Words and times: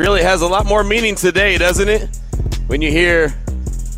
really 0.00 0.22
has 0.22 0.40
a 0.40 0.48
lot 0.48 0.64
more 0.64 0.82
meaning 0.82 1.14
today, 1.14 1.58
doesn't 1.58 1.90
it? 1.90 2.08
When 2.68 2.80
you 2.80 2.90
hear 2.90 3.34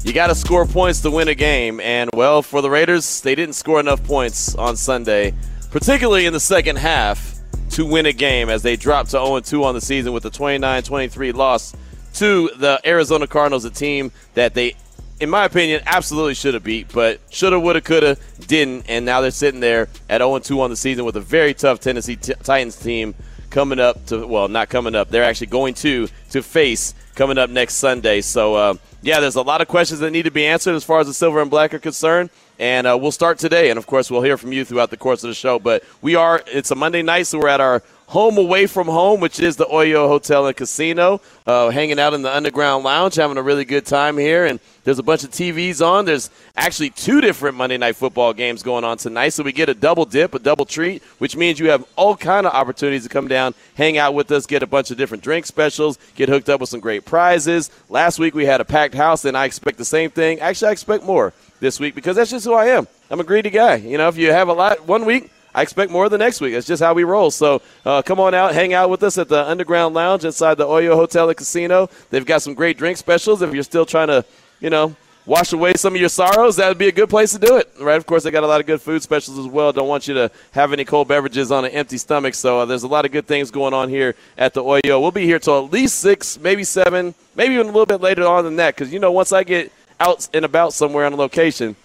you 0.02 0.12
got 0.12 0.26
to 0.26 0.34
score 0.34 0.66
points 0.66 1.00
to 1.02 1.12
win 1.12 1.28
a 1.28 1.34
game. 1.36 1.78
And, 1.78 2.10
well, 2.12 2.42
for 2.42 2.60
the 2.60 2.68
Raiders, 2.68 3.20
they 3.20 3.36
didn't 3.36 3.54
score 3.54 3.78
enough 3.78 4.02
points 4.02 4.52
on 4.56 4.76
Sunday, 4.76 5.32
particularly 5.70 6.26
in 6.26 6.32
the 6.32 6.40
second 6.40 6.78
half, 6.78 7.36
to 7.70 7.86
win 7.86 8.06
a 8.06 8.12
game 8.12 8.48
as 8.48 8.62
they 8.62 8.74
dropped 8.74 9.10
to 9.10 9.24
0 9.24 9.38
2 9.38 9.62
on 9.62 9.74
the 9.74 9.80
season 9.80 10.12
with 10.12 10.24
a 10.24 10.30
29 10.30 10.82
23 10.82 11.30
loss 11.30 11.72
to 12.14 12.50
the 12.56 12.80
Arizona 12.84 13.28
Cardinals, 13.28 13.64
a 13.64 13.70
team 13.70 14.10
that 14.34 14.54
they, 14.54 14.74
in 15.20 15.30
my 15.30 15.44
opinion, 15.44 15.82
absolutely 15.86 16.34
should 16.34 16.54
have 16.54 16.64
beat, 16.64 16.92
but 16.92 17.20
shoulda, 17.30 17.60
woulda, 17.60 17.80
coulda, 17.80 18.16
didn't. 18.48 18.86
And 18.88 19.06
now 19.06 19.20
they're 19.20 19.30
sitting 19.30 19.60
there 19.60 19.88
at 20.10 20.18
0 20.18 20.40
2 20.40 20.60
on 20.60 20.70
the 20.70 20.76
season 20.76 21.04
with 21.04 21.14
a 21.14 21.20
very 21.20 21.54
tough 21.54 21.78
Tennessee 21.78 22.16
t- 22.16 22.34
Titans 22.42 22.74
team 22.74 23.14
coming 23.52 23.78
up 23.78 24.04
to, 24.06 24.26
well, 24.26 24.48
not 24.48 24.68
coming 24.68 24.94
up. 24.96 25.10
They're 25.10 25.22
actually 25.22 25.46
going 25.48 25.74
to, 25.74 26.08
to 26.30 26.42
face 26.42 26.94
coming 27.14 27.38
up 27.38 27.50
next 27.50 27.74
Sunday. 27.74 28.20
So, 28.22 28.54
uh, 28.54 28.74
yeah, 29.02 29.20
there's 29.20 29.36
a 29.36 29.42
lot 29.42 29.60
of 29.60 29.68
questions 29.68 30.00
that 30.00 30.10
need 30.10 30.24
to 30.24 30.30
be 30.30 30.46
answered 30.46 30.74
as 30.74 30.82
far 30.82 31.00
as 31.00 31.06
the 31.06 31.14
silver 31.14 31.40
and 31.40 31.50
black 31.50 31.72
are 31.74 31.78
concerned. 31.78 32.30
And 32.58 32.86
uh, 32.86 32.98
we'll 33.00 33.12
start 33.12 33.38
today. 33.38 33.70
And 33.70 33.78
of 33.78 33.86
course, 33.86 34.10
we'll 34.10 34.22
hear 34.22 34.36
from 34.36 34.52
you 34.52 34.64
throughout 34.64 34.90
the 34.90 34.96
course 34.96 35.22
of 35.22 35.28
the 35.28 35.34
show. 35.34 35.58
But 35.58 35.84
we 36.00 36.14
are, 36.14 36.42
it's 36.46 36.70
a 36.70 36.74
Monday 36.74 37.02
night, 37.02 37.26
so 37.26 37.38
we're 37.38 37.48
at 37.48 37.60
our 37.60 37.82
home 38.12 38.36
away 38.36 38.66
from 38.66 38.86
home, 38.86 39.20
which 39.20 39.40
is 39.40 39.56
the 39.56 39.64
Oyo 39.64 40.06
Hotel 40.06 40.46
and 40.46 40.54
Casino, 40.54 41.18
uh, 41.46 41.70
hanging 41.70 41.98
out 41.98 42.12
in 42.12 42.20
the 42.20 42.30
underground 42.30 42.84
lounge, 42.84 43.14
having 43.14 43.38
a 43.38 43.42
really 43.42 43.64
good 43.64 43.86
time 43.86 44.18
here. 44.18 44.44
And 44.44 44.60
there's 44.84 44.98
a 44.98 45.02
bunch 45.02 45.24
of 45.24 45.30
TVs 45.30 45.80
on. 45.80 46.04
There's 46.04 46.28
actually 46.54 46.90
two 46.90 47.22
different 47.22 47.56
Monday 47.56 47.78
night 47.78 47.96
football 47.96 48.34
games 48.34 48.62
going 48.62 48.84
on 48.84 48.98
tonight, 48.98 49.30
so 49.30 49.42
we 49.42 49.50
get 49.50 49.70
a 49.70 49.74
double 49.74 50.04
dip, 50.04 50.34
a 50.34 50.38
double 50.38 50.66
treat, 50.66 51.02
which 51.20 51.36
means 51.36 51.58
you 51.58 51.70
have 51.70 51.86
all 51.96 52.14
kind 52.14 52.46
of 52.46 52.52
opportunities 52.52 53.04
to 53.04 53.08
come 53.08 53.28
down, 53.28 53.54
hang 53.76 53.96
out 53.96 54.12
with 54.12 54.30
us, 54.30 54.44
get 54.44 54.62
a 54.62 54.66
bunch 54.66 54.90
of 54.90 54.98
different 54.98 55.24
drink 55.24 55.46
specials, 55.46 55.98
get 56.14 56.28
hooked 56.28 56.50
up 56.50 56.60
with 56.60 56.68
some 56.68 56.80
great 56.80 57.06
prizes. 57.06 57.70
Last 57.88 58.18
week 58.18 58.34
we 58.34 58.44
had 58.44 58.60
a 58.60 58.64
packed 58.66 58.94
house, 58.94 59.24
and 59.24 59.38
I 59.38 59.46
expect 59.46 59.78
the 59.78 59.86
same 59.86 60.10
thing. 60.10 60.38
Actually, 60.40 60.68
I 60.68 60.72
expect 60.72 61.02
more 61.04 61.32
this 61.60 61.80
week 61.80 61.94
because 61.94 62.16
that's 62.16 62.30
just 62.30 62.44
who 62.44 62.52
I 62.52 62.66
am. 62.66 62.86
I'm 63.08 63.20
a 63.20 63.24
greedy 63.24 63.48
guy. 63.48 63.76
You 63.76 63.96
know, 63.96 64.08
if 64.08 64.18
you 64.18 64.32
have 64.32 64.48
a 64.48 64.52
lot 64.52 64.86
one 64.86 65.06
week, 65.06 65.30
I 65.54 65.62
expect 65.62 65.90
more 65.90 66.08
the 66.08 66.18
next 66.18 66.40
week. 66.40 66.54
It's 66.54 66.66
just 66.66 66.82
how 66.82 66.94
we 66.94 67.04
roll. 67.04 67.30
So 67.30 67.60
uh, 67.84 68.02
come 68.02 68.20
on 68.20 68.34
out, 68.34 68.54
hang 68.54 68.72
out 68.72 68.88
with 68.90 69.02
us 69.02 69.18
at 69.18 69.28
the 69.28 69.46
Underground 69.46 69.94
Lounge 69.94 70.24
inside 70.24 70.56
the 70.56 70.64
Oyo 70.64 70.94
Hotel 70.94 71.28
and 71.28 71.36
Casino. 71.36 71.90
They've 72.10 72.24
got 72.24 72.42
some 72.42 72.54
great 72.54 72.78
drink 72.78 72.96
specials. 72.96 73.42
If 73.42 73.52
you're 73.52 73.62
still 73.62 73.84
trying 73.84 74.08
to, 74.08 74.24
you 74.60 74.70
know, 74.70 74.96
wash 75.26 75.52
away 75.52 75.74
some 75.74 75.94
of 75.94 76.00
your 76.00 76.08
sorrows, 76.08 76.56
that 76.56 76.68
would 76.68 76.78
be 76.78 76.88
a 76.88 76.92
good 76.92 77.08
place 77.08 77.32
to 77.32 77.38
do 77.38 77.56
it, 77.56 77.70
right? 77.78 77.96
Of 77.96 78.06
course, 78.06 78.22
they 78.22 78.30
got 78.30 78.44
a 78.44 78.46
lot 78.46 78.60
of 78.60 78.66
good 78.66 78.80
food 78.80 79.02
specials 79.02 79.38
as 79.38 79.46
well. 79.46 79.72
Don't 79.72 79.88
want 79.88 80.08
you 80.08 80.14
to 80.14 80.30
have 80.52 80.72
any 80.72 80.84
cold 80.84 81.08
beverages 81.08 81.52
on 81.52 81.64
an 81.64 81.70
empty 81.72 81.98
stomach. 81.98 82.34
So 82.34 82.60
uh, 82.60 82.64
there's 82.64 82.82
a 82.82 82.88
lot 82.88 83.04
of 83.04 83.12
good 83.12 83.26
things 83.26 83.50
going 83.50 83.74
on 83.74 83.88
here 83.88 84.14
at 84.38 84.54
the 84.54 84.62
Oyo. 84.62 85.00
We'll 85.00 85.10
be 85.10 85.26
here 85.26 85.38
till 85.38 85.64
at 85.64 85.72
least 85.72 85.98
six, 85.98 86.38
maybe 86.38 86.64
seven, 86.64 87.14
maybe 87.36 87.54
even 87.54 87.66
a 87.66 87.70
little 87.70 87.86
bit 87.86 88.00
later 88.00 88.26
on 88.26 88.44
than 88.44 88.56
that. 88.56 88.74
Because 88.74 88.92
you 88.92 88.98
know, 88.98 89.12
once 89.12 89.32
I 89.32 89.44
get 89.44 89.70
out 90.00 90.28
and 90.32 90.44
about 90.44 90.72
somewhere 90.72 91.04
on 91.04 91.12
a 91.12 91.16
location, 91.16 91.76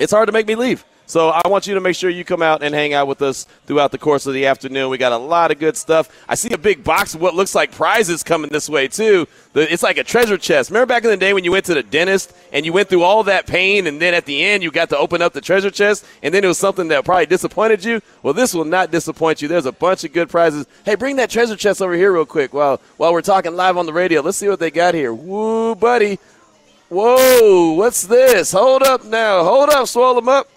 it's 0.00 0.12
hard 0.12 0.26
to 0.26 0.32
make 0.32 0.48
me 0.48 0.54
leave. 0.54 0.84
So 1.06 1.28
I 1.28 1.46
want 1.48 1.66
you 1.66 1.74
to 1.74 1.80
make 1.80 1.96
sure 1.96 2.08
you 2.08 2.24
come 2.24 2.40
out 2.40 2.62
and 2.62 2.74
hang 2.74 2.94
out 2.94 3.06
with 3.06 3.20
us 3.20 3.44
throughout 3.66 3.92
the 3.92 3.98
course 3.98 4.26
of 4.26 4.32
the 4.32 4.46
afternoon. 4.46 4.88
We 4.88 4.96
got 4.96 5.12
a 5.12 5.18
lot 5.18 5.50
of 5.50 5.58
good 5.58 5.76
stuff. 5.76 6.08
I 6.26 6.34
see 6.34 6.52
a 6.54 6.58
big 6.58 6.82
box 6.82 7.14
of 7.14 7.20
what 7.20 7.34
looks 7.34 7.54
like 7.54 7.72
prizes 7.72 8.22
coming 8.22 8.50
this 8.50 8.70
way 8.70 8.88
too. 8.88 9.28
It's 9.54 9.82
like 9.82 9.98
a 9.98 10.04
treasure 10.04 10.38
chest. 10.38 10.70
Remember 10.70 10.86
back 10.86 11.04
in 11.04 11.10
the 11.10 11.16
day 11.18 11.34
when 11.34 11.44
you 11.44 11.52
went 11.52 11.66
to 11.66 11.74
the 11.74 11.82
dentist 11.82 12.32
and 12.52 12.64
you 12.64 12.72
went 12.72 12.88
through 12.88 13.02
all 13.02 13.22
that 13.24 13.46
pain 13.46 13.86
and 13.86 14.00
then 14.00 14.14
at 14.14 14.24
the 14.24 14.42
end 14.42 14.62
you 14.62 14.70
got 14.70 14.88
to 14.90 14.98
open 14.98 15.20
up 15.20 15.34
the 15.34 15.42
treasure 15.42 15.70
chest 15.70 16.06
and 16.22 16.32
then 16.32 16.42
it 16.42 16.48
was 16.48 16.58
something 16.58 16.88
that 16.88 17.04
probably 17.04 17.26
disappointed 17.26 17.84
you? 17.84 18.00
Well, 18.22 18.34
this 18.34 18.54
will 18.54 18.64
not 18.64 18.90
disappoint 18.90 19.42
you. 19.42 19.48
There's 19.48 19.66
a 19.66 19.72
bunch 19.72 20.04
of 20.04 20.12
good 20.12 20.30
prizes. 20.30 20.66
Hey, 20.86 20.94
bring 20.94 21.16
that 21.16 21.28
treasure 21.28 21.56
chest 21.56 21.82
over 21.82 21.94
here 21.94 22.12
real 22.12 22.24
quick 22.24 22.54
while 22.54 22.80
while 22.96 23.12
we're 23.12 23.20
talking 23.20 23.54
live 23.54 23.76
on 23.76 23.84
the 23.84 23.92
radio. 23.92 24.22
Let's 24.22 24.38
see 24.38 24.48
what 24.48 24.58
they 24.58 24.70
got 24.70 24.94
here. 24.94 25.12
Woo, 25.12 25.74
buddy. 25.74 26.18
Whoa, 26.88 27.72
what's 27.72 28.02
this? 28.06 28.52
Hold 28.52 28.82
up 28.82 29.04
now. 29.04 29.44
Hold 29.44 29.68
up, 29.68 29.86
swallow 29.86 30.14
them 30.14 30.28
up 30.28 30.48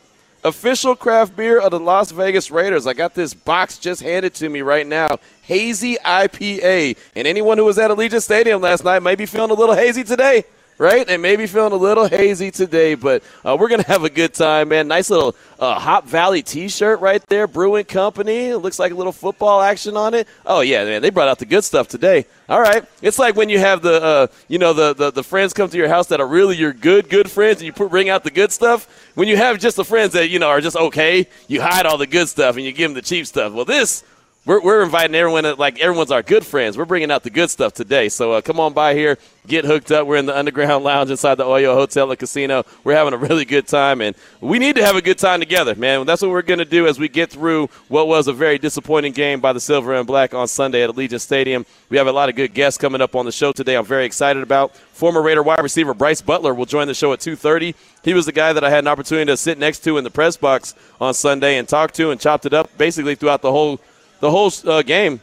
official 0.44 0.96
craft 0.96 1.36
beer 1.36 1.59
of 1.59 1.72
the 1.72 1.80
Las 1.80 2.12
Vegas 2.12 2.52
Raiders. 2.52 2.88
I 2.88 2.94
got 2.94 3.14
this 3.14 3.34
box 3.34 3.78
just 3.78 4.02
handed 4.02 4.34
to 4.36 4.50
me 4.50 4.62
right 4.62 4.86
now. 4.86 5.18
Hazy 5.42 5.98
IPA. 6.06 6.98
And 7.16 7.28
anyone 7.28 7.58
who 7.58 7.66
was 7.66 7.78
at 7.78 7.92
Allegiant 7.92 8.22
Stadium 8.22 8.62
last 8.62 8.84
night 8.84 9.02
may 9.02 9.16
be 9.16 9.25
feeling 9.25 9.52
a 9.52 9.56
little 9.56 9.75
hazy 9.75 10.03
today 10.03 10.46
right? 10.77 11.07
And 11.09 11.21
maybe 11.21 11.47
feeling 11.47 11.73
a 11.73 11.77
little 11.77 12.07
hazy 12.07 12.51
today, 12.51 12.95
but 12.95 13.23
uh, 13.43 13.57
we're 13.59 13.69
going 13.69 13.81
to 13.81 13.88
have 13.88 14.03
a 14.03 14.09
good 14.09 14.33
time, 14.33 14.69
man. 14.69 14.88
Nice 14.88 15.09
little 15.09 15.35
uh, 15.59 15.79
Hop 15.79 16.05
Valley 16.05 16.41
t 16.41 16.67
shirt 16.69 16.99
right 16.99 17.25
there, 17.27 17.47
Brewing 17.47 17.85
Company. 17.85 18.47
It 18.47 18.57
looks 18.57 18.79
like 18.79 18.91
a 18.91 18.95
little 18.95 19.11
football 19.11 19.61
action 19.61 19.97
on 19.97 20.13
it. 20.13 20.27
Oh, 20.45 20.61
yeah, 20.61 20.83
man. 20.83 21.01
They 21.01 21.09
brought 21.09 21.27
out 21.27 21.39
the 21.39 21.45
good 21.45 21.63
stuff 21.63 21.88
today. 21.88 22.25
All 22.49 22.61
right. 22.61 22.85
It's 23.01 23.19
like 23.19 23.35
when 23.35 23.49
you 23.49 23.59
have 23.59 23.81
the, 23.81 24.01
uh, 24.01 24.27
you 24.47 24.59
know, 24.59 24.73
the, 24.73 24.93
the, 24.93 25.11
the, 25.11 25.23
friends 25.23 25.53
come 25.53 25.69
to 25.69 25.77
your 25.77 25.89
house 25.89 26.07
that 26.07 26.21
are 26.21 26.27
really 26.27 26.55
your 26.55 26.73
good, 26.73 27.09
good 27.09 27.29
friends 27.29 27.57
and 27.57 27.65
you 27.65 27.73
put, 27.73 27.89
bring 27.89 28.09
out 28.09 28.23
the 28.23 28.31
good 28.31 28.51
stuff. 28.51 28.88
When 29.15 29.27
you 29.27 29.35
have 29.35 29.59
just 29.59 29.75
the 29.75 29.83
friends 29.83 30.13
that, 30.13 30.29
you 30.29 30.39
know, 30.39 30.47
are 30.47 30.61
just 30.61 30.77
okay, 30.77 31.27
you 31.47 31.61
hide 31.61 31.85
all 31.85 31.97
the 31.97 32.07
good 32.07 32.29
stuff 32.29 32.55
and 32.55 32.63
you 32.63 32.71
give 32.71 32.91
them 32.91 32.95
the 32.95 33.01
cheap 33.01 33.27
stuff. 33.27 33.51
Well, 33.51 33.65
this 33.65 34.03
we're, 34.47 34.62
we're 34.62 34.81
inviting 34.81 35.13
everyone, 35.13 35.44
like 35.58 35.78
everyone's 35.80 36.09
our 36.09 36.24
good 36.24 36.46
friends. 36.46 36.78
We're 36.78 36.85
bringing 36.85 37.12
out 37.12 37.24
the 37.24 37.30
good 37.30 37.50
stuff 37.50 37.74
today. 37.74 38.08
So 38.08 38.31
uh, 38.31 38.41
come 38.41 38.62
on 38.62 38.72
by 38.72 38.94
here, 38.94 39.18
get 39.46 39.66
hooked 39.66 39.91
up. 39.91 40.08
We're 40.08 40.16
in 40.16 40.25
the 40.25 40.38
underground 40.38 40.85
lounge 40.85 41.12
inside 41.12 41.35
the 41.35 41.44
Oyo 41.44 41.74
Hotel 41.74 42.09
and 42.09 42.18
Casino. 42.18 42.63
We're 42.86 42.96
having 42.96 43.13
a 43.13 43.18
really 43.18 43.44
good 43.44 43.68
time, 43.68 44.00
and 44.00 44.16
we 44.40 44.57
need 44.57 44.78
to 44.78 44.86
have 44.86 44.96
a 44.96 45.02
good 45.02 45.18
time 45.18 45.41
together, 45.41 45.75
man. 45.75 46.06
That's 46.06 46.22
what 46.22 46.31
we're 46.31 46.44
going 46.44 46.59
to 46.59 46.66
do 46.66 46.88
as 46.88 46.97
we 46.97 47.09
get 47.09 47.30
through 47.30 47.69
what 47.90 48.07
was 48.07 48.30
a 48.30 48.34
very 48.34 48.57
disappointing 48.57 49.12
game 49.12 49.41
by 49.41 49.52
the 49.52 49.59
Silver 49.59 49.94
and 49.96 50.07
Black 50.07 50.34
on 50.34 50.47
Sunday 50.47 50.81
at 50.81 50.90
Allegiant 50.90 51.19
Stadium. 51.19 51.66
We 51.90 51.97
have 51.97 52.07
a 52.07 52.13
lot 52.13 52.30
of 52.30 52.36
good 52.36 52.53
guests 52.53 52.78
coming 52.78 53.02
up 53.02 53.18
on 53.18 53.25
the 53.25 53.34
show 53.34 53.52
today. 53.52 53.75
I'm 53.75 53.86
very 53.86 54.06
excited 54.06 54.44
about. 54.44 54.74
Former 54.78 55.22
Raider 55.22 55.44
wide 55.44 55.62
receiver 55.62 55.94
Bryce 55.94 56.22
Butler 56.22 56.53
will 56.53 56.66
join 56.66 56.88
the 56.88 56.94
show 56.94 57.12
at 57.12 57.19
2:30. 57.19 57.75
He 58.02 58.13
was 58.13 58.25
the 58.25 58.31
guy 58.31 58.53
that 58.53 58.63
I 58.63 58.69
had 58.69 58.86
an 58.86 58.88
opportunity 58.88 59.30
to 59.30 59.36
sit 59.36 59.57
next 59.57 59.80
to 59.80 59.97
in 59.97 60.06
the 60.06 60.09
press 60.09 60.38
box 60.38 60.74
on 61.02 61.13
Sunday 61.13 61.57
and 61.57 61.68
talk 61.68 61.91
to 61.94 62.12
and 62.12 62.22
chopped 62.22 62.46
it 62.46 62.53
up 62.53 62.69
basically 62.78 63.16
throughout 63.16 63.41
the 63.41 63.52
whole 63.52 63.81
the 64.19 64.31
whole 64.31 64.51
uh, 64.66 64.81
game. 64.81 65.22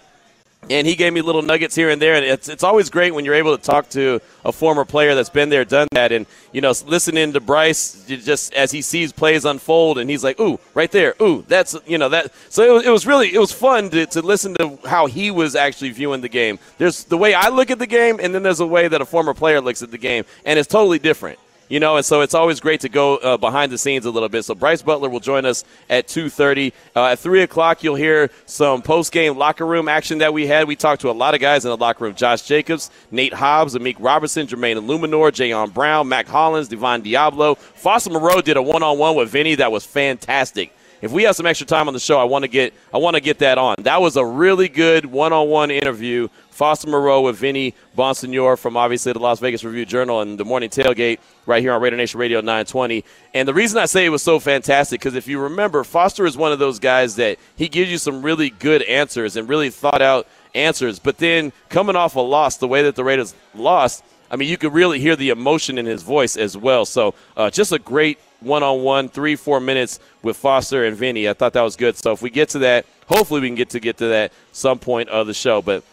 And 0.71 0.87
he 0.87 0.95
gave 0.95 1.13
me 1.13 1.21
little 1.21 1.43
nuggets 1.43 1.75
here 1.75 1.91
and 1.91 2.01
there, 2.01 2.15
and 2.15 2.25
it's 2.25 2.49
it's 2.49 2.63
always 2.63 2.89
great 2.89 3.15
when 3.15 3.27
you're 3.27 3.35
able 3.35 3.55
to 3.55 3.63
talk 3.63 3.91
to 3.91 4.19
a 4.47 4.51
former 4.51 4.87
player 4.87 5.15
that's 5.15 5.29
been 5.29 5.51
there, 5.51 5.63
done 5.63 5.89
that, 5.93 6.11
and 6.11 6.25
you 6.53 6.63
know, 6.63 6.73
listening 6.87 7.35
to 7.35 7.41
Bryce 7.41 8.07
just 8.07 8.55
as 8.55 8.71
he 8.71 8.81
sees 8.81 9.13
plays 9.13 9.45
unfold, 9.45 9.99
and 9.99 10.09
he's 10.09 10.25
like, 10.25 10.41
"Ooh, 10.41 10.59
right 10.73 10.91
there, 10.91 11.17
ooh, 11.21 11.45
that's 11.49 11.77
you 11.87 11.99
know 11.99 12.09
that." 12.09 12.33
So 12.49 12.65
it 12.65 12.73
was, 12.73 12.87
it 12.87 12.91
was 12.91 13.07
really 13.07 13.35
it 13.35 13.39
was 13.39 13.53
fun 13.53 13.91
to, 13.91 14.07
to 14.07 14.23
listen 14.23 14.55
to 14.55 14.79
how 14.87 15.05
he 15.05 15.31
was 15.31 15.55
actually 15.55 15.91
viewing 15.91 16.23
the 16.23 16.31
game. 16.31 16.59
There's 16.79 17.05
the 17.05 17.19
way 17.19 17.35
I 17.35 17.51
look 17.51 17.71
at 17.71 17.79
the 17.79 17.87
game, 17.87 18.19
and 18.19 18.35
then 18.35 18.43
there's 18.43 18.61
a 18.61 18.67
way 18.67 18.89
that 18.89 19.03
a 19.03 19.05
former 19.05 19.35
player 19.35 19.61
looks 19.61 19.83
at 19.83 19.91
the 19.91 19.99
game, 19.99 20.25
and 20.47 20.59
it's 20.59 20.69
totally 20.69 20.99
different 20.99 21.39
you 21.69 21.81
know, 21.81 21.97
and 21.97 22.05
so 22.05 22.21
it's 22.21 22.35
always 22.35 22.61
great 22.61 22.81
to 22.81 22.89
go 22.89 23.17
uh, 23.17 23.37
behind 23.37 23.73
the 23.73 23.79
scenes 23.79 24.05
a 24.07 24.11
little 24.11 24.29
bit. 24.29 24.45
So 24.45 24.55
Bryce 24.55 24.83
Butler 24.83 25.09
will 25.09 25.21
join 25.21 25.45
us 25.45 25.65
at 25.89 26.07
2:30. 26.07 26.73
Uh, 26.95 27.07
at 27.07 27.19
three 27.19 27.43
o'clock, 27.43 27.83
you'll 27.83 27.95
hear 27.95 28.31
some 28.47 28.83
post-game 28.83 29.37
locker 29.37 29.67
room 29.67 29.89
action 29.89 30.19
that 30.19 30.33
we 30.33 30.47
had. 30.47 30.69
We 30.69 30.77
talked 30.77 31.01
to 31.03 31.11
a 31.11 31.13
lot 31.13 31.35
of 31.35 31.41
guys 31.41 31.65
in 31.65 31.71
the 31.71 31.77
locker 31.77 32.05
room: 32.05 32.15
Josh 32.15 32.43
Jacobs, 32.43 32.91
Nate 33.11 33.35
Hobbs, 33.35 33.75
Amik 33.75 33.97
Robertson, 33.99 34.47
Jermaine 34.47 34.77
Eluemunor, 34.77 35.31
Jayon 35.31 35.73
Brown, 35.73 36.09
Mack 36.09 36.27
Hollins, 36.27 36.69
Divine 36.69 37.03
Deablo. 37.03 37.57
Foster 37.57 38.11
Moreau 38.11 38.41
did 38.41 38.57
a 38.57 38.63
one-on-one 38.63 39.17
with 39.17 39.31
Vinny 39.31 39.55
that 39.57 39.73
was 39.73 39.85
fantastic 39.85 40.73
if 41.05 41.13
we 41.13 41.25
have 41.25 41.37
some 41.37 41.45
extra 41.45 41.67
time 41.67 41.87
on 41.87 41.93
the 41.93 42.01
show, 42.01 42.19
I 42.19 42.25
want 42.25 42.45
to 42.45 42.49
get 42.49 42.73
I 42.93 42.97
want 42.97 43.15
to 43.15 43.21
get 43.21 43.39
that 43.41 43.59
on. 43.59 43.77
That 43.81 44.01
was 44.01 44.17
a 44.17 44.25
really 44.25 44.69
good 44.69 45.05
one-on-one 45.05 45.71
interview. 45.71 46.29
Foster 46.51 46.89
Moreau 46.89 47.21
with 47.23 47.37
Vinny 47.37 47.75
Bonsignore 47.99 48.57
from 48.57 48.77
obviously 48.77 49.13
the 49.13 49.19
Las 49.19 49.41
Vegas 49.41 49.65
Review 49.65 49.85
Journal 49.85 50.21
and 50.21 50.39
the 50.39 50.45
Morning 50.45 50.71
Tailgate 50.71 51.19
right 51.47 51.61
here 51.61 51.73
on 51.73 51.83
Raider 51.83 51.97
Nation 51.97 52.21
Radio 52.21 52.41
920. 52.41 53.05
And 53.35 53.47
the 53.47 53.53
reason 53.53 53.79
I 53.79 53.87
say 53.87 54.07
it 54.07 54.11
was 54.11 54.23
so 54.23 54.39
fantastic 54.39 55.01
because 55.01 55.17
if 55.17 55.27
you 55.27 55.41
remember, 55.41 55.83
Foster 55.83 56.25
is 56.27 56.37
one 56.37 56.53
of 56.53 56.61
those 56.61 56.79
guys 56.79 57.17
that 57.17 57.39
he 57.57 57.69
gives 57.69 57.91
you 57.91 57.99
some 57.99 58.23
really 58.23 58.51
good 58.51 58.83
answers 58.83 59.37
and 59.37 59.49
really 59.49 59.69
thought 59.69 60.01
out 60.01 60.29
answers. 60.55 61.01
But 61.01 61.19
then 61.19 61.53
coming 61.69 61.97
off 61.97 62.15
a 62.15 62.21
loss, 62.21 62.57
the 62.57 62.69
way 62.69 62.83
that 62.85 62.95
the 62.95 63.05
Raiders 63.05 63.35
lost, 63.55 64.05
I 64.31 64.37
mean, 64.37 64.49
you 64.49 64.57
could 64.57 64.73
really 64.73 65.01
hear 65.01 65.17
the 65.17 65.31
emotion 65.31 65.77
in 65.77 65.87
his 65.87 66.03
voice 66.03 66.37
as 66.37 66.57
well. 66.57 66.85
So 66.85 67.15
uh, 67.37 67.51
just 67.51 67.73
a 67.73 67.79
great 67.79 68.19
one 68.45 68.63
on 68.63 68.83
one, 68.83 69.09
three, 69.09 69.37
four 69.37 69.61
minutes 69.61 70.01
with 70.23 70.37
Foster 70.37 70.85
and 70.85 70.97
Vinny. 70.97 71.29
I 71.29 71.33
thought 71.33 71.53
that 71.55 71.63
was 71.63 71.77
good. 71.77 71.97
So 71.97 72.13
if 72.13 72.23
we 72.23 72.31
get 72.31 72.51
to 72.51 72.59
that, 72.61 72.87
hopefully 73.09 73.41
we 73.41 73.49
can 73.49 73.57
get 73.57 73.71
to 73.71 73.81
get 73.81 73.97
to 73.99 74.09
that 74.09 74.33
some 74.53 74.79
point 74.79 75.09
of 75.09 75.27
the 75.27 75.35
show. 75.35 75.63
But 75.63 75.85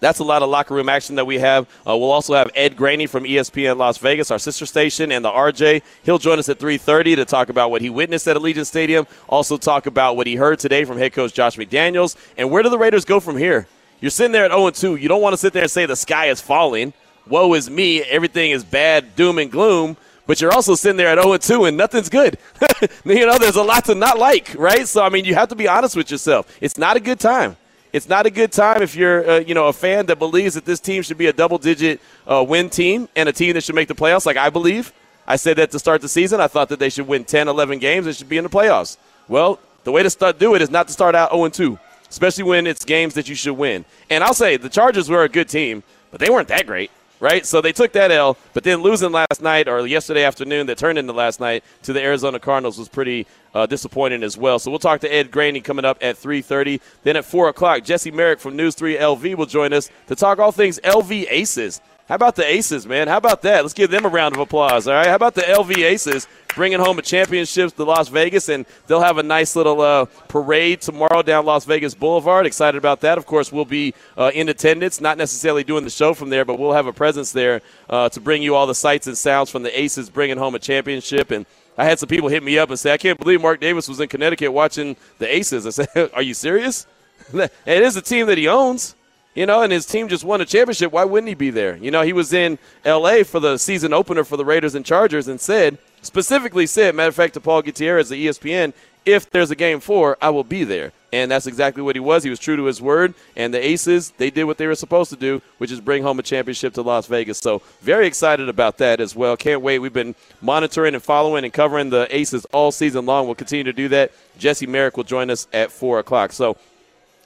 that's 0.00 0.18
a 0.18 0.24
lot 0.24 0.42
of 0.42 0.48
locker 0.48 0.74
room 0.74 0.88
action 0.88 1.16
that 1.16 1.26
we 1.26 1.38
have. 1.38 1.68
Uh, 1.86 1.96
we'll 1.96 2.10
also 2.10 2.34
have 2.34 2.50
Ed 2.54 2.76
Graney 2.76 3.06
from 3.06 3.24
ESPN 3.24 3.76
Las 3.76 3.98
Vegas, 3.98 4.30
our 4.30 4.38
sister 4.38 4.66
station, 4.66 5.12
and 5.12 5.24
the 5.24 5.30
RJ. 5.30 5.82
He'll 6.02 6.18
join 6.18 6.38
us 6.38 6.48
at 6.48 6.58
3:30 6.58 7.16
to 7.16 7.24
talk 7.24 7.48
about 7.48 7.70
what 7.70 7.82
he 7.82 7.90
witnessed 7.90 8.26
at 8.26 8.36
Allegiant 8.36 8.66
Stadium. 8.66 9.06
Also 9.28 9.56
talk 9.56 9.86
about 9.86 10.16
what 10.16 10.26
he 10.26 10.36
heard 10.36 10.58
today 10.58 10.84
from 10.84 10.98
head 10.98 11.12
coach 11.12 11.32
Josh 11.32 11.56
McDaniels, 11.56 12.16
and 12.36 12.50
where 12.50 12.62
do 12.62 12.68
the 12.68 12.78
Raiders 12.78 13.04
go 13.04 13.20
from 13.20 13.36
here? 13.36 13.66
You're 14.00 14.10
sitting 14.10 14.32
there 14.32 14.44
at 14.44 14.50
0 14.50 14.70
2. 14.70 14.96
You 14.96 15.08
don't 15.08 15.22
want 15.22 15.34
to 15.34 15.36
sit 15.36 15.52
there 15.52 15.62
and 15.62 15.70
say 15.70 15.86
the 15.86 15.94
sky 15.94 16.26
is 16.26 16.40
falling. 16.40 16.92
Woe 17.28 17.54
is 17.54 17.70
me. 17.70 18.02
Everything 18.02 18.50
is 18.50 18.64
bad, 18.64 19.14
doom 19.14 19.38
and 19.38 19.52
gloom 19.52 19.96
but 20.26 20.40
you're 20.40 20.52
also 20.52 20.74
sitting 20.74 20.96
there 20.96 21.08
at 21.08 21.22
0 21.22 21.36
2 21.36 21.64
and 21.64 21.76
nothing's 21.76 22.08
good. 22.08 22.38
you 23.04 23.26
know, 23.26 23.38
there's 23.38 23.56
a 23.56 23.62
lot 23.62 23.84
to 23.86 23.94
not 23.94 24.18
like, 24.18 24.54
right? 24.56 24.86
So, 24.86 25.02
I 25.02 25.08
mean, 25.08 25.24
you 25.24 25.34
have 25.34 25.48
to 25.48 25.54
be 25.56 25.68
honest 25.68 25.96
with 25.96 26.10
yourself. 26.10 26.56
It's 26.60 26.78
not 26.78 26.96
a 26.96 27.00
good 27.00 27.18
time. 27.18 27.56
It's 27.92 28.08
not 28.08 28.24
a 28.24 28.30
good 28.30 28.52
time 28.52 28.80
if 28.82 28.94
you're, 28.96 29.28
uh, 29.28 29.38
you 29.40 29.54
know, 29.54 29.68
a 29.68 29.72
fan 29.72 30.06
that 30.06 30.18
believes 30.18 30.54
that 30.54 30.64
this 30.64 30.80
team 30.80 31.02
should 31.02 31.18
be 31.18 31.26
a 31.26 31.32
double-digit 31.32 32.00
uh, 32.26 32.42
win 32.46 32.70
team 32.70 33.08
and 33.14 33.28
a 33.28 33.32
team 33.32 33.52
that 33.54 33.64
should 33.64 33.74
make 33.74 33.88
the 33.88 33.94
playoffs, 33.94 34.24
like 34.24 34.38
I 34.38 34.48
believe. 34.48 34.92
I 35.26 35.36
said 35.36 35.58
that 35.58 35.70
to 35.72 35.78
start 35.78 36.00
the 36.00 36.08
season. 36.08 36.40
I 36.40 36.46
thought 36.46 36.70
that 36.70 36.78
they 36.78 36.88
should 36.88 37.06
win 37.06 37.24
10, 37.24 37.48
11 37.48 37.78
games. 37.80 38.06
They 38.06 38.12
should 38.12 38.28
be 38.28 38.38
in 38.38 38.44
the 38.44 38.50
playoffs. 38.50 38.96
Well, 39.28 39.58
the 39.84 39.92
way 39.92 40.02
to 40.02 40.10
start 40.10 40.38
do 40.38 40.54
it 40.54 40.62
is 40.62 40.70
not 40.70 40.86
to 40.86 40.92
start 40.92 41.14
out 41.14 41.32
0 41.32 41.48
2, 41.48 41.78
especially 42.08 42.44
when 42.44 42.66
it's 42.66 42.84
games 42.84 43.14
that 43.14 43.28
you 43.28 43.34
should 43.34 43.54
win. 43.54 43.84
And 44.08 44.24
I'll 44.24 44.34
say 44.34 44.56
the 44.56 44.70
Chargers 44.70 45.10
were 45.10 45.24
a 45.24 45.28
good 45.28 45.48
team, 45.48 45.82
but 46.10 46.18
they 46.18 46.30
weren't 46.30 46.48
that 46.48 46.66
great 46.66 46.90
right? 47.22 47.46
So 47.46 47.60
they 47.60 47.72
took 47.72 47.92
that 47.92 48.10
L, 48.10 48.36
but 48.52 48.64
then 48.64 48.82
losing 48.82 49.12
last 49.12 49.40
night 49.40 49.68
or 49.68 49.86
yesterday 49.86 50.24
afternoon 50.24 50.66
that 50.66 50.76
turned 50.76 50.98
into 50.98 51.12
last 51.12 51.38
night 51.38 51.62
to 51.84 51.92
the 51.92 52.02
Arizona 52.02 52.40
Cardinals 52.40 52.76
was 52.76 52.88
pretty 52.88 53.28
uh, 53.54 53.64
disappointing 53.64 54.24
as 54.24 54.36
well. 54.36 54.58
So 54.58 54.72
we'll 54.72 54.80
talk 54.80 55.00
to 55.02 55.14
Ed 55.14 55.30
Graney 55.30 55.60
coming 55.60 55.84
up 55.84 55.98
at 56.02 56.16
3.30. 56.16 56.80
Then 57.04 57.16
at 57.16 57.24
4 57.24 57.48
o'clock, 57.50 57.84
Jesse 57.84 58.10
Merrick 58.10 58.40
from 58.40 58.56
News 58.56 58.74
3 58.74 58.96
LV 58.96 59.36
will 59.36 59.46
join 59.46 59.72
us 59.72 59.88
to 60.08 60.16
talk 60.16 60.40
all 60.40 60.50
things 60.50 60.80
LV 60.82 61.26
Aces. 61.30 61.80
How 62.08 62.16
about 62.16 62.34
the 62.34 62.44
Aces, 62.44 62.86
man? 62.86 63.06
How 63.06 63.18
about 63.18 63.42
that? 63.42 63.62
Let's 63.62 63.72
give 63.72 63.90
them 63.90 64.04
a 64.04 64.08
round 64.08 64.34
of 64.34 64.40
applause, 64.40 64.88
all 64.88 64.94
right? 64.94 65.06
How 65.06 65.14
about 65.14 65.34
the 65.34 65.42
LV 65.42 65.76
Aces 65.76 66.26
bringing 66.54 66.78
home 66.78 66.98
a 66.98 67.02
championship 67.02 67.74
to 67.76 67.84
Las 67.84 68.08
Vegas, 68.08 68.48
and 68.48 68.66
they'll 68.86 69.00
have 69.00 69.18
a 69.18 69.22
nice 69.22 69.56
little 69.56 69.80
uh, 69.80 70.04
parade 70.28 70.80
tomorrow 70.80 71.22
down 71.22 71.44
Las 71.44 71.64
Vegas 71.64 71.94
Boulevard. 71.94 72.46
Excited 72.46 72.78
about 72.78 73.00
that. 73.00 73.18
Of 73.18 73.26
course, 73.26 73.52
we'll 73.52 73.64
be 73.64 73.94
uh, 74.16 74.30
in 74.34 74.48
attendance, 74.48 75.00
not 75.00 75.18
necessarily 75.18 75.64
doing 75.64 75.84
the 75.84 75.90
show 75.90 76.14
from 76.14 76.30
there, 76.30 76.44
but 76.44 76.58
we'll 76.58 76.72
have 76.72 76.86
a 76.86 76.92
presence 76.92 77.32
there 77.32 77.62
uh, 77.88 78.08
to 78.10 78.20
bring 78.20 78.42
you 78.42 78.54
all 78.54 78.66
the 78.66 78.74
sights 78.74 79.06
and 79.06 79.16
sounds 79.16 79.50
from 79.50 79.62
the 79.62 79.80
Aces 79.80 80.10
bringing 80.10 80.38
home 80.38 80.54
a 80.54 80.58
championship. 80.58 81.30
And 81.30 81.46
I 81.76 81.84
had 81.84 81.98
some 81.98 82.08
people 82.08 82.28
hit 82.28 82.42
me 82.42 82.58
up 82.58 82.70
and 82.70 82.78
say, 82.78 82.92
I 82.92 82.98
can't 82.98 83.18
believe 83.18 83.40
Mark 83.40 83.60
Davis 83.60 83.88
was 83.88 84.00
in 84.00 84.08
Connecticut 84.08 84.52
watching 84.52 84.96
the 85.18 85.34
Aces. 85.34 85.66
I 85.66 85.70
said, 85.70 86.10
Are 86.14 86.22
you 86.22 86.34
serious? 86.34 86.86
it 87.32 87.50
is 87.66 87.96
a 87.96 88.02
team 88.02 88.26
that 88.26 88.38
he 88.38 88.48
owns. 88.48 88.94
You 89.34 89.46
know, 89.46 89.62
and 89.62 89.72
his 89.72 89.86
team 89.86 90.08
just 90.08 90.24
won 90.24 90.42
a 90.42 90.44
championship. 90.44 90.92
Why 90.92 91.04
wouldn't 91.06 91.28
he 91.28 91.34
be 91.34 91.48
there? 91.48 91.76
You 91.76 91.90
know, 91.90 92.02
he 92.02 92.12
was 92.12 92.34
in 92.34 92.58
L.A. 92.84 93.22
for 93.22 93.40
the 93.40 93.56
season 93.56 93.94
opener 93.94 94.24
for 94.24 94.36
the 94.36 94.44
Raiders 94.44 94.74
and 94.74 94.84
Chargers 94.84 95.26
and 95.26 95.40
said, 95.40 95.78
specifically 96.02 96.66
said, 96.66 96.94
matter 96.94 97.08
of 97.08 97.14
fact, 97.14 97.34
to 97.34 97.40
Paul 97.40 97.62
Gutierrez 97.62 98.10
the 98.10 98.26
ESPN, 98.26 98.74
if 99.04 99.30
there's 99.30 99.50
a 99.50 99.56
game 99.56 99.80
four, 99.80 100.16
I 100.20 100.30
will 100.30 100.44
be 100.44 100.64
there. 100.64 100.92
And 101.12 101.30
that's 101.30 101.46
exactly 101.46 101.82
what 101.82 101.94
he 101.94 102.00
was. 102.00 102.24
He 102.24 102.30
was 102.30 102.38
true 102.38 102.56
to 102.56 102.64
his 102.64 102.80
word. 102.80 103.12
And 103.36 103.52
the 103.52 103.64
Aces, 103.64 104.12
they 104.16 104.30
did 104.30 104.44
what 104.44 104.56
they 104.56 104.66
were 104.66 104.74
supposed 104.74 105.10
to 105.10 105.16
do, 105.16 105.42
which 105.58 105.70
is 105.70 105.80
bring 105.80 106.02
home 106.02 106.18
a 106.18 106.22
championship 106.22 106.72
to 106.74 106.82
Las 106.82 107.06
Vegas. 107.06 107.38
So 107.38 107.60
very 107.82 108.06
excited 108.06 108.48
about 108.48 108.78
that 108.78 108.98
as 109.00 109.14
well. 109.14 109.36
Can't 109.36 109.60
wait. 109.60 109.80
We've 109.80 109.92
been 109.92 110.14
monitoring 110.40 110.94
and 110.94 111.02
following 111.02 111.44
and 111.44 111.52
covering 111.52 111.90
the 111.90 112.06
Aces 112.14 112.46
all 112.46 112.72
season 112.72 113.04
long. 113.04 113.26
We'll 113.26 113.34
continue 113.34 113.64
to 113.64 113.74
do 113.74 113.88
that. 113.88 114.12
Jesse 114.38 114.66
Merrick 114.66 114.96
will 114.96 115.04
join 115.04 115.28
us 115.28 115.46
at 115.52 115.70
4 115.70 115.98
o'clock. 115.98 116.32
So 116.32 116.56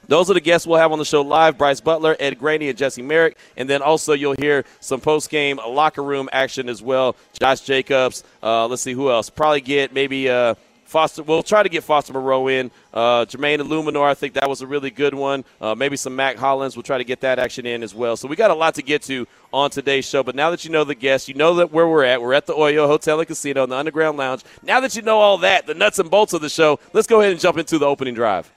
those 0.08 0.30
are 0.30 0.34
the 0.34 0.40
guests 0.40 0.66
we'll 0.66 0.78
have 0.78 0.92
on 0.92 0.98
the 0.98 1.04
show 1.04 1.22
live 1.22 1.58
Bryce 1.58 1.80
Butler, 1.80 2.16
Ed 2.20 2.38
Graney, 2.38 2.68
and 2.68 2.78
Jesse 2.78 3.02
Merrick. 3.02 3.36
And 3.56 3.68
then 3.68 3.82
also 3.82 4.12
you'll 4.12 4.36
hear 4.38 4.64
some 4.80 5.00
post 5.00 5.30
game 5.30 5.58
locker 5.66 6.02
room 6.02 6.28
action 6.32 6.68
as 6.68 6.82
well. 6.82 7.16
Josh 7.38 7.60
Jacobs. 7.60 8.24
Uh, 8.42 8.66
let's 8.66 8.82
see 8.82 8.92
who 8.92 9.10
else. 9.10 9.30
Probably 9.30 9.60
get 9.60 9.92
maybe. 9.92 10.28
Uh, 10.28 10.54
Foster, 10.86 11.24
we'll 11.24 11.42
try 11.42 11.64
to 11.64 11.68
get 11.68 11.82
Foster 11.82 12.12
Moreau 12.12 12.46
in. 12.46 12.70
Uh, 12.94 13.24
Jermaine 13.24 13.58
Eluemunor, 13.58 14.04
I 14.04 14.14
think 14.14 14.34
that 14.34 14.48
was 14.48 14.62
a 14.62 14.66
really 14.66 14.90
good 14.90 15.14
one. 15.14 15.44
Uh, 15.60 15.74
maybe 15.74 15.96
some 15.96 16.14
Mack 16.14 16.36
Hollins. 16.36 16.76
We'll 16.76 16.84
try 16.84 16.96
to 16.96 17.04
get 17.04 17.20
that 17.22 17.40
action 17.40 17.66
in 17.66 17.82
as 17.82 17.92
well. 17.92 18.16
So 18.16 18.28
we 18.28 18.36
got 18.36 18.52
a 18.52 18.54
lot 18.54 18.76
to 18.76 18.82
get 18.82 19.02
to 19.02 19.26
on 19.52 19.70
today's 19.70 20.08
show. 20.08 20.22
But 20.22 20.36
now 20.36 20.50
that 20.50 20.64
you 20.64 20.70
know 20.70 20.84
the 20.84 20.94
guests, 20.94 21.28
you 21.28 21.34
know 21.34 21.56
that 21.56 21.72
where 21.72 21.88
we're 21.88 22.04
at. 22.04 22.22
We're 22.22 22.34
at 22.34 22.46
the 22.46 22.54
Oyo 22.54 22.86
Hotel 22.86 23.18
and 23.18 23.26
Casino 23.26 23.64
in 23.64 23.70
the 23.70 23.76
Underground 23.76 24.16
Lounge. 24.16 24.44
Now 24.62 24.78
that 24.80 24.94
you 24.94 25.02
know 25.02 25.18
all 25.18 25.38
that, 25.38 25.66
the 25.66 25.74
nuts 25.74 25.98
and 25.98 26.08
bolts 26.08 26.32
of 26.32 26.40
the 26.40 26.48
show, 26.48 26.78
let's 26.92 27.08
go 27.08 27.20
ahead 27.20 27.32
and 27.32 27.40
jump 27.40 27.58
into 27.58 27.78
the 27.78 27.86
opening 27.86 28.14
drive. 28.14 28.50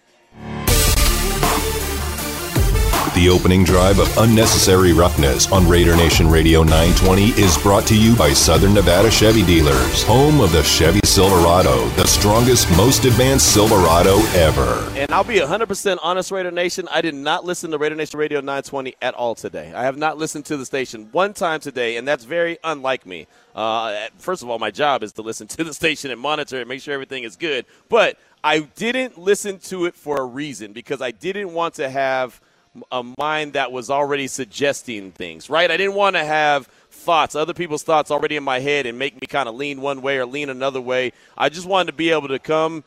The 3.19 3.27
opening 3.27 3.65
drive 3.65 3.99
of 3.99 4.17
Unnecessary 4.17 4.93
Roughness 4.93 5.51
on 5.51 5.67
Raider 5.67 5.93
Nation 5.93 6.29
Radio 6.29 6.63
920 6.63 7.31
is 7.31 7.57
brought 7.57 7.85
to 7.87 8.01
you 8.01 8.15
by 8.15 8.31
Southern 8.31 8.73
Nevada 8.73 9.11
Chevy 9.11 9.43
Dealers, 9.43 10.03
home 10.03 10.39
of 10.39 10.53
the 10.53 10.63
Chevy 10.63 11.01
Silverado, 11.03 11.89
the 11.97 12.07
strongest, 12.07 12.71
most 12.77 13.03
advanced 13.03 13.53
Silverado 13.53 14.19
ever. 14.37 14.89
And 14.97 15.11
I'll 15.11 15.25
be 15.25 15.35
100% 15.35 15.97
honest, 16.01 16.31
Raider 16.31 16.49
Nation. 16.49 16.87
I 16.89 17.01
did 17.01 17.13
not 17.13 17.43
listen 17.43 17.71
to 17.71 17.77
Raider 17.77 17.95
Nation 17.95 18.17
Radio 18.17 18.39
920 18.39 18.95
at 19.01 19.13
all 19.15 19.35
today. 19.35 19.73
I 19.75 19.83
have 19.83 19.97
not 19.97 20.17
listened 20.17 20.45
to 20.45 20.55
the 20.55 20.65
station 20.65 21.09
one 21.11 21.33
time 21.33 21.59
today, 21.59 21.97
and 21.97 22.07
that's 22.07 22.23
very 22.23 22.57
unlike 22.63 23.05
me. 23.05 23.27
Uh, 23.53 24.07
first 24.17 24.43
of 24.43 24.49
all, 24.49 24.59
my 24.59 24.71
job 24.71 25.03
is 25.03 25.11
to 25.11 25.23
listen 25.23 25.45
to 25.47 25.65
the 25.65 25.73
station 25.73 26.09
and 26.09 26.21
monitor 26.21 26.61
and 26.61 26.69
make 26.69 26.81
sure 26.81 26.93
everything 26.93 27.25
is 27.25 27.35
good. 27.35 27.65
But 27.89 28.17
I 28.45 28.59
didn't 28.59 29.17
listen 29.17 29.59
to 29.63 29.87
it 29.87 29.95
for 29.95 30.21
a 30.21 30.25
reason 30.25 30.71
because 30.71 31.01
I 31.01 31.11
didn't 31.11 31.53
want 31.53 31.73
to 31.73 31.89
have– 31.89 32.39
a 32.91 33.03
mind 33.17 33.53
that 33.53 33.71
was 33.71 33.89
already 33.89 34.27
suggesting 34.27 35.11
things, 35.11 35.49
right? 35.49 35.69
I 35.69 35.77
didn't 35.77 35.95
want 35.95 36.15
to 36.15 36.23
have 36.23 36.67
thoughts, 36.91 37.35
other 37.35 37.53
people's 37.53 37.83
thoughts 37.83 38.11
already 38.11 38.35
in 38.35 38.43
my 38.43 38.59
head 38.59 38.85
and 38.85 38.99
make 38.99 39.19
me 39.19 39.27
kind 39.27 39.49
of 39.49 39.55
lean 39.55 39.81
one 39.81 40.01
way 40.01 40.17
or 40.17 40.25
lean 40.25 40.49
another 40.49 40.81
way. 40.81 41.13
I 41.37 41.49
just 41.49 41.67
wanted 41.67 41.91
to 41.91 41.97
be 41.97 42.11
able 42.11 42.27
to 42.27 42.39
come 42.39 42.83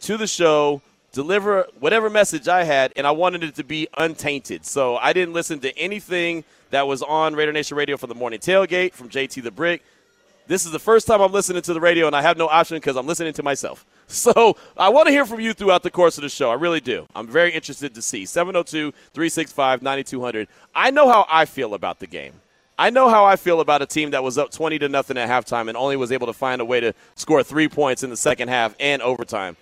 to 0.00 0.16
the 0.16 0.26
show, 0.26 0.82
deliver 1.12 1.66
whatever 1.80 2.10
message 2.10 2.46
I 2.46 2.64
had, 2.64 2.92
and 2.96 3.06
I 3.06 3.10
wanted 3.10 3.42
it 3.42 3.54
to 3.56 3.64
be 3.64 3.88
untainted. 3.96 4.64
So 4.64 4.96
I 4.96 5.12
didn't 5.12 5.34
listen 5.34 5.60
to 5.60 5.76
anything 5.78 6.44
that 6.70 6.86
was 6.86 7.02
on 7.02 7.34
Raider 7.34 7.52
Nation 7.52 7.76
Radio 7.76 7.96
for 7.96 8.06
the 8.06 8.14
morning 8.14 8.38
tailgate 8.38 8.92
from 8.92 9.08
JT 9.08 9.42
the 9.42 9.50
Brick. 9.50 9.82
This 10.46 10.66
is 10.66 10.72
the 10.72 10.78
first 10.78 11.06
time 11.06 11.20
I'm 11.20 11.32
listening 11.32 11.62
to 11.62 11.72
the 11.72 11.80
radio, 11.80 12.06
and 12.06 12.14
I 12.14 12.22
have 12.22 12.36
no 12.36 12.48
option 12.48 12.76
because 12.76 12.96
I'm 12.96 13.06
listening 13.06 13.32
to 13.34 13.42
myself. 13.42 13.86
So 14.14 14.56
I 14.76 14.90
want 14.90 15.06
to 15.06 15.12
hear 15.12 15.24
from 15.24 15.40
you 15.40 15.54
throughout 15.54 15.82
the 15.82 15.90
course 15.90 16.18
of 16.18 16.22
the 16.22 16.28
show. 16.28 16.50
I 16.50 16.54
really 16.54 16.80
do. 16.80 17.06
I'm 17.14 17.26
very 17.26 17.50
interested 17.50 17.94
to 17.94 18.02
see. 18.02 18.26
702 18.26 18.92
365 19.12 19.82
9200. 19.82 20.46
I 20.74 20.90
know 20.90 21.08
how 21.08 21.26
I 21.28 21.46
feel 21.46 21.74
about 21.74 22.00
the 22.00 22.06
game. 22.06 22.34
I 22.78 22.90
know 22.90 23.08
how 23.08 23.24
I 23.24 23.36
feel 23.36 23.60
about 23.60 23.82
a 23.82 23.86
team 23.86 24.10
that 24.10 24.22
was 24.22 24.36
up 24.36 24.50
20 24.50 24.80
to 24.80 24.88
nothing 24.88 25.16
at 25.16 25.28
halftime 25.28 25.68
and 25.68 25.76
only 25.76 25.96
was 25.96 26.12
able 26.12 26.26
to 26.26 26.32
find 26.32 26.60
a 26.60 26.64
way 26.64 26.80
to 26.80 26.92
score 27.14 27.42
three 27.42 27.68
points 27.68 28.02
in 28.02 28.10
the 28.10 28.16
second 28.16 28.48
half 28.48 28.74
and 28.80 29.00
overtime. 29.00 29.56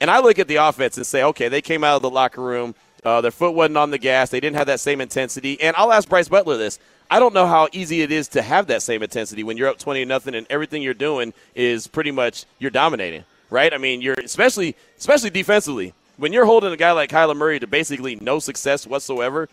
And 0.00 0.10
I 0.10 0.20
look 0.20 0.38
at 0.38 0.48
the 0.48 0.56
offense 0.56 0.96
and 0.96 1.06
say, 1.06 1.22
okay, 1.24 1.48
they 1.48 1.62
came 1.62 1.82
out 1.82 1.96
of 1.96 2.02
the 2.02 2.10
locker 2.10 2.42
room. 2.42 2.74
Uh, 3.04 3.20
their 3.20 3.30
foot 3.30 3.54
wasn't 3.54 3.76
on 3.76 3.90
the 3.90 3.98
gas. 3.98 4.30
They 4.30 4.40
didn't 4.40 4.56
have 4.56 4.68
that 4.68 4.80
same 4.80 5.00
intensity. 5.00 5.60
And 5.60 5.76
I'll 5.76 5.92
ask 5.92 6.08
Bryce 6.08 6.28
Butler 6.28 6.56
this. 6.56 6.78
I 7.10 7.18
don't 7.18 7.34
know 7.34 7.46
how 7.46 7.68
easy 7.72 8.02
it 8.02 8.10
is 8.10 8.28
to 8.28 8.42
have 8.42 8.66
that 8.68 8.82
same 8.82 9.02
intensity 9.02 9.42
when 9.42 9.56
you're 9.56 9.68
up 9.68 9.78
20 9.78 10.00
to 10.00 10.06
nothing 10.06 10.34
and 10.34 10.46
everything 10.48 10.82
you're 10.82 10.94
doing 10.94 11.34
is 11.54 11.86
pretty 11.86 12.10
much 12.10 12.46
you're 12.58 12.70
dominating, 12.70 13.24
right? 13.50 13.72
I 13.72 13.78
mean, 13.78 14.00
you're 14.00 14.14
especially 14.14 14.76
especially 14.98 15.30
defensively. 15.30 15.94
When 16.16 16.32
you're 16.32 16.44
holding 16.44 16.72
a 16.72 16.76
guy 16.76 16.92
like 16.92 17.10
Kyler 17.10 17.36
Murray 17.36 17.58
to 17.58 17.66
basically 17.66 18.16
no 18.16 18.38
success 18.38 18.86
whatsoever, 18.86 19.48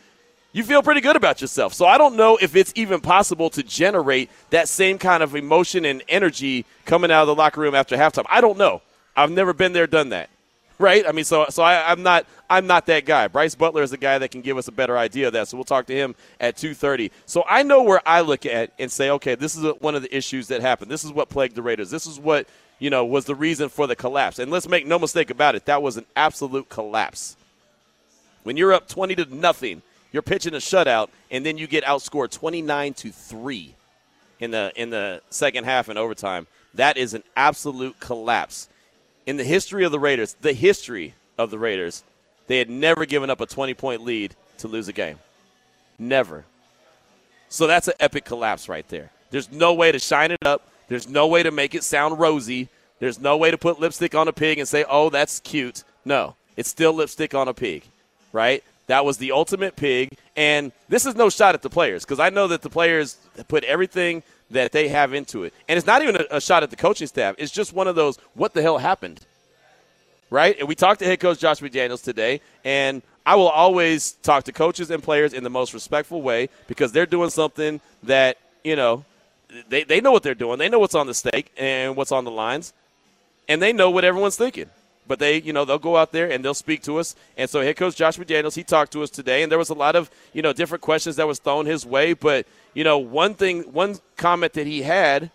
you 0.53 0.63
feel 0.63 0.83
pretty 0.83 1.01
good 1.01 1.15
about 1.15 1.41
yourself. 1.41 1.74
So 1.74 1.86
I 1.86 1.98
don't 1.98 2.15
know 2.15 2.38
if 2.39 2.55
it's 2.55 2.71
even 2.75 3.01
possible 3.01 3.50
to 3.51 3.63
generate 3.63 4.29
that 4.51 4.67
same 4.67 5.00
kind 5.00 5.24
of 5.24 5.36
emotion 5.36 5.86
and 5.86 6.03
energy 6.07 6.65
coming 6.86 7.12
out 7.12 7.21
of 7.21 7.27
the 7.27 7.36
locker 7.36 7.62
room 7.62 7.74
after 7.74 7.98
halftime. 7.98 8.25
I 8.29 8.41
don't 8.41 8.57
know. 8.57 8.81
I've 9.15 9.31
never 9.31 9.53
been 9.53 9.74
there, 9.74 9.88
done 9.88 10.10
that 10.10 10.29
right? 10.81 11.07
I 11.07 11.12
mean, 11.12 11.24
so 11.24 11.45
so 11.50 11.63
I, 11.63 11.91
am 11.91 12.03
not 12.03 12.25
I'm 12.50 12.67
not 12.67 12.88
that 12.88 13.05
guy. 13.05 13.27
Bryce 13.27 13.55
Butler 13.55 13.83
is 13.83 13.91
the 13.91 13.98
guy 13.98 14.17
that 14.17 14.31
can 14.31 14.41
give 14.41 14.57
us 14.57 14.67
a 14.67 14.71
better 14.71 14.98
idea 14.98 15.27
of 15.27 15.33
that. 15.33 15.48
So 15.48 15.55
we'll 15.55 15.63
talk 15.63 15.86
to 15.88 15.95
him 15.95 16.15
at 16.39 16.57
2:30. 16.57 17.12
So 17.25 17.45
I 17.48 17.63
know 17.63 17.83
where 17.83 18.01
I 18.05 18.21
look 18.21 18.45
at 18.45 18.74
and 18.79 18.91
say, 18.91 19.12
okay, 19.12 19.36
this 19.36 19.55
is 19.55 19.63
a, 19.63 19.71
one 19.74 19.95
of 19.95 20.01
the 20.01 20.15
issues 20.15 20.48
that 20.48 20.62
happened. 20.62 20.91
This 20.91 21.05
is 21.05 21.13
what 21.13 21.29
plagued 21.29 21.55
the 21.55 21.62
Raiders. 21.62 21.89
This 21.89 22.05
is 22.05 22.19
what 22.19 22.48
you 22.81 22.89
know 22.89 23.05
was 23.05 23.23
the 23.23 23.35
reason 23.35 23.69
for 23.69 23.88
the 23.88 23.95
collapse. 23.95 24.39
And 24.39 24.51
let's 24.51 24.67
make 24.67 24.85
no 24.85 25.00
mistake 25.00 25.29
about 25.29 25.55
it, 25.55 25.65
that 25.65 25.81
was 25.81 25.95
an 25.95 26.05
absolute 26.17 26.67
collapse. 26.67 27.38
When 28.43 28.57
you're 28.57 28.73
up 28.73 28.89
20 28.89 29.15
to 29.15 29.33
nothing, 29.33 29.81
you're 30.11 30.21
pitching 30.21 30.53
a 30.53 30.57
shutout, 30.57 31.07
and 31.29 31.45
then 31.45 31.57
you 31.57 31.67
get 31.67 31.85
outscored 31.85 32.31
29 32.31 32.93
to 32.95 33.11
three 33.11 33.75
in 34.41 34.51
the 34.51 34.73
in 34.75 34.89
the 34.89 35.21
second 35.29 35.63
half 35.63 35.88
and 35.88 35.97
overtime. 35.97 36.47
That 36.73 36.97
is 36.97 37.13
an 37.13 37.23
absolute 37.38 37.97
collapse 38.01 38.67
in 39.25 39.38
the 39.38 39.43
history 39.43 39.83
of 39.83 39.91
the 39.91 40.00
Raiders, 40.00 40.35
the 40.41 40.53
history 40.53 41.13
of 41.38 41.51
the 41.51 41.59
Raiders, 41.59 42.03
they 42.47 42.57
had 42.57 42.69
never 42.69 43.05
given 43.05 43.29
up 43.29 43.41
a 43.41 43.45
20 43.45 43.73
point 43.73 44.03
lead 44.03 44.35
to 44.59 44.67
lose 44.67 44.88
a 44.88 44.93
game. 44.93 45.19
Never. 45.97 46.45
So 47.50 47.67
that's 47.67 47.88
an 47.88 47.93
epic 48.00 48.25
collapse 48.25 48.67
right 48.67 48.88
there. 48.89 49.11
There's 49.29 49.51
no 49.51 49.73
way 49.73 49.91
to 49.91 50.00
shine 50.00 50.31
it 50.31 50.45
up. 50.45 50.67
There's 50.91 51.07
no 51.07 51.27
way 51.27 51.41
to 51.41 51.51
make 51.51 51.74
it 51.74 51.86
sound 51.86 52.19
rosy. 52.19 52.67
There's 53.00 53.17
no 53.17 53.38
way 53.38 53.50
to 53.50 53.57
put 53.57 53.79
lipstick 53.79 54.13
on 54.13 54.27
a 54.27 54.33
pig 54.33 54.60
and 54.60 54.67
say, 54.67 54.83
oh, 54.89 55.10
that's 55.10 55.39
cute. 55.39 55.86
No, 56.03 56.36
it's 56.57 56.67
still 56.67 56.91
lipstick 56.91 57.33
on 57.33 57.48
a 57.48 57.53
pig, 57.53 57.86
right? 58.33 58.62
That 58.88 59.05
was 59.05 59.15
the 59.17 59.31
ultimate 59.31 59.77
pig. 59.77 60.17
And 60.36 60.74
this 60.89 61.05
is 61.05 61.15
no 61.15 61.29
shot 61.29 61.55
at 61.55 61.62
the 61.62 61.69
players 61.69 62.03
because 62.03 62.19
I 62.19 62.29
know 62.29 62.50
that 62.50 62.62
the 62.62 62.69
players 62.69 63.15
put 63.48 63.63
everything 63.63 64.21
that 64.50 64.74
they 64.74 64.89
have 64.89 65.13
into 65.13 65.45
it. 65.45 65.53
And 65.69 65.77
it's 65.77 65.88
not 65.88 66.01
even 66.01 66.17
a, 66.17 66.25
a 66.29 66.41
shot 66.41 66.62
at 66.62 66.71
the 66.71 66.75
coaching 66.75 67.07
staff. 67.07 67.36
It's 67.38 67.53
just 67.53 67.71
one 67.71 67.88
of 67.88 67.95
those, 67.95 68.17
what 68.33 68.53
the 68.53 68.62
hell 68.62 68.77
happened? 68.77 69.21
Right? 70.29 70.60
And 70.60 70.67
we 70.67 70.75
talked 70.75 71.00
to 71.00 71.05
head 71.05 71.21
coach 71.21 71.39
Josh 71.39 71.62
McDaniels 71.62 72.03
today, 72.03 72.41
and 72.65 73.01
I 73.25 73.36
will 73.36 73.48
always 73.48 74.12
talk 74.24 74.43
to 74.43 74.51
coaches 74.51 74.91
and 74.91 75.01
players 75.01 75.31
in 75.31 75.45
the 75.45 75.50
most 75.50 75.74
respectful 75.74 76.21
way 76.21 76.50
because 76.67 76.91
they're 76.91 77.05
doing 77.05 77.29
something 77.29 77.79
that, 78.03 78.36
you 78.65 78.75
know, 78.75 79.05
they, 79.70 79.84
they 79.84 80.01
know 80.01 80.12
what 80.12 80.24
they're 80.24 80.36
doing. 80.36 80.60
They 80.60 80.70
know 80.70 80.79
what's 80.79 80.96
on 80.96 81.08
the 81.08 81.13
stake 81.13 81.51
and 81.58 81.96
what's 81.96 82.12
on 82.12 82.24
the 82.24 82.31
lines, 82.31 82.74
and 83.48 83.62
they 83.62 83.74
know 83.74 83.89
what 83.89 84.03
everyone's 84.03 84.38
thinking. 84.38 84.70
But 85.08 85.20
they, 85.20 85.41
you 85.41 85.51
know, 85.51 85.65
they'll 85.65 85.79
go 85.79 85.98
out 85.98 86.12
there 86.12 86.31
and 86.31 86.46
they'll 86.46 86.53
speak 86.53 86.84
to 86.84 86.98
us. 86.98 87.15
And 87.36 87.50
so 87.50 87.62
head 87.62 87.75
coach 87.75 87.96
Josh 87.96 88.17
McDaniels, 88.17 88.55
he 88.55 88.63
talked 88.63 88.93
to 88.93 89.03
us 89.03 89.10
today, 89.10 89.43
and 89.43 89.51
there 89.51 89.60
was 89.60 89.70
a 89.70 89.74
lot 89.74 89.96
of, 89.96 90.10
you 90.31 90.41
know, 90.41 90.53
different 90.53 90.81
questions 90.81 91.15
that 91.17 91.27
was 91.27 91.39
thrown 91.39 91.65
his 91.65 91.86
way. 91.86 92.13
But, 92.13 92.46
you 92.74 92.84
know, 92.84 92.98
one 93.00 93.34
thing, 93.34 93.63
one 93.74 93.98
comment 94.15 94.53
that 94.53 94.67
he 94.67 94.84
had, 94.84 95.31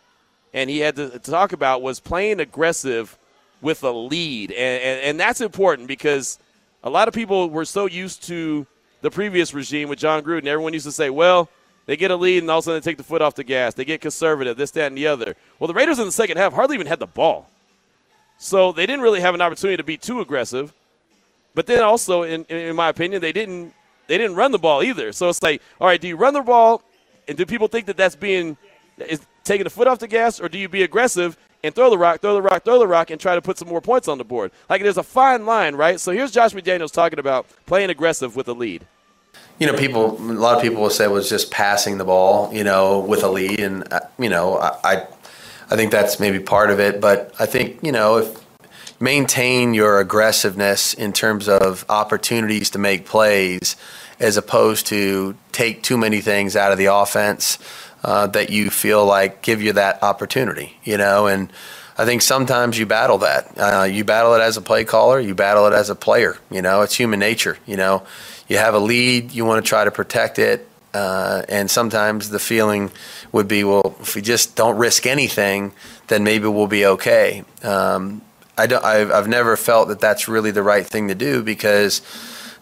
and 0.55 0.71
he 0.71 0.79
had 0.79 0.97
to, 0.97 1.11
to 1.11 1.19
talk 1.19 1.53
about 1.53 1.83
was 1.83 2.01
playing 2.01 2.41
aggressive 2.41 3.19
with 3.61 3.83
a 3.83 3.91
lead. 3.91 4.53
And, 4.53 4.83
and, 4.83 5.01
and 5.01 5.21
that's 5.21 5.41
important 5.41 5.89
because 5.89 6.39
a 6.83 6.89
lot 6.89 7.09
of 7.09 7.13
people 7.13 7.51
were 7.51 7.65
so 7.65 7.87
used 7.87 8.23
to 8.29 8.67
the 9.03 9.11
previous 9.11 9.53
regime 9.53 9.89
with 9.89 9.99
John 9.99 10.23
Gruden. 10.23 10.47
Everyone 10.47 10.73
used 10.73 10.87
to 10.87 10.93
say, 10.93 11.11
well, 11.11 11.51
they 11.87 11.97
get 11.97 12.11
a 12.11 12.17
lead 12.17 12.43
and 12.43 12.51
all 12.51 12.59
of 12.59 12.63
a 12.63 12.65
sudden 12.65 12.81
they 12.81 12.85
take 12.85 12.99
the 12.99 13.05
foot 13.05 13.23
off 13.23 13.35
the 13.35 13.45
gas. 13.45 13.75
They 13.75 13.85
get 13.85 14.01
conservative, 14.01 14.57
this, 14.57 14.73
that, 14.73 14.89
and 14.89 14.99
the 14.99 15.07
other. 15.07 15.37
Well, 15.59 15.69
the 15.69 15.75
Raiders 15.75 15.99
in 15.99 16.07
the 16.07 16.13
second 16.13 16.37
half 16.37 16.53
hardly 16.53 16.75
even 16.75 16.87
had 16.87 16.99
the 16.99 17.07
ball. 17.07 17.49
So 18.39 18.73
they 18.73 18.87
didn't 18.87 19.03
really 19.03 19.21
have 19.21 19.35
an 19.35 19.41
opportunity 19.41 19.77
to 19.77 19.85
be 19.85 19.97
too 19.97 20.21
aggressive. 20.21 20.73
But 21.55 21.67
then 21.67 21.83
also, 21.83 22.23
in, 22.23 22.45
in 22.45 22.77
my 22.77 22.89
opinion, 22.89 23.23
they 23.23 23.33
didn't 23.33 23.73
they 24.09 24.19
didn't 24.19 24.37
run 24.37 24.53
the 24.53 24.59
ball 24.59 24.83
either. 24.83 25.13
So 25.13 25.29
it's 25.29 25.43
like, 25.43 25.63
all 25.81 25.87
right, 25.89 26.01
do 26.01 26.07
you 26.07 26.17
run 26.17 26.35
the 26.35 26.43
ball, 26.43 26.83
and 27.27 27.37
do 27.37 27.47
people 27.47 27.67
think 27.67 27.87
that 27.87 27.97
that's 27.97 28.15
being 28.15 28.57
is 28.99 29.21
taking 29.43 29.65
the 29.65 29.71
foot 29.71 29.87
off 29.87 29.99
the 29.99 30.09
gas, 30.09 30.41
or 30.41 30.49
do 30.49 30.59
you 30.59 30.69
be 30.69 30.83
aggressive 30.83 31.37
and 31.65 31.75
throw 31.75 31.91
the 31.91 31.99
rock, 31.99 32.21
throw 32.21 32.35
the 32.35 32.43
rock, 32.43 32.65
throw 32.65 32.79
the 32.79 32.87
rock, 32.87 33.11
and 33.11 33.21
try 33.21 33.35
to 33.35 33.43
put 33.43 33.59
some 33.59 33.69
more 33.69 33.81
points 33.81 34.07
on 34.07 34.19
the 34.19 34.25
board? 34.25 34.53
Like 34.69 34.83
there's 34.83 34.99
a 34.99 35.03
fine 35.03 35.47
line, 35.47 35.75
right? 35.75 35.99
So 35.99 36.13
here's 36.13 36.31
Josh 36.31 36.53
McDaniels 36.53 36.93
talking 36.93 37.19
about 37.19 37.47
playing 37.65 37.91
aggressive 37.91 38.37
with 38.37 38.49
a 38.49 38.53
lead. 38.53 38.87
You 39.59 39.67
know, 39.67 39.75
people. 39.75 40.17
A 40.21 40.33
lot 40.33 40.57
of 40.57 40.63
people 40.63 40.83
will 40.83 40.91
say 40.91 41.05
it 41.05 41.11
was 41.11 41.29
just 41.29 41.51
passing 41.51 41.99
the 41.99 42.05
ball, 42.05 42.53
you 42.53 42.65
know, 42.65 42.99
with 43.01 43.23
a 43.23 43.29
lead, 43.29 43.61
and 43.61 43.91
uh, 43.93 44.01
you 44.19 44.29
know, 44.29 44.59
I, 44.59 45.07
I 45.71 45.77
think 45.77 45.91
that's 45.91 46.21
maybe 46.21 46.39
part 46.39 46.71
of 46.71 46.79
it. 46.79 47.01
But 47.01 47.35
I 47.39 47.47
think 47.47 47.83
you 47.83 47.93
know 47.93 48.19
if 48.19 48.47
maintain 49.01 49.75
your 49.75 50.01
aggressiveness 50.01 50.95
in 50.95 51.13
terms 51.13 51.49
of 51.49 51.85
opportunities 51.89 52.71
to 52.71 52.79
make 52.79 53.05
plays 53.05 53.77
as 54.19 54.37
opposed 54.37 54.87
to 54.87 55.37
take 55.53 55.83
too 55.83 55.99
many 55.99 56.21
things 56.21 56.57
out 56.57 56.73
of 56.73 56.79
the 56.79 56.87
offense 56.87 57.59
uh, 58.05 58.27
that 58.29 58.51
you 58.51 58.71
feel 58.71 59.05
like 59.05 59.43
give 59.43 59.61
you 59.61 59.73
that 59.73 60.03
opportunity, 60.03 60.79
you 60.85 60.97
know, 60.97 61.27
and 61.27 61.53
I 61.99 62.05
think 62.05 62.23
sometimes 62.23 62.79
you 62.79 62.87
battle 62.87 63.19
that. 63.19 63.53
Uh, 63.57 63.85
you 63.85 64.05
battle 64.05 64.35
it 64.35 64.41
as 64.41 64.57
a 64.57 64.63
play 64.63 64.85
caller, 64.85 65.19
you 65.19 65.35
battle 65.35 65.67
it 65.67 65.73
as 65.73 65.91
a 65.91 65.95
player, 65.95 66.37
you 66.51 66.63
know, 66.63 66.83
it's 66.83 66.95
human 66.95 67.19
nature, 67.21 67.59
you 67.67 67.77
know. 67.77 68.03
You 68.49 68.59
have 68.59 68.75
a 68.75 68.79
lead, 68.79 69.33
you 69.33 69.45
want 69.45 69.65
to 69.65 69.69
try 69.69 69.85
to 69.85 69.91
protect 69.91 70.39
it, 70.39 70.69
uh, 70.95 71.43
and 71.49 71.71
sometimes 71.71 72.31
the 72.31 72.39
feeling 72.39 72.91
would 73.33 73.49
be, 73.49 73.65
well, 73.65 73.97
if 74.01 74.15
we 74.15 74.23
just 74.23 74.57
don't 74.57 74.77
risk 74.77 75.07
anything, 75.07 75.73
then 76.07 76.25
maybe 76.25 76.47
we'll 76.47 76.67
be 76.67 76.87
okay. 76.87 77.45
Um, 77.63 78.23
I 78.57 78.67
don't, 78.67 78.85
I've, 78.85 79.11
I've 79.11 79.29
never 79.29 79.57
felt 79.57 79.89
that 79.89 80.01
that's 80.01 80.29
really 80.29 80.51
the 80.51 80.63
right 80.63 80.87
thing 80.87 81.09
to 81.09 81.15
do 81.15 81.43
because 81.43 82.01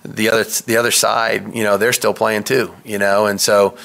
the 0.05 0.29
other 0.31 0.45
the 0.45 0.77
other 0.77 0.91
side, 0.91 1.55
you 1.55 1.63
know, 1.63 1.77
they're 1.77 1.93
still 1.93 2.15
playing 2.15 2.45
too, 2.45 2.75
you 2.85 2.99
know, 2.99 3.27
and 3.27 3.41
so 3.41 3.77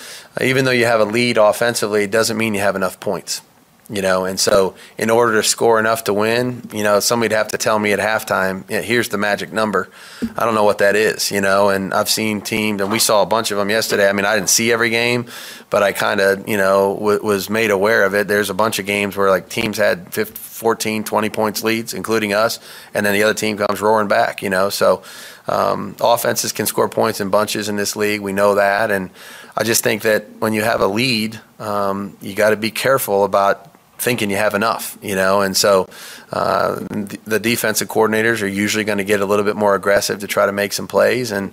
even 0.41 0.65
though 0.65 0.71
you 0.71 0.85
have 0.85 0.99
a 0.99 1.05
lead 1.05 1.37
offensively, 1.37 2.03
it 2.03 2.11
doesn't 2.11 2.37
mean 2.37 2.53
you 2.53 2.61
have 2.61 2.75
enough 2.75 2.99
points 2.99 3.41
you 3.89 4.01
know 4.01 4.25
and 4.25 4.39
so 4.39 4.75
in 4.97 5.09
order 5.09 5.41
to 5.41 5.47
score 5.47 5.79
enough 5.79 6.03
to 6.03 6.13
win 6.13 6.61
you 6.71 6.83
know 6.83 6.99
somebody'd 6.99 7.33
have 7.35 7.47
to 7.47 7.57
tell 7.57 7.79
me 7.79 7.91
at 7.91 7.99
halftime 7.99 8.67
here's 8.69 9.09
the 9.09 9.17
magic 9.17 9.51
number. 9.51 9.89
I 10.37 10.45
don't 10.45 10.55
know 10.55 10.63
what 10.63 10.77
that 10.77 10.95
is 10.95 11.31
you 11.31 11.41
know 11.41 11.69
and 11.69 11.93
i've 11.93 12.09
seen 12.09 12.41
teams 12.41 12.81
and 12.81 12.91
we 12.91 12.99
saw 12.99 13.21
a 13.21 13.25
bunch 13.25 13.51
of 13.51 13.57
them 13.57 13.69
yesterday. 13.69 14.07
I 14.07 14.13
mean 14.13 14.25
i 14.25 14.35
didn't 14.35 14.49
see 14.49 14.71
every 14.71 14.89
game 14.89 15.25
but 15.69 15.81
i 15.81 15.91
kind 15.91 16.19
of 16.19 16.47
you 16.47 16.57
know 16.57 16.95
w- 16.95 17.23
was 17.23 17.49
made 17.49 17.71
aware 17.71 18.03
of 18.03 18.13
it. 18.13 18.27
There's 18.27 18.49
a 18.49 18.53
bunch 18.53 18.79
of 18.79 18.85
games 18.85 19.17
where 19.17 19.29
like 19.29 19.49
teams 19.49 19.77
had 19.77 20.13
15, 20.13 20.35
14 20.35 21.03
20 21.03 21.29
points 21.29 21.63
leads 21.63 21.93
including 21.93 22.33
us 22.33 22.59
and 22.93 23.05
then 23.05 23.13
the 23.13 23.23
other 23.23 23.33
team 23.33 23.57
comes 23.57 23.81
roaring 23.81 24.07
back 24.07 24.43
you 24.43 24.49
know? 24.49 24.69
So 24.69 25.01
um, 25.47 25.95
offenses 25.99 26.51
can 26.51 26.67
score 26.67 26.89
points 26.89 27.19
in 27.19 27.29
bunches 27.29 27.69
in 27.69 27.75
this 27.75 27.95
league. 27.95 28.21
We 28.21 28.33
know 28.33 28.55
that 28.55 28.91
and 28.91 29.09
i 29.57 29.63
just 29.63 29.83
think 29.83 30.03
that 30.03 30.29
when 30.39 30.53
you 30.53 30.61
have 30.61 30.81
a 30.81 30.87
lead 30.87 31.39
um, 31.59 32.15
you 32.21 32.35
got 32.35 32.51
to 32.51 32.57
be 32.57 32.71
careful 32.71 33.23
about 33.25 33.68
thinking 33.99 34.29
you 34.29 34.37
have 34.37 34.55
enough, 34.55 34.97
you 35.01 35.15
know. 35.15 35.41
And 35.41 35.55
so 35.55 35.89
uh, 36.31 36.75
the 36.89 37.39
defensive 37.39 37.87
coordinators 37.87 38.41
are 38.41 38.47
usually 38.47 38.83
going 38.83 38.97
to 38.97 39.03
get 39.03 39.21
a 39.21 39.25
little 39.25 39.45
bit 39.45 39.55
more 39.55 39.75
aggressive 39.75 40.19
to 40.19 40.27
try 40.27 40.45
to 40.45 40.51
make 40.51 40.73
some 40.73 40.87
plays. 40.87 41.31
And 41.31 41.51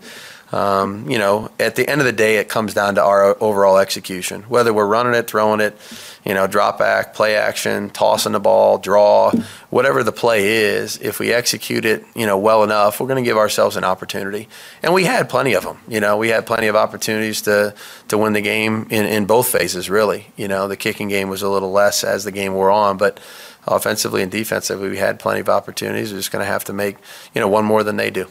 um, 0.52 1.10
you 1.10 1.18
know, 1.18 1.50
at 1.58 1.74
the 1.74 1.88
end 1.88 2.00
of 2.00 2.06
the 2.06 2.12
day, 2.12 2.36
it 2.36 2.48
comes 2.48 2.72
down 2.72 2.94
to 2.94 3.02
our 3.02 3.36
overall 3.42 3.78
execution. 3.78 4.42
Whether 4.42 4.72
we're 4.72 4.86
running 4.86 5.14
it, 5.14 5.28
throwing 5.28 5.60
it, 5.60 5.76
you 6.24 6.34
know, 6.34 6.46
drop 6.46 6.78
back, 6.78 7.14
play 7.14 7.34
action, 7.34 7.90
tossing 7.90 8.32
the 8.32 8.40
ball, 8.40 8.78
draw, 8.78 9.32
whatever 9.70 10.04
the 10.04 10.12
play 10.12 10.46
is, 10.46 10.98
if 10.98 11.18
we 11.18 11.32
execute 11.32 11.84
it, 11.84 12.04
you 12.14 12.26
know, 12.26 12.38
well 12.38 12.62
enough, 12.62 13.00
we're 13.00 13.08
going 13.08 13.22
to 13.22 13.28
give 13.28 13.36
ourselves 13.36 13.76
an 13.76 13.82
opportunity. 13.82 14.48
And 14.84 14.94
we 14.94 15.04
had 15.04 15.28
plenty 15.28 15.54
of 15.54 15.64
them. 15.64 15.78
You 15.88 15.98
know, 15.98 16.16
we 16.16 16.28
had 16.28 16.46
plenty 16.46 16.68
of 16.68 16.76
opportunities 16.76 17.42
to 17.42 17.74
to 18.08 18.16
win 18.16 18.32
the 18.32 18.40
game 18.40 18.86
in, 18.90 19.04
in 19.04 19.26
both 19.26 19.48
phases. 19.48 19.90
Really, 19.90 20.28
you 20.36 20.46
know, 20.46 20.68
the 20.68 20.76
kicking 20.76 21.08
game 21.08 21.28
was 21.28 21.42
a 21.42 21.48
little 21.48 21.72
less 21.72 22.04
as 22.04 22.22
the 22.22 22.32
game 22.32 22.54
wore 22.54 22.70
on, 22.70 22.98
but 22.98 23.18
offensively 23.66 24.22
and 24.22 24.30
defensively, 24.30 24.88
we 24.88 24.98
had 24.98 25.18
plenty 25.18 25.40
of 25.40 25.48
opportunities. 25.48 26.12
We're 26.12 26.18
just 26.18 26.30
going 26.30 26.44
to 26.44 26.50
have 26.50 26.64
to 26.64 26.72
make, 26.72 26.98
you 27.34 27.40
know, 27.40 27.48
one 27.48 27.64
more 27.64 27.82
than 27.82 27.96
they 27.96 28.10
do. 28.10 28.28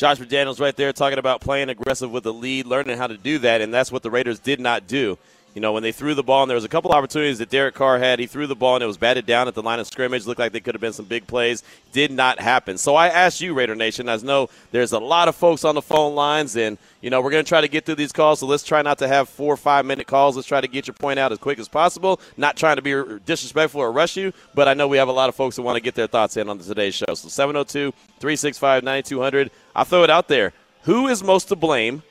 Josh 0.00 0.16
McDaniels 0.16 0.58
right 0.58 0.74
there 0.74 0.94
talking 0.94 1.18
about 1.18 1.42
playing 1.42 1.68
aggressive 1.68 2.10
with 2.10 2.24
the 2.24 2.32
lead, 2.32 2.64
learning 2.64 2.96
how 2.96 3.06
to 3.06 3.18
do 3.18 3.36
that, 3.40 3.60
and 3.60 3.74
that's 3.74 3.92
what 3.92 4.02
the 4.02 4.10
Raiders 4.10 4.38
did 4.38 4.58
not 4.58 4.86
do. 4.86 5.18
You 5.54 5.60
know, 5.60 5.72
when 5.72 5.82
they 5.82 5.92
threw 5.92 6.14
the 6.14 6.22
ball, 6.22 6.44
and 6.44 6.48
there 6.48 6.54
was 6.54 6.64
a 6.64 6.68
couple 6.68 6.92
opportunities 6.92 7.38
that 7.38 7.50
Derek 7.50 7.74
Carr 7.74 7.98
had. 7.98 8.18
He 8.18 8.26
threw 8.26 8.46
the 8.46 8.54
ball, 8.54 8.76
and 8.76 8.84
it 8.84 8.86
was 8.86 8.96
batted 8.96 9.26
down 9.26 9.46
at 9.46 9.54
the 9.54 9.62
line 9.62 9.80
of 9.80 9.86
scrimmage. 9.86 10.24
Looked 10.24 10.38
like 10.38 10.52
they 10.52 10.60
could 10.60 10.74
have 10.74 10.80
been 10.80 10.92
some 10.92 11.06
big 11.06 11.26
plays. 11.26 11.64
Did 11.92 12.12
not 12.12 12.38
happen. 12.38 12.78
So 12.78 12.94
I 12.94 13.08
asked 13.08 13.40
you, 13.40 13.52
Raider 13.52 13.74
Nation. 13.74 14.08
I 14.08 14.16
know 14.18 14.48
there's 14.70 14.92
a 14.92 15.00
lot 15.00 15.26
of 15.26 15.34
folks 15.34 15.64
on 15.64 15.74
the 15.74 15.82
phone 15.82 16.14
lines, 16.14 16.56
and, 16.56 16.78
you 17.00 17.10
know, 17.10 17.20
we're 17.20 17.32
going 17.32 17.44
to 17.44 17.48
try 17.48 17.60
to 17.60 17.68
get 17.68 17.84
through 17.84 17.96
these 17.96 18.12
calls. 18.12 18.38
So 18.38 18.46
let's 18.46 18.62
try 18.62 18.80
not 18.80 18.98
to 18.98 19.08
have 19.08 19.28
four 19.28 19.52
or 19.52 19.56
five 19.56 19.84
minute 19.84 20.06
calls. 20.06 20.36
Let's 20.36 20.46
try 20.46 20.60
to 20.60 20.68
get 20.68 20.86
your 20.86 20.94
point 20.94 21.18
out 21.18 21.32
as 21.32 21.38
quick 21.38 21.58
as 21.58 21.68
possible. 21.68 22.20
Not 22.36 22.56
trying 22.56 22.76
to 22.76 22.82
be 22.82 23.18
disrespectful 23.26 23.80
or 23.80 23.90
rush 23.90 24.16
you, 24.16 24.32
but 24.54 24.68
I 24.68 24.74
know 24.74 24.86
we 24.86 24.98
have 24.98 25.08
a 25.08 25.12
lot 25.12 25.28
of 25.28 25.34
folks 25.34 25.56
who 25.56 25.62
want 25.62 25.76
to 25.76 25.82
get 25.82 25.96
their 25.96 26.06
thoughts 26.06 26.36
in 26.36 26.48
on 26.48 26.58
today's 26.60 26.94
show. 26.94 27.12
So 27.14 27.28
702 27.28 27.92
365 28.20 28.84
9200. 28.84 29.50
I'll 29.74 29.84
throw 29.84 30.04
it 30.04 30.10
out 30.10 30.28
there. 30.28 30.52
Who 30.82 31.08
is 31.08 31.22
most 31.22 31.48
to 31.48 31.56
blame 31.56 32.02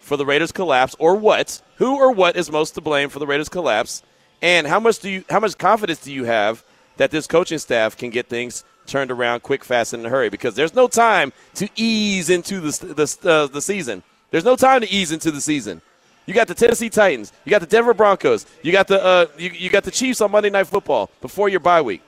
for 0.00 0.16
the 0.16 0.26
Raiders' 0.26 0.52
collapse, 0.52 0.94
or 0.98 1.14
what? 1.14 1.60
Who 1.76 1.96
or 1.96 2.12
what 2.12 2.36
is 2.36 2.50
most 2.50 2.74
to 2.74 2.80
blame 2.80 3.08
for 3.08 3.18
the 3.18 3.26
Raiders' 3.26 3.48
collapse? 3.48 4.02
And 4.40 4.66
how 4.66 4.80
much 4.80 5.00
do 5.00 5.10
you, 5.10 5.24
how 5.28 5.40
much 5.40 5.58
confidence 5.58 6.00
do 6.00 6.12
you 6.12 6.24
have 6.24 6.64
that 6.96 7.10
this 7.10 7.26
coaching 7.26 7.58
staff 7.58 7.96
can 7.96 8.10
get 8.10 8.28
things 8.28 8.64
turned 8.86 9.10
around 9.10 9.42
quick, 9.42 9.64
fast, 9.64 9.92
and 9.92 10.00
in 10.02 10.06
a 10.06 10.10
hurry? 10.10 10.28
Because 10.28 10.54
there's 10.54 10.74
no 10.74 10.88
time 10.88 11.32
to 11.54 11.68
ease 11.76 12.30
into 12.30 12.60
the 12.60 12.94
the, 12.94 13.30
uh, 13.30 13.46
the 13.46 13.62
season. 13.62 14.02
There's 14.30 14.44
no 14.44 14.56
time 14.56 14.82
to 14.82 14.90
ease 14.90 15.12
into 15.12 15.30
the 15.30 15.40
season. 15.40 15.82
You 16.26 16.34
got 16.34 16.46
the 16.46 16.54
Tennessee 16.54 16.90
Titans. 16.90 17.32
You 17.44 17.50
got 17.50 17.60
the 17.60 17.66
Denver 17.66 17.94
Broncos. 17.94 18.44
You 18.62 18.70
got 18.70 18.86
the 18.86 19.02
uh, 19.02 19.26
you, 19.38 19.50
you 19.50 19.70
got 19.70 19.84
the 19.84 19.90
Chiefs 19.90 20.20
on 20.20 20.30
Monday 20.30 20.50
Night 20.50 20.66
Football 20.66 21.10
before 21.20 21.48
your 21.48 21.60
bye 21.60 21.82
week 21.82 22.02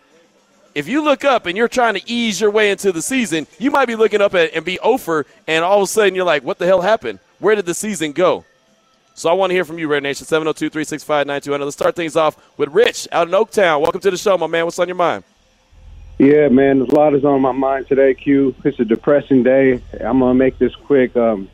if 0.75 0.89
you 0.89 1.03
look 1.03 1.25
up 1.25 1.47
and 1.47 1.57
you're 1.57 1.69
trying 1.69 1.95
to 1.95 2.11
ease 2.11 2.41
your 2.41 2.51
way 2.51 2.71
into 2.71 2.93
the 2.93 3.03
season, 3.03 3.47
you 3.59 3.71
might 3.71 3.87
be 3.87 3.97
looking 3.97 4.21
up 4.21 4.35
at, 4.35 4.55
and 4.55 4.65
be 4.65 4.79
over, 4.81 5.27
and 5.47 5.65
all 5.65 5.79
of 5.79 5.85
a 5.85 5.87
sudden 5.87 6.15
you're 6.15 6.25
like, 6.25 6.45
what 6.45 6.59
the 6.59 6.67
hell 6.67 6.81
happened? 6.81 7.19
Where 7.39 7.55
did 7.55 7.67
the 7.67 7.75
season 7.75 8.13
go? 8.13 8.45
So 9.15 9.29
I 9.29 9.33
want 9.33 9.51
to 9.51 9.55
hear 9.55 9.65
from 9.65 9.79
you, 9.79 9.89
Raider 9.89 10.03
Nation, 10.03 10.27
702 10.27 10.71
365 10.71 11.27
9200. 11.27 11.65
Let's 11.65 11.77
start 11.77 11.97
things 11.97 12.17
off 12.17 12.37
with 12.57 12.71
Rich 12.71 13.09
out 13.13 13.29
in 13.29 13.35
Oaktown. 13.35 13.81
Welcome 13.81 14.01
to 14.01 14.11
the 14.11 14.17
show, 14.17 14.39
my 14.39 14.47
man. 14.47 14.65
What's 14.65 14.79
on 14.79 14.89
your 14.89 14.97
mind? 14.97 15.25
Yeah, 16.19 16.49
man, 16.49 16.81
a 16.83 16.85
lot 16.85 17.15
is 17.15 17.25
on 17.25 17.41
my 17.41 17.53
mind 17.53 17.89
today, 17.89 18.15
Q. 18.15 18.55
It's 18.65 18.79
a 18.79 18.85
depressing 18.85 19.43
day. 19.43 19.83
I'm 20.01 20.21
going 20.21 20.31
to 20.31 20.35
make 20.35 20.59
this 20.59 20.75
quick. 20.75 21.17
Um, 21.17 21.49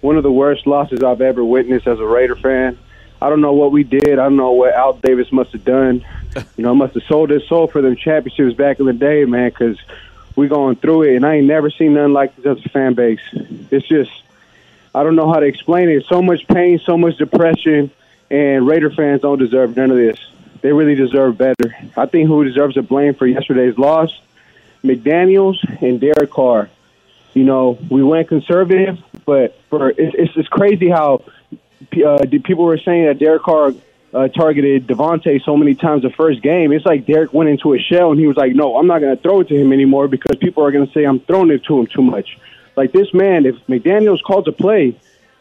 one 0.00 0.16
of 0.16 0.22
the 0.22 0.32
worst 0.32 0.66
losses 0.66 1.02
I've 1.02 1.20
ever 1.20 1.44
witnessed 1.44 1.86
as 1.86 1.98
a 1.98 2.06
Raider 2.06 2.36
fan. 2.36 2.78
I 3.20 3.28
don't 3.28 3.40
know 3.40 3.52
what 3.52 3.72
we 3.72 3.84
did. 3.84 4.12
I 4.12 4.24
don't 4.24 4.36
know 4.36 4.52
what 4.52 4.74
Al 4.74 4.94
Davis 4.94 5.32
must 5.32 5.52
have 5.52 5.64
done. 5.64 6.04
You 6.56 6.62
know, 6.62 6.74
must 6.74 6.94
have 6.94 7.02
sold 7.04 7.30
his 7.30 7.48
soul 7.48 7.66
for 7.66 7.80
them 7.80 7.96
championships 7.96 8.54
back 8.54 8.78
in 8.78 8.86
the 8.86 8.92
day, 8.92 9.24
man, 9.24 9.48
because 9.48 9.76
we 10.36 10.46
going 10.46 10.76
through 10.76 11.02
it, 11.04 11.16
and 11.16 11.26
I 11.26 11.36
ain't 11.36 11.46
never 11.46 11.68
seen 11.68 11.94
nothing 11.94 12.12
like 12.12 12.36
this 12.36 12.58
as 12.58 12.64
a 12.64 12.68
fan 12.68 12.94
base. 12.94 13.18
It's 13.72 13.88
just, 13.88 14.10
I 14.94 15.02
don't 15.02 15.16
know 15.16 15.32
how 15.32 15.40
to 15.40 15.46
explain 15.46 15.88
it. 15.88 16.04
So 16.04 16.22
much 16.22 16.46
pain, 16.46 16.78
so 16.78 16.96
much 16.96 17.16
depression, 17.16 17.90
and 18.30 18.66
Raider 18.68 18.90
fans 18.90 19.22
don't 19.22 19.38
deserve 19.38 19.76
none 19.76 19.90
of 19.90 19.96
this. 19.96 20.18
They 20.60 20.72
really 20.72 20.94
deserve 20.94 21.38
better. 21.38 21.74
I 21.96 22.06
think 22.06 22.28
who 22.28 22.44
deserves 22.44 22.76
the 22.76 22.82
blame 22.82 23.14
for 23.14 23.26
yesterday's 23.26 23.78
loss, 23.78 24.10
McDaniels 24.84 25.56
and 25.82 26.00
Derek 26.00 26.30
Carr. 26.30 26.68
You 27.34 27.44
know, 27.44 27.78
we 27.90 28.02
went 28.02 28.28
conservative, 28.28 28.98
but 29.24 29.58
for 29.70 29.90
it's 29.90 30.14
it's, 30.14 30.36
it's 30.36 30.48
crazy 30.48 30.88
how 30.88 31.22
uh, 32.04 32.18
people 32.44 32.64
were 32.64 32.78
saying 32.78 33.06
that 33.06 33.18
Derek 33.18 33.42
Carr 33.42 33.72
uh, 34.12 34.28
targeted 34.28 34.86
Davante 34.86 35.42
so 35.44 35.56
many 35.56 35.74
times 35.74 36.02
the 36.02 36.10
first 36.10 36.42
game. 36.42 36.72
It's 36.72 36.86
like 36.86 37.06
Derek 37.06 37.32
went 37.32 37.50
into 37.50 37.74
a 37.74 37.78
shell 37.78 38.10
and 38.10 38.18
he 38.18 38.26
was 38.26 38.36
like, 38.36 38.54
"No, 38.54 38.76
I'm 38.76 38.86
not 38.86 39.00
going 39.00 39.14
to 39.14 39.22
throw 39.22 39.40
it 39.40 39.48
to 39.48 39.54
him 39.54 39.72
anymore 39.72 40.08
because 40.08 40.36
people 40.38 40.64
are 40.64 40.72
going 40.72 40.86
to 40.86 40.92
say 40.92 41.04
I'm 41.04 41.20
throwing 41.20 41.50
it 41.50 41.64
to 41.64 41.78
him 41.78 41.86
too 41.86 42.02
much." 42.02 42.38
Like 42.76 42.92
this 42.92 43.12
man, 43.12 43.44
if 43.44 43.56
McDaniels 43.66 44.22
called 44.22 44.44
to 44.46 44.52
play, 44.52 44.96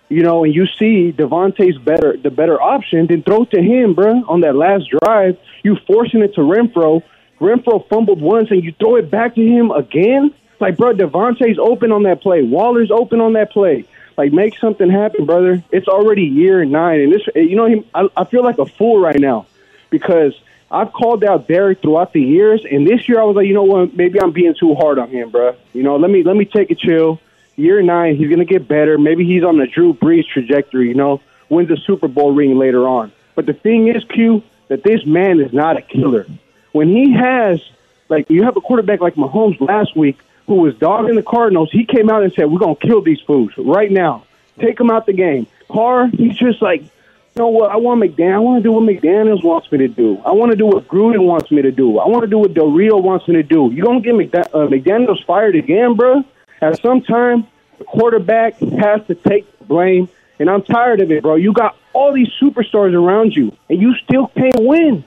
you 0.09 0.23
know, 0.23 0.43
and 0.43 0.53
you 0.53 0.65
see 0.65 1.11
Davante's 1.11 1.77
better, 1.77 2.17
the 2.17 2.31
better 2.31 2.61
option, 2.61 3.07
then 3.07 3.23
throw 3.23 3.45
to 3.45 3.61
him, 3.61 3.93
bro. 3.93 4.23
On 4.27 4.41
that 4.41 4.55
last 4.55 4.89
drive, 4.89 5.37
you 5.63 5.77
forcing 5.87 6.21
it 6.21 6.33
to 6.35 6.41
Renfrow. 6.41 7.03
Renfrow 7.39 7.87
fumbled 7.87 8.21
once, 8.21 8.49
and 8.51 8.63
you 8.63 8.73
throw 8.73 8.95
it 8.95 9.11
back 9.11 9.35
to 9.35 9.45
him 9.45 9.71
again. 9.71 10.33
Like, 10.59 10.77
bro, 10.77 10.93
Davante's 10.93 11.59
open 11.59 11.91
on 11.91 12.03
that 12.03 12.21
play. 12.21 12.41
Waller's 12.41 12.89
open 12.89 13.21
on 13.21 13.33
that 13.33 13.51
play. 13.51 13.85
Like, 14.17 14.33
make 14.33 14.57
something 14.57 14.89
happen, 14.89 15.25
brother. 15.25 15.63
It's 15.71 15.87
already 15.87 16.23
year 16.23 16.65
nine, 16.65 17.01
and 17.01 17.13
this, 17.13 17.21
you 17.35 17.55
know, 17.55 17.83
I, 17.93 18.09
I 18.17 18.23
feel 18.25 18.43
like 18.43 18.57
a 18.57 18.65
fool 18.65 18.99
right 18.99 19.19
now 19.19 19.45
because 19.91 20.33
I've 20.69 20.91
called 20.91 21.23
out 21.23 21.47
Derek 21.47 21.81
throughout 21.81 22.13
the 22.13 22.21
years, 22.21 22.65
and 22.69 22.85
this 22.85 23.07
year 23.07 23.21
I 23.21 23.23
was 23.23 23.35
like, 23.35 23.47
you 23.47 23.53
know 23.53 23.63
what, 23.63 23.95
maybe 23.95 24.19
I'm 24.19 24.31
being 24.31 24.55
too 24.59 24.75
hard 24.75 24.99
on 24.99 25.09
him, 25.09 25.29
bro. 25.29 25.55
You 25.73 25.83
know, 25.83 25.95
let 25.97 26.11
me 26.11 26.23
let 26.23 26.35
me 26.35 26.45
take 26.45 26.71
a 26.71 26.75
chill. 26.75 27.19
Year 27.55 27.81
nine, 27.81 28.15
he's 28.17 28.29
gonna 28.29 28.45
get 28.45 28.67
better. 28.67 28.97
Maybe 28.97 29.23
he's 29.25 29.43
on 29.43 29.57
the 29.57 29.67
Drew 29.67 29.93
Brees 29.93 30.27
trajectory. 30.27 30.87
You 30.89 30.95
know, 30.95 31.21
wins 31.49 31.71
a 31.71 31.77
Super 31.77 32.07
Bowl 32.07 32.33
ring 32.33 32.57
later 32.57 32.87
on. 32.87 33.11
But 33.35 33.45
the 33.45 33.53
thing 33.53 33.87
is, 33.87 34.03
Q, 34.03 34.43
that 34.67 34.83
this 34.83 35.05
man 35.05 35.39
is 35.39 35.53
not 35.53 35.77
a 35.77 35.81
killer. 35.81 36.25
When 36.71 36.89
he 36.89 37.13
has, 37.13 37.61
like, 38.09 38.29
you 38.29 38.43
have 38.43 38.57
a 38.57 38.61
quarterback 38.61 38.99
like 38.99 39.15
Mahomes 39.15 39.59
last 39.61 39.95
week 39.95 40.17
who 40.47 40.55
was 40.55 40.75
dogging 40.75 41.15
the 41.15 41.23
Cardinals, 41.23 41.69
he 41.71 41.85
came 41.85 42.09
out 42.09 42.23
and 42.23 42.33
said, 42.33 42.49
"We're 42.49 42.59
gonna 42.59 42.75
kill 42.75 43.01
these 43.01 43.19
fools 43.21 43.51
right 43.57 43.91
now. 43.91 44.23
Take 44.59 44.77
them 44.77 44.89
out 44.89 45.05
the 45.05 45.13
game." 45.13 45.45
Carr, 45.69 46.07
he's 46.07 46.37
just 46.37 46.61
like, 46.61 46.81
you 46.81 47.43
know 47.43 47.49
what? 47.49 47.69
I 47.69 47.75
want 47.75 48.01
McDaniel. 48.01 48.35
I 48.35 48.39
want 48.39 48.63
to 48.63 48.67
do 48.67 48.71
what 48.71 48.83
McDaniels 48.83 49.43
wants 49.43 49.71
me 49.71 49.77
to 49.79 49.87
do. 49.87 50.17
I 50.25 50.31
want 50.31 50.51
to 50.51 50.57
do 50.57 50.65
what 50.65 50.87
Gruden 50.87 51.25
wants 51.25 51.51
me 51.51 51.61
to 51.61 51.71
do. 51.71 51.99
I 51.99 52.07
want 52.07 52.23
to 52.23 52.27
do 52.27 52.39
what 52.39 52.53
Del 52.55 52.71
Rio 52.71 52.97
wants 52.97 53.27
me 53.27 53.35
to 53.35 53.43
do. 53.43 53.69
You 53.71 53.83
gonna 53.83 53.99
get 53.99 54.15
uh, 54.15 54.65
McDaniels 54.67 55.23
fired 55.25 55.55
again, 55.55 55.95
bro? 55.95 56.23
At 56.61 56.81
some 56.81 57.01
time, 57.01 57.45
the 57.77 57.83
quarterback 57.83 58.57
has 58.59 59.05
to 59.07 59.13
take 59.13 59.45
the 59.59 59.65
blame, 59.65 60.09
and 60.39 60.49
I'm 60.49 60.63
tired 60.63 61.01
of 61.01 61.11
it, 61.11 61.21
bro. 61.21 61.35
You 61.35 61.53
got 61.53 61.77
all 61.93 62.11
these 62.11 62.29
superstars 62.41 62.93
around 62.95 63.35
you, 63.35 63.55
and 63.69 63.79
you 63.79 63.93
still 64.03 64.27
can't 64.27 64.59
win. 64.59 65.03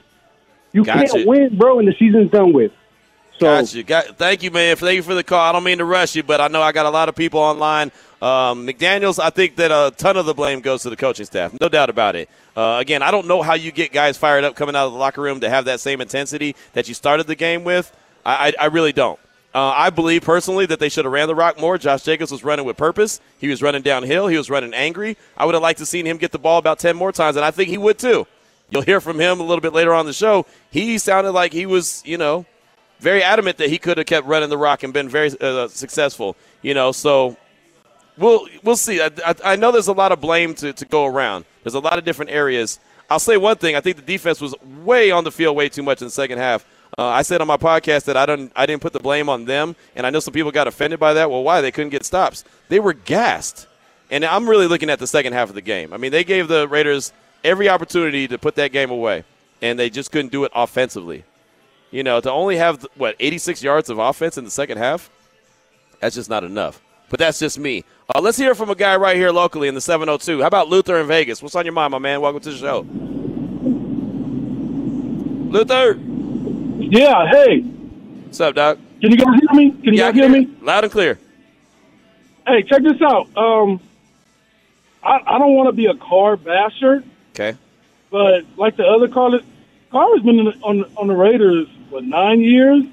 You 0.71 0.85
Gotcha. 0.85 1.11
can't 1.13 1.27
win, 1.27 1.57
bro, 1.57 1.79
and 1.79 1.87
the 1.87 1.93
season's 1.99 2.31
done 2.31 2.53
with. 2.53 2.71
So, 3.41 3.47
Got 3.47 3.73
you. 3.73 3.81
Got, 3.81 4.17
thank 4.19 4.43
you, 4.43 4.51
man. 4.51 4.75
Thank 4.75 4.97
you 4.97 5.01
for 5.01 5.15
the 5.15 5.23
call. 5.23 5.39
I 5.39 5.51
don't 5.51 5.63
mean 5.63 5.79
to 5.79 5.85
rush 5.85 6.15
you, 6.15 6.21
but 6.21 6.39
I 6.39 6.47
know 6.47 6.61
I 6.61 6.71
got 6.71 6.85
a 6.85 6.91
lot 6.91 7.09
of 7.09 7.15
people 7.15 7.39
online. 7.39 7.91
Um, 8.21 8.67
McDaniels, 8.67 9.17
I 9.17 9.31
think 9.31 9.55
that 9.55 9.71
a 9.71 9.91
ton 9.97 10.15
of 10.15 10.27
the 10.27 10.35
blame 10.35 10.61
goes 10.61 10.83
to 10.83 10.91
the 10.91 10.95
coaching 10.95 11.25
staff. 11.25 11.51
No 11.59 11.67
doubt 11.67 11.89
about 11.89 12.15
it. 12.15 12.29
Uh, 12.55 12.77
again, 12.79 13.01
I 13.01 13.09
don't 13.09 13.25
know 13.27 13.41
how 13.41 13.55
you 13.55 13.71
get 13.71 13.91
guys 13.91 14.15
fired 14.15 14.43
up 14.43 14.55
coming 14.55 14.75
out 14.75 14.85
of 14.85 14.93
the 14.93 14.99
locker 14.99 15.23
room 15.23 15.39
to 15.39 15.49
have 15.49 15.65
that 15.65 15.79
same 15.79 16.01
intensity 16.01 16.55
that 16.73 16.87
you 16.87 16.93
started 16.93 17.25
the 17.25 17.33
game 17.33 17.63
with. 17.63 17.91
I, 18.23 18.49
I, 18.49 18.53
I 18.61 18.65
really 18.67 18.93
don't. 18.93 19.19
Uh, 19.55 19.73
I 19.75 19.89
believe 19.89 20.21
personally 20.21 20.67
that 20.67 20.79
they 20.79 20.89
should 20.89 21.05
have 21.05 21.11
ran 21.11 21.27
the 21.27 21.33
rock 21.33 21.59
more. 21.59 21.79
Josh 21.79 22.03
Jacobs 22.03 22.31
was 22.31 22.43
running 22.43 22.65
with 22.65 22.77
purpose. 22.77 23.21
He 23.39 23.47
was 23.47 23.63
running 23.63 23.81
downhill. 23.81 24.27
He 24.27 24.37
was 24.37 24.51
running 24.51 24.75
angry. 24.75 25.17
I 25.35 25.45
would 25.45 25.55
have 25.55 25.63
liked 25.63 25.79
to 25.79 25.87
seen 25.87 26.05
him 26.05 26.17
get 26.17 26.31
the 26.31 26.37
ball 26.37 26.59
about 26.59 26.77
10 26.77 26.95
more 26.95 27.11
times, 27.11 27.37
and 27.37 27.43
I 27.43 27.49
think 27.49 27.69
he 27.69 27.79
would 27.79 27.97
too. 27.97 28.27
You'll 28.69 28.83
hear 28.83 29.01
from 29.01 29.19
him 29.19 29.39
a 29.39 29.43
little 29.43 29.61
bit 29.61 29.73
later 29.73 29.95
on 29.95 30.05
the 30.05 30.13
show. 30.13 30.45
He 30.69 30.99
sounded 30.99 31.31
like 31.31 31.53
he 31.53 31.65
was, 31.65 32.03
you 32.05 32.19
know, 32.19 32.45
very 33.01 33.23
adamant 33.23 33.57
that 33.57 33.69
he 33.69 33.77
could 33.77 33.97
have 33.97 34.05
kept 34.05 34.27
running 34.27 34.49
the 34.49 34.57
rock 34.57 34.83
and 34.83 34.93
been 34.93 35.09
very 35.09 35.31
uh, 35.41 35.67
successful. 35.67 36.37
You 36.61 36.73
know, 36.73 36.91
so 36.91 37.35
we'll 38.17 38.47
we'll 38.63 38.77
see. 38.77 39.01
I, 39.01 39.09
I, 39.25 39.35
I, 39.43 39.55
know 39.55 39.71
there's 39.71 39.87
a 39.87 39.93
lot 39.93 40.11
of 40.11 40.21
blame 40.21 40.53
to, 40.55 40.71
to 40.71 40.85
go 40.85 41.05
around. 41.05 41.45
There's 41.63 41.73
a 41.73 41.79
lot 41.79 41.97
of 41.97 42.05
different 42.05 42.31
areas. 42.31 42.79
I'll 43.09 43.19
say 43.19 43.35
one 43.37 43.57
thing. 43.57 43.75
I 43.75 43.81
think 43.81 43.97
the 43.97 44.03
defense 44.03 44.39
was 44.39 44.55
way 44.83 45.11
on 45.11 45.23
the 45.23 45.31
field 45.31 45.57
way 45.57 45.67
too 45.67 45.83
much 45.83 46.01
in 46.01 46.07
the 46.07 46.11
second 46.11 46.37
half. 46.37 46.65
Uh, 46.97 47.07
I 47.07 47.23
said 47.23 47.41
on 47.41 47.47
my 47.47 47.57
podcast 47.57 48.05
that 48.05 48.15
I 48.15 48.25
don't 48.25 48.51
I 48.55 48.65
didn't 48.65 48.81
put 48.81 48.93
the 48.93 48.99
blame 48.99 49.29
on 49.29 49.45
them, 49.45 49.75
and 49.95 50.05
I 50.05 50.11
know 50.11 50.19
some 50.19 50.33
people 50.33 50.51
got 50.51 50.67
offended 50.67 50.99
by 50.99 51.13
that. 51.15 51.29
Well, 51.29 51.43
why? 51.43 51.61
They 51.61 51.71
couldn't 51.71 51.89
get 51.89 52.05
stops. 52.05 52.43
They 52.69 52.79
were 52.79 52.93
gassed. 52.93 53.67
And 54.11 54.25
I'm 54.25 54.47
really 54.47 54.67
looking 54.67 54.89
at 54.89 54.99
the 54.99 55.07
second 55.07 55.33
half 55.33 55.47
of 55.49 55.55
the 55.55 55.61
game. 55.61 55.93
I 55.93 55.97
mean, 55.97 56.11
they 56.11 56.25
gave 56.25 56.49
the 56.49 56.67
Raiders 56.67 57.13
every 57.45 57.69
opportunity 57.69 58.27
to 58.27 58.37
put 58.37 58.55
that 58.55 58.73
game 58.73 58.91
away, 58.91 59.23
and 59.61 59.79
they 59.79 59.89
just 59.89 60.11
couldn't 60.11 60.33
do 60.33 60.43
it 60.43 60.51
offensively. 60.53 61.23
You 61.91 62.03
know, 62.03 62.21
to 62.21 62.31
only 62.31 62.55
have 62.55 62.85
what 62.95 63.15
86 63.19 63.61
yards 63.61 63.89
of 63.89 63.99
offense 63.99 64.37
in 64.37 64.45
the 64.45 64.51
second 64.51 64.77
half, 64.77 65.09
that's 65.99 66.15
just 66.15 66.29
not 66.29 66.45
enough. 66.45 66.81
But 67.09 67.19
that's 67.19 67.37
just 67.37 67.59
me. 67.59 67.83
Uh, 68.15 68.21
let's 68.21 68.37
hear 68.37 68.55
from 68.55 68.69
a 68.69 68.75
guy 68.75 68.95
right 68.95 69.17
here 69.17 69.31
locally 69.31 69.67
in 69.67 69.75
the 69.75 69.81
702. 69.81 70.39
How 70.39 70.47
about 70.47 70.69
Luther 70.69 70.97
in 71.01 71.07
Vegas? 71.07 71.43
What's 71.43 71.55
on 71.55 71.65
your 71.65 71.73
mind, 71.73 71.91
my 71.91 71.99
man? 71.99 72.21
Welcome 72.21 72.41
to 72.41 72.51
the 72.51 72.57
show. 72.57 72.85
Luther. 75.51 75.99
Yeah, 76.79 77.29
hey. 77.29 77.59
What's 77.59 78.39
up, 78.39 78.55
Doc? 78.55 78.77
Can 79.01 79.11
you 79.11 79.17
guys 79.17 79.27
hear 79.41 79.59
me? 79.59 79.71
Can 79.71 79.93
you 79.93 79.99
yeah, 79.99 80.11
guys 80.11 80.15
hear 80.15 80.29
me? 80.29 80.47
Loud 80.61 80.85
and 80.85 80.93
clear. 80.93 81.19
Hey, 82.47 82.63
check 82.63 82.83
this 82.83 83.01
out. 83.01 83.27
Um, 83.35 83.81
I, 85.03 85.19
I 85.25 85.37
don't 85.39 85.55
want 85.55 85.67
to 85.67 85.73
be 85.73 85.87
a 85.87 85.95
Carr 85.95 86.37
basher, 86.37 87.03
Okay. 87.31 87.57
but 88.09 88.45
like 88.55 88.77
the 88.77 88.85
other 88.85 89.09
callers, 89.09 89.41
Carr 89.91 90.07
has 90.15 90.23
been 90.23 90.39
on 90.63 90.85
on 90.95 91.07
the 91.07 91.15
Raiders 91.15 91.67
for 91.91 92.01
nine 92.01 92.39
years, 92.41 92.83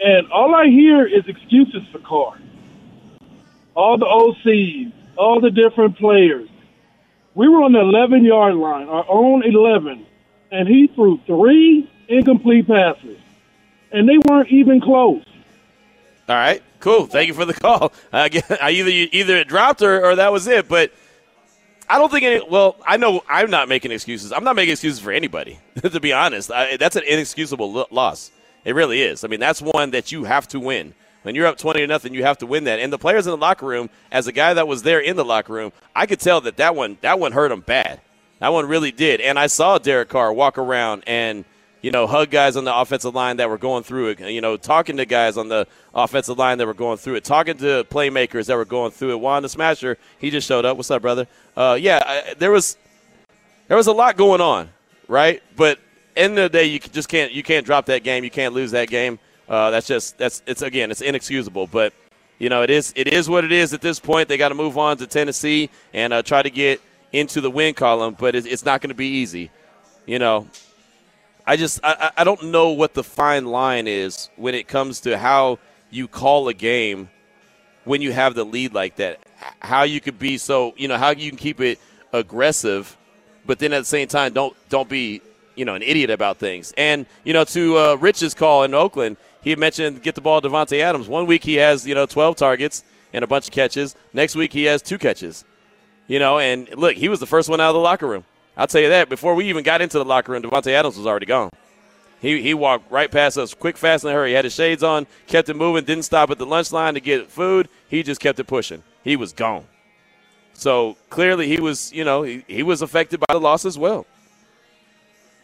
and 0.00 0.30
all 0.30 0.54
I 0.54 0.68
hear 0.68 1.04
is 1.04 1.26
excuses 1.26 1.82
for 1.90 1.98
Carr. 1.98 2.38
All 3.74 3.98
the 3.98 4.06
OCs, 4.06 4.92
all 5.18 5.40
the 5.40 5.50
different 5.50 5.98
players. 5.98 6.48
We 7.34 7.48
were 7.48 7.62
on 7.64 7.72
the 7.72 7.80
11 7.80 8.24
yard 8.24 8.54
line, 8.54 8.88
our 8.88 9.04
own 9.08 9.42
11, 9.44 10.06
and 10.52 10.68
he 10.68 10.86
threw 10.86 11.20
three 11.26 11.90
incomplete 12.08 12.68
passes, 12.68 13.18
and 13.90 14.08
they 14.08 14.18
weren't 14.28 14.50
even 14.50 14.80
close. 14.80 15.24
All 16.28 16.36
right, 16.36 16.62
cool. 16.78 17.06
Thank 17.06 17.26
you 17.26 17.34
for 17.34 17.44
the 17.44 17.54
call. 17.66 17.92
I, 18.12 18.26
either 18.70 18.90
either 18.90 19.36
it 19.36 19.48
dropped 19.48 19.82
or, 19.82 20.04
or 20.04 20.14
that 20.16 20.32
was 20.32 20.46
it, 20.46 20.68
but 20.68 20.92
I 21.88 21.98
don't 21.98 22.10
think 22.10 22.24
any. 22.24 22.44
Well, 22.48 22.76
I 22.86 22.96
know 22.96 23.22
I'm 23.28 23.50
not 23.50 23.68
making 23.68 23.92
excuses. 23.92 24.32
I'm 24.32 24.44
not 24.44 24.56
making 24.56 24.72
excuses 24.72 25.00
for 25.00 25.12
anybody. 25.12 25.58
to 25.82 26.00
be 26.00 26.12
honest, 26.12 26.50
I, 26.50 26.76
that's 26.76 26.96
an 26.96 27.04
inexcusable 27.06 27.72
lo- 27.72 27.86
loss. 27.90 28.30
It 28.64 28.74
really 28.74 29.02
is. 29.02 29.24
I 29.24 29.28
mean, 29.28 29.40
that's 29.40 29.60
one 29.60 29.90
that 29.90 30.10
you 30.10 30.24
have 30.24 30.48
to 30.48 30.60
win. 30.60 30.94
When 31.22 31.34
you're 31.34 31.46
up 31.46 31.56
20 31.56 31.80
to 31.80 31.86
nothing, 31.86 32.12
you 32.14 32.22
have 32.24 32.38
to 32.38 32.46
win 32.46 32.64
that. 32.64 32.80
And 32.80 32.92
the 32.92 32.98
players 32.98 33.26
in 33.26 33.30
the 33.30 33.36
locker 33.36 33.64
room, 33.66 33.88
as 34.12 34.26
a 34.26 34.32
guy 34.32 34.54
that 34.54 34.68
was 34.68 34.82
there 34.82 35.00
in 35.00 35.16
the 35.16 35.24
locker 35.24 35.54
room, 35.54 35.72
I 35.96 36.04
could 36.06 36.20
tell 36.20 36.40
that 36.42 36.58
that 36.58 36.76
one 36.76 36.98
that 37.00 37.18
one 37.18 37.32
hurt 37.32 37.48
them 37.48 37.60
bad. 37.60 38.00
That 38.40 38.52
one 38.52 38.66
really 38.66 38.92
did. 38.92 39.20
And 39.20 39.38
I 39.38 39.46
saw 39.46 39.78
Derek 39.78 40.08
Carr 40.08 40.32
walk 40.32 40.58
around 40.58 41.04
and 41.06 41.44
you 41.84 41.90
know, 41.90 42.06
hug 42.06 42.30
guys 42.30 42.56
on 42.56 42.64
the 42.64 42.74
offensive 42.74 43.14
line 43.14 43.36
that 43.36 43.50
were 43.50 43.58
going 43.58 43.82
through 43.82 44.08
it, 44.08 44.20
you 44.20 44.40
know, 44.40 44.56
talking 44.56 44.96
to 44.96 45.04
guys 45.04 45.36
on 45.36 45.48
the 45.48 45.66
offensive 45.94 46.38
line 46.38 46.56
that 46.56 46.66
were 46.66 46.72
going 46.72 46.96
through 46.96 47.16
it, 47.16 47.24
talking 47.24 47.58
to 47.58 47.84
playmakers 47.90 48.46
that 48.46 48.56
were 48.56 48.64
going 48.64 48.90
through 48.90 49.10
it. 49.10 49.20
Juan 49.20 49.42
the 49.42 49.50
Smasher, 49.50 49.98
he 50.18 50.30
just 50.30 50.48
showed 50.48 50.64
up. 50.64 50.78
What's 50.78 50.90
up, 50.90 51.02
brother? 51.02 51.26
Uh, 51.54 51.76
yeah, 51.78 52.02
I, 52.06 52.34
there 52.38 52.50
was 52.50 52.78
there 53.68 53.76
was 53.76 53.86
a 53.86 53.92
lot 53.92 54.16
going 54.16 54.40
on, 54.40 54.70
right? 55.08 55.42
But 55.56 55.78
end 56.16 56.38
of 56.38 56.50
the 56.50 56.58
day, 56.58 56.64
you 56.64 56.78
just 56.78 57.10
can't 57.10 57.32
you 57.32 57.42
can't 57.42 57.66
drop 57.66 57.84
that 57.86 58.02
game. 58.02 58.24
You 58.24 58.30
can't 58.30 58.54
lose 58.54 58.70
that 58.70 58.88
game. 58.88 59.18
Uh, 59.46 59.68
that's 59.68 59.86
just 59.86 60.16
that's 60.16 60.42
it's 60.46 60.62
again 60.62 60.90
it's 60.90 61.02
inexcusable. 61.02 61.66
But 61.66 61.92
you 62.38 62.48
know 62.48 62.62
it 62.62 62.70
is 62.70 62.94
it 62.96 63.08
is 63.08 63.28
what 63.28 63.44
it 63.44 63.52
is 63.52 63.74
at 63.74 63.82
this 63.82 64.00
point. 64.00 64.30
They 64.30 64.38
got 64.38 64.48
to 64.48 64.54
move 64.54 64.78
on 64.78 64.96
to 64.96 65.06
Tennessee 65.06 65.68
and 65.92 66.14
uh, 66.14 66.22
try 66.22 66.40
to 66.40 66.50
get 66.50 66.80
into 67.12 67.42
the 67.42 67.50
win 67.50 67.74
column, 67.74 68.16
but 68.18 68.34
it's, 68.34 68.46
it's 68.46 68.64
not 68.64 68.80
going 68.80 68.88
to 68.88 68.94
be 68.94 69.06
easy. 69.06 69.50
You 70.06 70.18
know, 70.18 70.48
I 71.46 71.56
just 71.56 71.80
I, 71.82 72.10
I 72.16 72.24
don't 72.24 72.44
know 72.44 72.70
what 72.70 72.94
the 72.94 73.04
fine 73.04 73.46
line 73.46 73.86
is 73.86 74.30
when 74.36 74.54
it 74.54 74.66
comes 74.66 75.00
to 75.00 75.18
how 75.18 75.58
you 75.90 76.08
call 76.08 76.48
a 76.48 76.54
game 76.54 77.10
when 77.84 78.00
you 78.00 78.12
have 78.12 78.34
the 78.34 78.44
lead 78.44 78.72
like 78.72 78.96
that. 78.96 79.20
How 79.60 79.82
you 79.82 80.00
could 80.00 80.18
be 80.18 80.38
so 80.38 80.74
you 80.76 80.88
know 80.88 80.96
how 80.96 81.10
you 81.10 81.28
can 81.28 81.38
keep 81.38 81.60
it 81.60 81.78
aggressive, 82.12 82.96
but 83.46 83.58
then 83.58 83.72
at 83.72 83.80
the 83.80 83.84
same 83.84 84.08
time 84.08 84.32
don't 84.32 84.56
don't 84.70 84.88
be 84.88 85.20
you 85.54 85.64
know 85.64 85.74
an 85.74 85.82
idiot 85.82 86.10
about 86.10 86.38
things. 86.38 86.72
And 86.78 87.04
you 87.24 87.34
know 87.34 87.44
to 87.44 87.78
uh, 87.78 87.94
Rich's 88.00 88.32
call 88.32 88.64
in 88.64 88.72
Oakland, 88.72 89.18
he 89.42 89.54
mentioned 89.54 90.02
get 90.02 90.14
the 90.14 90.22
ball 90.22 90.40
to 90.40 90.48
Davante 90.48 90.80
Adams. 90.80 91.08
One 91.08 91.26
week 91.26 91.44
he 91.44 91.56
has 91.56 91.86
you 91.86 91.94
know 91.94 92.06
12 92.06 92.36
targets 92.36 92.84
and 93.12 93.22
a 93.22 93.26
bunch 93.26 93.48
of 93.48 93.52
catches. 93.52 93.94
Next 94.14 94.34
week 94.34 94.52
he 94.52 94.64
has 94.64 94.80
two 94.80 94.98
catches. 94.98 95.44
You 96.06 96.18
know, 96.18 96.38
and 96.38 96.68
look, 96.76 96.96
he 96.96 97.08
was 97.08 97.20
the 97.20 97.26
first 97.26 97.48
one 97.48 97.60
out 97.60 97.68
of 97.68 97.74
the 97.74 97.80
locker 97.80 98.06
room. 98.06 98.24
I'll 98.56 98.66
tell 98.66 98.80
you 98.80 98.88
that. 98.90 99.08
Before 99.08 99.34
we 99.34 99.48
even 99.48 99.64
got 99.64 99.82
into 99.82 99.98
the 99.98 100.04
locker 100.04 100.32
room, 100.32 100.42
Davante 100.42 100.70
Adams 100.70 100.96
was 100.96 101.06
already 101.06 101.26
gone. 101.26 101.50
He, 102.20 102.40
he 102.40 102.54
walked 102.54 102.90
right 102.90 103.10
past 103.10 103.36
us, 103.36 103.52
quick, 103.52 103.76
fast, 103.76 104.04
in 104.04 104.10
hurry. 104.10 104.30
He 104.30 104.34
had 104.34 104.44
his 104.44 104.54
shades 104.54 104.82
on, 104.82 105.06
kept 105.26 105.48
it 105.50 105.54
moving, 105.54 105.84
didn't 105.84 106.04
stop 106.04 106.30
at 106.30 106.38
the 106.38 106.46
lunch 106.46 106.72
line 106.72 106.94
to 106.94 107.00
get 107.00 107.30
food. 107.30 107.68
He 107.88 108.02
just 108.02 108.20
kept 108.20 108.38
it 108.38 108.46
pushing. 108.46 108.82
He 109.02 109.16
was 109.16 109.32
gone. 109.32 109.66
So 110.54 110.96
clearly, 111.10 111.48
he 111.48 111.60
was, 111.60 111.92
you 111.92 112.04
know, 112.04 112.22
he, 112.22 112.44
he 112.46 112.62
was 112.62 112.80
affected 112.80 113.20
by 113.20 113.34
the 113.34 113.40
loss 113.40 113.64
as 113.66 113.76
well. 113.76 114.06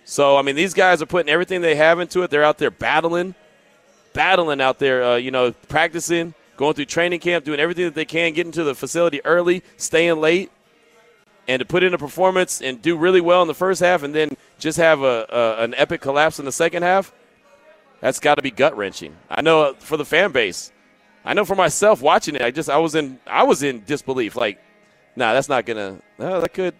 So 0.04 0.36
I 0.36 0.42
mean, 0.42 0.56
these 0.56 0.72
guys 0.72 1.02
are 1.02 1.06
putting 1.06 1.30
everything 1.30 1.60
they 1.60 1.74
have 1.74 2.00
into 2.00 2.22
it. 2.22 2.30
They're 2.30 2.44
out 2.44 2.58
there 2.58 2.70
battling, 2.70 3.34
battling 4.12 4.60
out 4.60 4.78
there, 4.78 5.04
uh, 5.04 5.16
you 5.16 5.30
know, 5.30 5.52
practicing, 5.68 6.32
going 6.56 6.74
through 6.74 6.86
training 6.86 7.20
camp, 7.20 7.44
doing 7.44 7.60
everything 7.60 7.84
that 7.84 7.94
they 7.94 8.04
can, 8.04 8.32
getting 8.32 8.52
to 8.52 8.64
the 8.64 8.74
facility 8.74 9.20
early, 9.24 9.62
staying 9.76 10.20
late, 10.20 10.50
and 11.48 11.60
to 11.60 11.66
put 11.66 11.82
in 11.82 11.94
a 11.94 11.98
performance 11.98 12.60
and 12.60 12.80
do 12.80 12.96
really 12.96 13.20
well 13.20 13.42
in 13.42 13.48
the 13.48 13.54
first 13.54 13.80
half, 13.80 14.02
and 14.02 14.14
then 14.14 14.36
just 14.58 14.78
have 14.78 15.02
a, 15.02 15.26
a 15.28 15.64
an 15.64 15.74
epic 15.76 16.00
collapse 16.00 16.38
in 16.38 16.44
the 16.44 16.52
second 16.52 16.82
half. 16.82 17.12
That's 18.00 18.20
got 18.20 18.36
to 18.36 18.42
be 18.42 18.50
gut 18.50 18.76
wrenching. 18.76 19.16
I 19.28 19.42
know 19.42 19.62
uh, 19.62 19.74
for 19.74 19.96
the 19.96 20.04
fan 20.04 20.32
base. 20.32 20.72
I 21.24 21.34
know 21.34 21.44
for 21.44 21.54
myself 21.54 22.00
watching 22.00 22.34
it. 22.34 22.42
I 22.42 22.50
just 22.50 22.70
I 22.70 22.78
was 22.78 22.94
in 22.94 23.18
I 23.26 23.42
was 23.42 23.62
in 23.62 23.84
disbelief. 23.84 24.36
Like, 24.36 24.58
nah, 25.16 25.34
that's 25.34 25.48
not 25.48 25.66
gonna. 25.66 26.00
No, 26.18 26.40
that 26.40 26.54
could. 26.54 26.74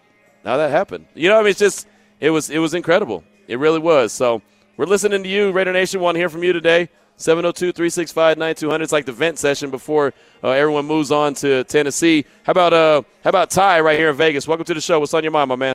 Now 0.45 0.57
that 0.57 0.71
happened. 0.71 1.07
You 1.15 1.29
know, 1.29 1.39
I 1.39 1.41
mean, 1.41 1.51
it's 1.51 1.59
just 1.59 1.87
it 2.21 2.31
was 2.31 2.51
it 2.51 2.59
was 2.59 2.75
incredible. 2.75 3.25
It 3.49 3.59
really 3.59 3.81
was. 3.81 4.13
So 4.13 4.41
we're 4.77 4.87
listening 4.87 5.23
to 5.23 5.29
you, 5.29 5.53
Raider 5.53 5.73
Nation. 5.73 6.01
Want 6.01 6.15
to 6.15 6.21
hear 6.21 6.29
from 6.31 6.43
you 6.43 6.53
today. 6.53 6.89
702-365-9200. 7.21 8.81
It's 8.81 8.93
like 8.93 9.05
the 9.05 9.13
vent 9.13 9.39
session 9.39 9.71
before 9.71 10.15
uh, 10.43 10.49
everyone 10.51 10.87
moves 10.87 11.13
on 11.13 11.35
to 11.35 11.65
Tennessee. 11.65 12.25
How 12.45 12.53
about 12.53 12.73
uh 12.73 13.03
how 13.23 13.31
about 13.31 13.51
Ty 13.51 13.81
right 13.81 13.99
here 13.99 14.11
in 14.11 14.17
Vegas? 14.17 14.49
Welcome 14.49 14.65
to 14.65 14.75
the 14.75 14.81
show. 14.81 14.99
What's 14.99 15.13
on 15.13 15.23
your 15.23 15.31
mind, 15.31 15.51
my 15.51 15.57
man? 15.57 15.75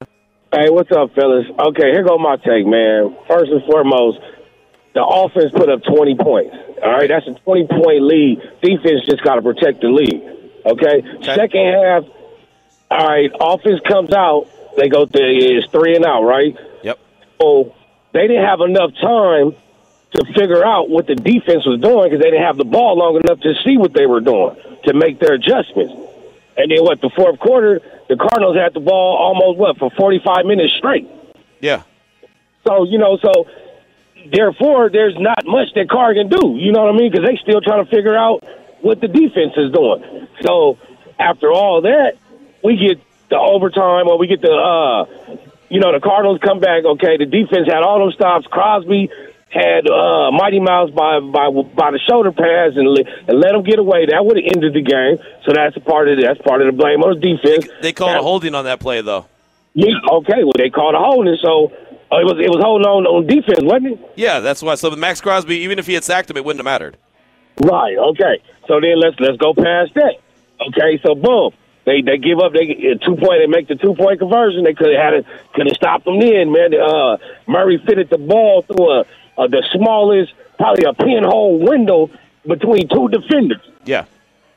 Hey, 0.51 0.69
what's 0.69 0.91
up, 0.91 1.13
fellas? 1.13 1.45
Okay, 1.59 1.91
here 1.91 2.03
go 2.03 2.17
my 2.17 2.37
take, 2.37 2.65
man. 2.65 3.15
First 3.27 3.51
and 3.51 3.63
foremost, 3.65 4.19
the 4.93 5.03
offense 5.03 5.51
put 5.51 5.69
up 5.69 5.83
20 5.83 6.15
points. 6.15 6.55
All 6.81 6.91
right, 6.91 7.07
that's 7.07 7.27
a 7.27 7.33
20 7.33 7.67
point 7.67 8.01
lead. 8.01 8.41
Defense 8.61 9.05
just 9.05 9.23
got 9.23 9.35
to 9.35 9.41
protect 9.41 9.81
the 9.81 9.89
lead. 9.89 10.23
Okay? 10.65 11.03
Okay. 11.03 11.23
Second 11.23 11.65
half, 11.73 12.03
all 12.89 13.07
right, 13.07 13.31
offense 13.39 13.81
comes 13.87 14.13
out. 14.13 14.47
They 14.77 14.89
go 14.89 15.07
it's 15.13 15.71
three 15.71 15.95
and 15.95 16.05
out, 16.05 16.23
right? 16.23 16.57
Yep. 16.83 16.99
So 17.39 17.75
they 18.13 18.27
didn't 18.27 18.45
have 18.45 18.61
enough 18.61 18.91
time 18.99 19.55
to 20.15 20.33
figure 20.33 20.65
out 20.65 20.89
what 20.89 21.07
the 21.07 21.15
defense 21.15 21.65
was 21.65 21.79
doing 21.81 22.09
because 22.09 22.19
they 22.19 22.31
didn't 22.31 22.43
have 22.43 22.57
the 22.57 22.65
ball 22.65 22.97
long 22.97 23.15
enough 23.23 23.39
to 23.41 23.53
see 23.63 23.77
what 23.77 23.93
they 23.93 24.05
were 24.05 24.21
doing 24.21 24.55
to 24.85 24.93
make 24.93 25.19
their 25.19 25.33
adjustments. 25.33 25.93
And 26.57 26.71
then 26.71 26.83
what? 26.83 27.01
The 27.01 27.09
fourth 27.15 27.39
quarter, 27.39 27.81
the 28.07 28.15
Cardinals 28.15 28.55
had 28.55 28.73
the 28.73 28.79
ball 28.79 29.17
almost 29.17 29.59
what 29.59 29.77
for 29.77 29.91
45 29.91 30.45
minutes 30.45 30.73
straight. 30.77 31.09
Yeah. 31.59 31.83
So 32.65 32.85
you 32.85 32.97
know, 32.97 33.17
so 33.21 33.47
therefore, 34.31 34.89
there's 34.89 35.15
not 35.19 35.45
much 35.45 35.73
that 35.75 35.89
Carr 35.89 36.13
can 36.13 36.29
do. 36.29 36.55
You 36.57 36.71
know 36.71 36.83
what 36.85 36.95
I 36.95 36.97
mean? 36.97 37.11
Because 37.11 37.27
they 37.27 37.37
still 37.41 37.61
trying 37.61 37.83
to 37.83 37.91
figure 37.91 38.15
out 38.15 38.43
what 38.81 39.01
the 39.01 39.07
defense 39.07 39.53
is 39.57 39.71
doing. 39.71 40.27
So 40.41 40.77
after 41.19 41.51
all 41.51 41.81
that, 41.81 42.13
we 42.63 42.77
get 42.77 43.01
the 43.29 43.37
overtime, 43.37 44.07
or 44.07 44.17
we 44.17 44.27
get 44.27 44.41
the, 44.41 44.51
uh, 44.51 45.05
you 45.69 45.79
know, 45.79 45.91
the 45.91 45.99
Cardinals 45.99 46.39
come 46.43 46.59
back. 46.59 46.85
Okay, 46.85 47.17
the 47.17 47.25
defense 47.25 47.67
had 47.67 47.83
all 47.83 47.99
those 47.99 48.13
stops. 48.13 48.47
Crosby 48.47 49.09
had 49.55 49.87
uh, 49.87 50.31
Mighty 50.31 50.59
Mouse 50.59 50.91
by 50.91 51.19
by 51.23 51.47
by 51.49 51.91
the 51.91 51.99
shoulder 52.03 52.31
pass 52.31 52.75
and, 52.75 52.87
le- 52.87 53.07
and 53.27 53.39
let 53.39 53.55
him 53.55 53.63
get 53.63 53.79
away. 53.79 54.05
That 54.05 54.25
would 54.25 54.35
have 54.35 54.45
ended 54.53 54.73
the 54.75 54.83
game. 54.83 55.17
So 55.45 55.53
that's 55.55 55.75
a 55.77 55.79
part 55.79 56.09
of 56.09 56.19
it. 56.19 56.25
That's 56.27 56.41
part 56.41 56.61
of 56.61 56.67
the 56.67 56.75
blame 56.75 57.01
on 57.01 57.19
the 57.19 57.23
defense. 57.23 57.71
They 57.81 57.93
called 57.93 58.17
a 58.17 58.21
holding 58.21 58.53
on 58.53 58.65
that 58.65 58.79
play 58.79 59.01
though. 59.01 59.25
Yeah, 59.73 59.95
okay, 60.11 60.43
well 60.43 60.55
they 60.57 60.69
called 60.69 60.95
a 60.95 60.99
holding, 60.99 61.37
so 61.41 61.71
uh, 62.11 62.19
it 62.19 62.25
was 62.27 62.37
it 62.39 62.49
was 62.49 62.61
holding 62.61 62.85
on 62.87 63.05
on 63.07 63.27
defense, 63.27 63.59
wasn't 63.63 63.93
it? 63.93 64.11
Yeah, 64.15 64.39
that's 64.39 64.61
why. 64.61 64.75
So 64.75 64.91
Maxx 64.91 65.21
Crosby, 65.21 65.57
even 65.59 65.79
if 65.79 65.87
he 65.87 65.93
had 65.93 66.03
sacked 66.03 66.29
him, 66.29 66.37
it 66.37 66.45
wouldn't 66.45 66.59
have 66.59 66.65
mattered. 66.65 66.97
Right. 67.63 67.97
Okay. 67.97 68.43
So 68.67 68.79
then 68.79 68.99
let's 68.99 69.19
let's 69.19 69.37
go 69.37 69.53
past 69.53 69.93
that. 69.95 70.15
Okay. 70.67 70.99
So 71.03 71.15
boom, 71.15 71.51
they 71.85 72.01
they 72.01 72.17
give 72.17 72.39
up. 72.39 72.53
They 72.53 72.75
two 73.03 73.15
point. 73.15 73.39
They 73.39 73.47
make 73.47 73.67
the 73.67 73.75
two 73.75 73.95
point 73.95 74.19
conversion. 74.19 74.63
They 74.63 74.73
could 74.73 74.91
have 74.91 75.01
had 75.01 75.13
it. 75.13 75.25
Could 75.53 75.67
have 75.67 75.75
stopped 75.75 76.05
them 76.05 76.19
then, 76.19 76.51
man. 76.51 76.73
Uh, 76.73 77.17
Murray 77.47 77.81
fitted 77.85 78.09
the 78.09 78.17
ball 78.17 78.63
through 78.63 78.91
a, 78.91 79.05
a 79.37 79.47
the 79.47 79.63
smallest, 79.73 80.33
probably 80.57 80.85
a 80.85 80.93
pinhole 80.93 81.59
window 81.59 82.09
between 82.45 82.87
two 82.87 83.09
defenders. 83.09 83.61
Yeah. 83.85 84.05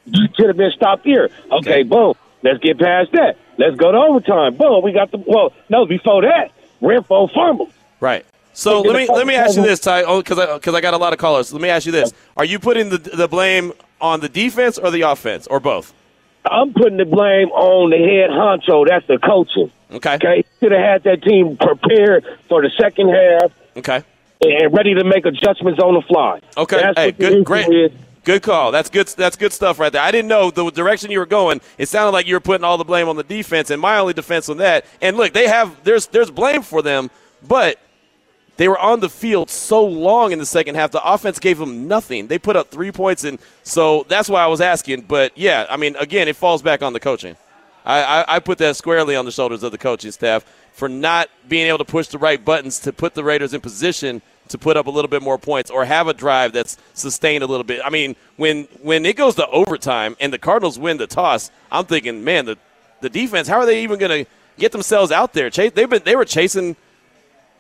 You 0.07 0.29
Should 0.37 0.47
have 0.47 0.57
been 0.57 0.73
stopped 0.73 1.05
here. 1.05 1.31
Okay. 1.51 1.83
Boom. 1.83 2.15
Let's 2.43 2.59
get 2.61 2.79
past 2.79 3.13
that. 3.13 3.37
Let's 3.59 3.77
go 3.77 3.93
to 3.93 3.99
overtime. 3.99 4.57
Boom. 4.57 4.83
We 4.83 4.93
got 4.93 5.11
the 5.11 5.19
well. 5.19 5.53
No, 5.69 5.87
before 5.87 6.23
that, 6.23 6.53
Renfrow 6.81 7.33
fumbled. 7.33 7.73
Right. 8.01 8.25
So 8.53 8.81
let 8.81 8.97
me 8.97 9.09
let 9.09 9.27
me 9.27 9.35
ask 9.35 9.57
you 9.57 9.63
this, 9.63 9.81
Ty, 9.81 10.03
oh, 10.05 10.21
because 10.21 10.39
I 10.39 10.55
because 10.55 10.75
I 10.75 10.81
got 10.81 10.95
a 10.95 10.99
lot 10.99 11.13
of 11.13 11.19
callers. 11.19 11.53
Let 11.53 11.63
me 11.63 11.69
ask 11.69 11.87
you 11.87 11.93
this: 11.93 12.13
Are 12.37 12.45
you 12.45 12.59
putting 12.59 12.89
the 12.89 12.99
the 12.99 13.29
blame 13.29 13.73
on 14.01 14.21
the 14.21 14.29
defense 14.29 14.79
or 14.79 14.91
the 14.91 15.03
offense 15.03 15.47
or 15.47 15.61
both? 15.61 15.93
I'm 16.45 16.73
putting 16.73 16.97
the 16.97 17.05
blame 17.05 17.49
on 17.51 17.91
the 17.91 17.99
head 17.99 18.31
honcho. 18.31 18.87
That's 18.89 19.07
the 19.07 19.19
coaching. 19.19 19.71
Okay. 19.91 20.15
Okay. 20.15 20.45
Should 20.61 20.73
have 20.73 20.81
had 20.81 21.03
that 21.05 21.23
team 21.23 21.57
prepared 21.57 22.25
for 22.49 22.63
the 22.63 22.71
second 22.79 23.11
half 23.11 23.53
Okay. 23.79 24.03
And 24.41 24.73
ready 24.73 24.95
to 24.95 25.05
make 25.05 25.27
adjustments 25.27 25.81
on 25.81 25.95
the 25.95 26.03
fly. 26.03 26.41
Okay. 26.57 26.81
That's 26.81 26.99
hey, 26.99 27.13
good, 27.13 27.45
great, 27.45 27.69
is. 27.69 27.93
good 28.25 28.43
call. 28.43 28.73
That's 28.73 28.91
good. 28.91 29.09
That's 29.09 29.37
good 29.37 29.53
stuff 29.53 29.79
right 29.79 29.93
there. 29.93 30.03
I 30.03 30.11
didn't 30.11 30.29
know 30.29 30.51
the 30.51 30.71
direction 30.71 31.11
you 31.11 31.19
were 31.19 31.27
going. 31.27 31.61
It 31.79 31.89
sounded 31.89 32.13
like 32.13 32.27
you 32.27 32.35
were 32.35 32.41
putting 32.41 32.65
all 32.65 32.79
the 32.79 32.85
blame 32.85 33.09
on 33.09 33.17
the 33.17 33.25
defense, 33.25 33.71
and 33.71 33.81
my 33.81 33.99
only 33.99 34.13
defense 34.13 34.49
on 34.49 34.59
that. 34.59 34.85
And 35.01 35.17
look, 35.17 35.33
they 35.33 35.49
have 35.49 35.83
there's 35.85 36.07
there's 36.09 36.31
blame 36.31 36.63
for 36.63 36.83
them, 36.83 37.11
but 37.47 37.79
they 38.57 38.69
were 38.69 38.79
on 38.79 39.01
the 39.01 39.09
field 39.09 39.51
so 39.51 39.85
long 39.85 40.33
in 40.33 40.39
the 40.39 40.47
second 40.47 40.75
half. 40.75 40.91
The 40.91 41.03
offense 41.05 41.39
gave 41.39 41.59
them 41.59 41.87
nothing. 41.87 42.27
They 42.27 42.39
put 42.39 42.57
up 42.57 42.71
three 42.71 42.93
points, 42.93 43.25
and 43.25 43.39
so 43.63 44.05
that's 44.09 44.29
why 44.29 44.43
I 44.43 44.49
was 44.49 44.61
asking. 44.61 45.03
But 45.03 45.37
yeah, 45.39 45.67
I 45.71 45.77
mean, 45.77 45.97
again, 45.97 46.29
it 46.29 46.37
falls 46.37 46.61
back 46.61 46.83
on 46.83 46.93
the 46.93 47.01
coaching. 47.01 47.37
I, 47.89 48.03
I, 48.03 48.37
I 48.37 48.39
put 48.39 48.59
that 48.59 48.77
squarely 48.77 49.17
on 49.17 49.25
the 49.25 49.33
shoulders 49.33 49.63
of 49.63 49.73
the 49.73 49.79
coaching 49.79 50.13
staff 50.13 50.45
for 50.73 50.89
not 50.89 51.29
being 51.49 51.67
able 51.67 51.79
to 51.79 51.85
push 51.85 52.07
the 52.09 52.19
right 52.19 52.43
buttons 52.43 52.79
to 52.81 52.93
put 52.93 53.15
the 53.15 53.25
Raiders 53.25 53.55
in 53.55 53.61
position 53.61 54.23
to 54.49 54.59
put 54.59 54.77
up 54.77 54.87
a 54.87 54.91
little 54.91 55.09
bit 55.09 55.23
more 55.23 55.39
points 55.39 55.71
or 55.71 55.85
have 55.85 56.07
a 56.07 56.15
drive 56.15 56.53
that's 56.53 56.77
sustained 56.95 57.43
a 57.43 57.47
little 57.47 57.65
bit. 57.65 57.81
I 57.85 57.91
mean, 57.91 58.15
when 58.37 58.65
when 58.83 59.05
it 59.05 59.17
goes 59.17 59.35
to 59.37 59.49
overtime 59.49 60.17
and 60.21 60.33
the 60.33 60.39
Cardinals 60.39 60.79
win 60.79 60.99
the 60.99 61.07
toss, 61.07 61.51
I'm 61.73 61.87
thinking, 61.87 62.23
man, 62.23 62.45
the 62.45 62.59
the 63.01 63.11
defense, 63.11 63.49
how 63.49 63.59
are 63.59 63.67
they 63.67 63.83
even 63.83 63.99
going 63.99 64.25
to 64.25 64.31
get 64.59 64.73
themselves 64.73 65.11
out 65.11 65.33
there? 65.33 65.51
Chase, 65.51 65.73
they've 65.73 65.89
been 65.89 66.03
they 66.05 66.17
were 66.17 66.25
chasing 66.25 66.77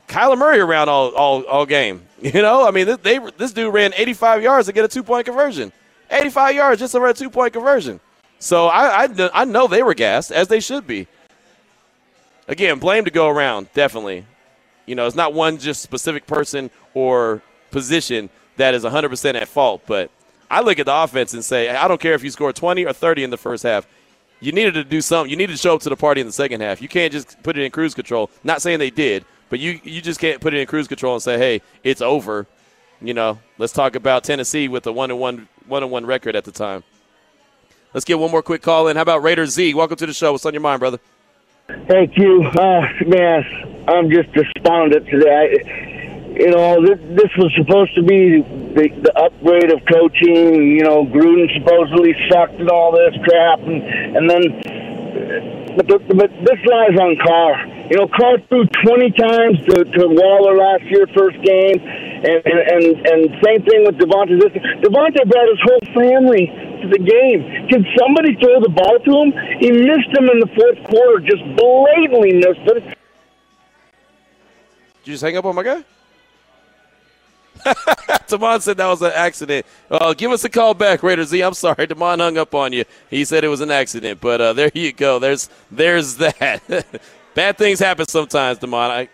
Kyler 0.08 0.38
Murray 0.38 0.60
around 0.60 0.88
all, 0.88 1.14
all, 1.14 1.42
all 1.44 1.66
game. 1.66 2.02
You 2.20 2.42
know, 2.42 2.66
I 2.66 2.72
mean, 2.72 2.86
they, 2.86 2.96
they 2.96 3.30
this 3.36 3.52
dude 3.52 3.72
ran 3.72 3.92
85 3.94 4.42
yards 4.42 4.66
to 4.66 4.72
get 4.72 4.84
a 4.84 4.88
two 4.88 5.04
point 5.04 5.24
conversion. 5.24 5.70
85 6.10 6.54
yards 6.56 6.80
just 6.80 6.96
over 6.96 7.06
a 7.06 7.14
two 7.14 7.30
point 7.30 7.52
conversion. 7.52 8.00
So 8.38 8.66
I, 8.66 9.04
I, 9.04 9.30
I 9.34 9.44
know 9.44 9.66
they 9.66 9.82
were 9.82 9.94
gassed, 9.94 10.30
as 10.30 10.48
they 10.48 10.60
should 10.60 10.86
be. 10.86 11.06
Again, 12.46 12.78
blame 12.78 13.04
to 13.04 13.10
go 13.10 13.28
around, 13.28 13.68
definitely. 13.74 14.24
You 14.86 14.94
know, 14.94 15.06
it's 15.06 15.16
not 15.16 15.34
one 15.34 15.58
just 15.58 15.82
specific 15.82 16.26
person 16.26 16.70
or 16.94 17.42
position 17.70 18.30
that 18.56 18.74
is 18.74 18.84
100% 18.84 19.34
at 19.34 19.48
fault, 19.48 19.82
but 19.86 20.10
I 20.50 20.60
look 20.60 20.78
at 20.78 20.86
the 20.86 20.94
offense 20.94 21.34
and 21.34 21.44
say, 21.44 21.68
I 21.68 21.88
don't 21.88 22.00
care 22.00 22.14
if 22.14 22.24
you 22.24 22.30
score 22.30 22.52
20 22.52 22.86
or 22.86 22.92
30 22.92 23.24
in 23.24 23.30
the 23.30 23.36
first 23.36 23.62
half. 23.64 23.86
You 24.40 24.52
needed 24.52 24.74
to 24.74 24.84
do 24.84 25.00
something. 25.00 25.30
You 25.30 25.36
needed 25.36 25.52
to 25.52 25.58
show 25.58 25.74
up 25.74 25.82
to 25.82 25.88
the 25.88 25.96
party 25.96 26.20
in 26.20 26.26
the 26.26 26.32
second 26.32 26.60
half. 26.60 26.80
You 26.80 26.88
can't 26.88 27.12
just 27.12 27.42
put 27.42 27.58
it 27.58 27.64
in 27.64 27.70
cruise 27.70 27.94
control. 27.94 28.30
Not 28.44 28.62
saying 28.62 28.78
they 28.78 28.90
did, 28.90 29.24
but 29.50 29.58
you 29.58 29.80
you 29.82 30.00
just 30.00 30.20
can't 30.20 30.40
put 30.40 30.54
it 30.54 30.60
in 30.60 30.66
cruise 30.68 30.86
control 30.86 31.14
and 31.14 31.22
say, 31.22 31.38
"Hey, 31.38 31.60
it's 31.82 32.00
over." 32.00 32.46
You 33.00 33.14
know, 33.14 33.40
let's 33.58 33.72
talk 33.72 33.96
about 33.96 34.22
Tennessee 34.22 34.68
with 34.68 34.86
a 34.86 34.92
one 34.92 35.10
and 35.10 35.18
one 35.18 35.48
one 35.66 35.82
and 35.82 35.90
one 35.90 36.06
record 36.06 36.36
at 36.36 36.44
the 36.44 36.52
time. 36.52 36.84
Let's 37.94 38.04
get 38.04 38.18
one 38.18 38.30
more 38.30 38.42
quick 38.42 38.62
call 38.62 38.88
in. 38.88 38.96
How 38.96 39.02
about 39.02 39.22
Raider 39.22 39.46
Z? 39.46 39.72
Welcome 39.74 39.96
to 39.96 40.06
the 40.06 40.12
show. 40.12 40.32
What's 40.32 40.44
on 40.44 40.52
your 40.52 40.60
mind, 40.60 40.80
brother? 40.80 40.98
Thank 41.88 42.16
you, 42.16 42.44
Uh, 42.44 42.82
man, 43.06 43.44
I'm 43.88 44.10
just 44.10 44.30
despondent 44.32 45.06
today. 45.06 45.28
I, 45.28 46.32
you 46.38 46.50
know, 46.50 46.84
this, 46.84 46.98
this 47.16 47.32
was 47.36 47.52
supposed 47.56 47.94
to 47.96 48.02
be 48.02 48.40
the, 48.76 48.88
the 49.02 49.12
upgrade 49.16 49.72
of 49.72 49.80
coaching. 49.90 50.76
You 50.76 50.84
know, 50.84 51.04
Gruden 51.06 51.48
supposedly 51.56 52.14
sucked 52.30 52.60
and 52.60 52.68
all 52.70 52.92
this 52.92 53.16
crap, 53.24 53.60
and 53.60 53.82
and 54.16 54.24
then, 54.30 54.42
but 55.76 55.88
but 55.88 56.30
this 56.44 56.60
lies 56.68 56.96
on 57.00 57.16
Carr. 57.24 57.66
You 57.88 57.96
know, 57.96 58.08
Carr 58.12 58.36
threw 58.48 58.68
20 58.84 59.10
times 59.16 59.56
to, 59.72 59.84
to 59.84 60.02
Waller 60.12 60.56
last 60.56 60.84
year, 60.92 61.08
first 61.16 61.40
game, 61.40 61.80
and 61.80 62.40
and 62.44 62.60
and, 62.68 62.84
and 63.08 63.20
same 63.44 63.60
thing 63.64 63.84
with 63.88 63.96
Davante. 63.96 64.36
Davante 64.84 65.24
brought 65.24 65.48
his 65.48 65.60
whole 65.64 65.84
family 65.96 66.67
to 66.82 66.88
the 66.88 66.98
game. 66.98 67.68
Can 67.68 67.86
somebody 67.98 68.34
throw 68.36 68.60
the 68.60 68.68
ball 68.68 68.98
to 68.98 69.12
him? 69.22 69.32
He 69.58 69.70
missed 69.70 70.08
him 70.16 70.28
in 70.30 70.40
the 70.40 70.50
fourth 70.54 70.84
quarter, 70.88 71.20
just 71.20 71.42
blatantly 71.56 72.34
missed 72.34 72.76
it. 72.76 72.84
Did 72.84 72.96
you 75.04 75.14
just 75.14 75.22
hang 75.22 75.36
up 75.36 75.44
on 75.44 75.54
my 75.54 75.62
guy? 75.62 75.84
Damon 78.28 78.60
said 78.60 78.76
that 78.76 78.86
was 78.86 79.02
an 79.02 79.12
accident. 79.14 79.66
Uh, 79.90 80.14
give 80.14 80.30
us 80.30 80.44
a 80.44 80.48
call 80.48 80.74
back, 80.74 81.02
Raider 81.02 81.24
Z. 81.24 81.40
I'm 81.40 81.54
sorry, 81.54 81.86
Damon 81.86 82.20
hung 82.20 82.38
up 82.38 82.54
on 82.54 82.72
you. 82.72 82.84
He 83.10 83.24
said 83.24 83.44
it 83.44 83.48
was 83.48 83.60
an 83.60 83.70
accident, 83.70 84.20
but 84.20 84.40
uh, 84.40 84.52
there 84.52 84.70
you 84.74 84.92
go. 84.92 85.18
There's 85.18 85.48
there's 85.70 86.16
that. 86.16 86.62
Bad 87.34 87.58
things 87.58 87.78
happen 87.78 88.06
sometimes, 88.06 88.58
Damon. 88.58 88.90
I, 88.90 89.08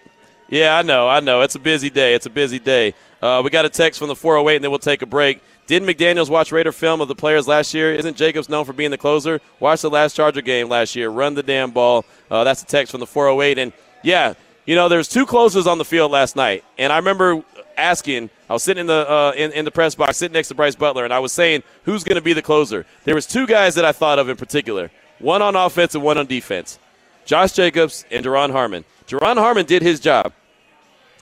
yeah, 0.48 0.77
I 0.77 0.83
know, 0.83 1.09
I 1.09 1.20
know. 1.20 1.42
It's 1.42 1.55
a 1.55 1.61
busy 1.61 1.90
day. 1.90 2.14
It's 2.14 2.27
a 2.27 2.31
busy 2.31 2.59
day. 2.59 2.94
Uh, 3.20 3.40
we 3.42 3.50
got 3.50 3.64
a 3.64 3.70
text 3.70 3.98
from 3.98 4.09
the 4.09 4.16
408, 4.16 4.57
and 4.57 4.64
then 4.64 4.70
we'll 4.70 4.79
take 4.79 5.03
a 5.03 5.07
break. 5.07 5.42
Didn't 5.66 5.88
McDaniels 5.88 6.29
watch 6.29 6.53
Raider 6.53 6.72
film 6.72 7.00
of 7.00 7.09
the 7.09 7.14
players 7.14 7.48
last 7.48 7.72
year? 7.72 7.94
Isn't 7.94 8.16
Jacobs 8.16 8.48
known 8.48 8.64
for 8.64 8.74
being 8.74 8.90
the 8.90 8.98
closer? 8.98 9.40
Watch 9.61 9.81
the 9.81 9.90
last 9.90 10.14
Charger 10.14 10.42
game 10.42 10.68
last 10.68 10.94
year. 10.94 11.09
Run 11.09 11.35
the 11.35 11.42
damn 11.42 11.70
ball. 11.70 12.05
Uh, 12.31 12.44
that's 12.44 12.62
a 12.62 12.66
text 12.66 12.90
from 12.90 13.00
the 13.00 13.07
408. 13.07 13.59
And 13.59 13.72
yeah, 14.03 14.35
you 14.66 14.74
know, 14.74 14.88
there's 14.88 15.09
two 15.09 15.24
closers 15.24 15.66
on 15.66 15.79
the 15.79 15.85
field 15.85 16.11
last 16.11 16.37
night, 16.37 16.64
and 16.79 16.92
I 16.92 16.96
remember 16.96 17.42
asking. 17.77 18.31
I 18.48 18.53
was 18.53 18.62
sitting 18.62 18.83
in 18.83 18.87
the 18.87 19.11
uh, 19.11 19.33
in, 19.37 19.53
in 19.53 19.64
the 19.64 19.70
press 19.70 19.94
box, 19.94 20.18
sitting 20.18 20.35
next 20.35 20.48
to 20.48 20.55
Bryce 20.55 20.74
Butler, 20.74 21.05
and 21.05 21.12
I 21.12 21.18
was 21.18 21.33
saying 21.33 21.62
who's 21.85 22.05
going 22.05 22.16
to 22.16 22.22
be 22.22 22.35
the 22.35 22.42
closer. 22.42 22.85
There 23.05 23.14
was 23.14 23.27
two 23.27 23.46
guys 23.46 23.74
that 23.74 23.85
I 23.85 23.92
thought 23.92 24.18
of 24.18 24.29
in 24.29 24.37
particular. 24.37 24.90
One 25.18 25.42
on 25.42 25.57
offense 25.57 25.94
and 25.94 26.05
one 26.05 26.18
on 26.18 26.27
defense. 26.27 26.79
Josh 27.24 27.53
Jacobs 27.53 28.05
and 28.11 28.24
Duron 28.24 28.53
Harmon. 28.53 28.85
Duron 29.07 29.37
Harmon 29.37 29.66
did 29.66 29.83
his 29.83 30.00
job. 30.00 30.33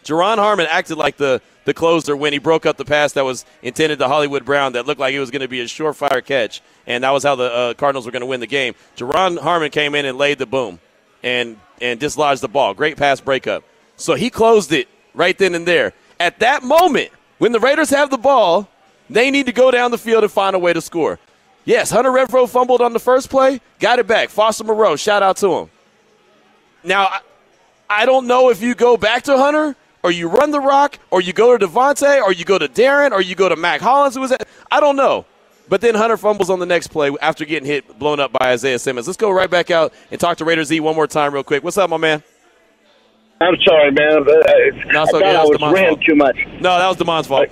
Duron 0.05 0.39
Harmon 0.39 0.67
acted 0.69 0.97
like 0.97 1.17
the, 1.17 1.41
the 1.65 1.75
closer 1.75 2.17
when 2.17 2.33
he 2.33 2.39
broke 2.39 2.67
up 2.67 2.77
the 2.77 2.85
pass 2.85 3.13
that 3.13 3.25
was 3.25 3.45
intended 3.63 3.99
to 4.01 4.09
Hollywood 4.09 4.45
Brown 4.45 4.73
that 4.73 4.87
looked 4.87 5.01
like 5.01 5.15
it 5.15 5.21
was 5.21 5.31
going 5.31 5.43
to 5.43 5.49
be 5.49 5.61
a 5.61 5.65
surefire 5.65 6.25
catch, 6.25 6.63
and 6.87 7.05
that 7.05 7.11
was 7.11 7.23
how 7.23 7.35
the 7.35 7.53
uh, 7.53 7.75
Cardinals 7.75 8.07
were 8.07 8.13
going 8.13 8.21
to 8.21 8.27
win 8.27 8.41
the 8.41 8.47
game. 8.47 8.75
Duron 8.97 9.39
Harmon 9.39 9.71
came 9.71 9.95
in 9.95 10.05
and 10.05 10.19
laid 10.19 10.39
the 10.39 10.47
boom 10.47 10.81
and, 11.23 11.59
and 11.81 12.01
dislodged 12.01 12.43
the 12.43 12.49
ball. 12.49 12.75
Great 12.75 12.97
pass 12.97 13.21
breakup. 13.21 13.65
So 13.97 14.15
he 14.15 14.31
closed 14.31 14.73
it 14.73 14.89
right 15.15 15.37
then 15.37 15.55
and 15.55 15.67
there. 15.67 15.93
At 16.19 16.41
that 16.41 16.63
moment, 16.63 17.11
when 17.39 17.53
the 17.53 17.61
Raiders 17.61 17.91
have 17.91 18.11
the 18.11 18.19
ball, 18.19 18.69
they 19.11 19.31
need 19.31 19.47
to 19.47 19.53
go 19.53 19.71
down 19.71 19.91
the 19.91 19.99
field 19.99 20.25
and 20.25 20.33
find 20.33 20.57
a 20.57 20.59
way 20.59 20.73
to 20.73 20.81
score. 20.81 21.19
Yes, 21.65 21.91
Hunter 21.91 22.11
Renfrow 22.11 22.49
fumbled 22.49 22.81
on 22.81 22.93
the 22.93 22.99
first 22.99 23.31
play, 23.31 23.61
got 23.79 23.99
it 23.99 24.07
back. 24.07 24.31
Foster 24.31 24.65
Moreau, 24.65 24.97
shout 24.97 25.23
out 25.23 25.37
to 25.39 25.53
him. 25.53 25.71
Now, 26.83 27.09
I 27.89 28.07
don't 28.07 28.27
know 28.27 28.51
if 28.51 28.61
you 28.63 28.75
go 28.75 28.97
back 28.97 29.25
to 29.25 29.37
Hunter 29.37 29.77
or 30.03 30.11
you 30.11 30.29
run 30.29 30.51
the 30.51 30.61
rock 30.61 30.99
or 31.11 31.21
you 31.21 31.33
go 31.33 31.57
to 31.57 31.67
Davante 31.67 32.21
or 32.23 32.33
you 32.33 32.45
go 32.45 32.59
to 32.59 32.69
Darren 32.69 33.13
or 33.13 33.21
you 33.21 33.35
go 33.35 33.49
to 33.49 33.57
Mack 33.57 33.81
Hollins, 33.81 34.15
who 34.15 34.21
was 34.21 34.31
that? 34.31 34.47
I 34.71 34.81
don't 34.81 34.97
know. 34.97 35.25
But 35.69 35.81
then 35.81 35.95
Hunter 35.95 36.17
fumbles 36.17 36.51
on 36.51 36.59
the 36.59 36.67
next 36.67 36.89
play 36.89 37.11
after 37.23 37.45
getting 37.45 37.67
hit, 37.67 37.99
blown 37.99 38.21
up 38.21 38.33
by 38.33 38.51
Isaiah 38.53 38.79
Simmons. 38.79 39.07
Let's 39.07 39.17
go 39.17 39.31
right 39.31 39.49
back 39.51 39.71
out 39.71 39.93
and 40.11 40.21
talk 40.21 40.37
to 40.39 40.45
Raiders 40.45 40.69
Z 40.69 40.81
one 40.81 40.95
more 40.97 41.07
time, 41.07 41.33
real 41.33 41.45
quick. 41.45 41.63
What's 41.65 41.79
up, 41.79 41.89
my 41.89 41.97
man? 41.97 42.23
I'm 43.41 43.57
sorry, 43.67 43.91
man. 43.93 44.19
Uh, 44.19 44.23
No, 44.23 44.33
I 44.35 44.69
it's 44.69 44.87
okay. 44.87 45.05
thought 45.05 45.21
That 45.21 45.37
I 45.37 45.45
was 45.45 45.73
ran 45.73 45.89
fault. 45.95 46.01
too 46.07 46.15
much. 46.15 46.37
No, 46.61 46.79
that 46.79 46.89
was 46.89 46.97
Damon's 46.97 47.27
fault. 47.27 47.49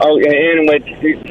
Oh, 0.00 0.18
yeah, 0.18 0.32
anyway, 0.32 0.78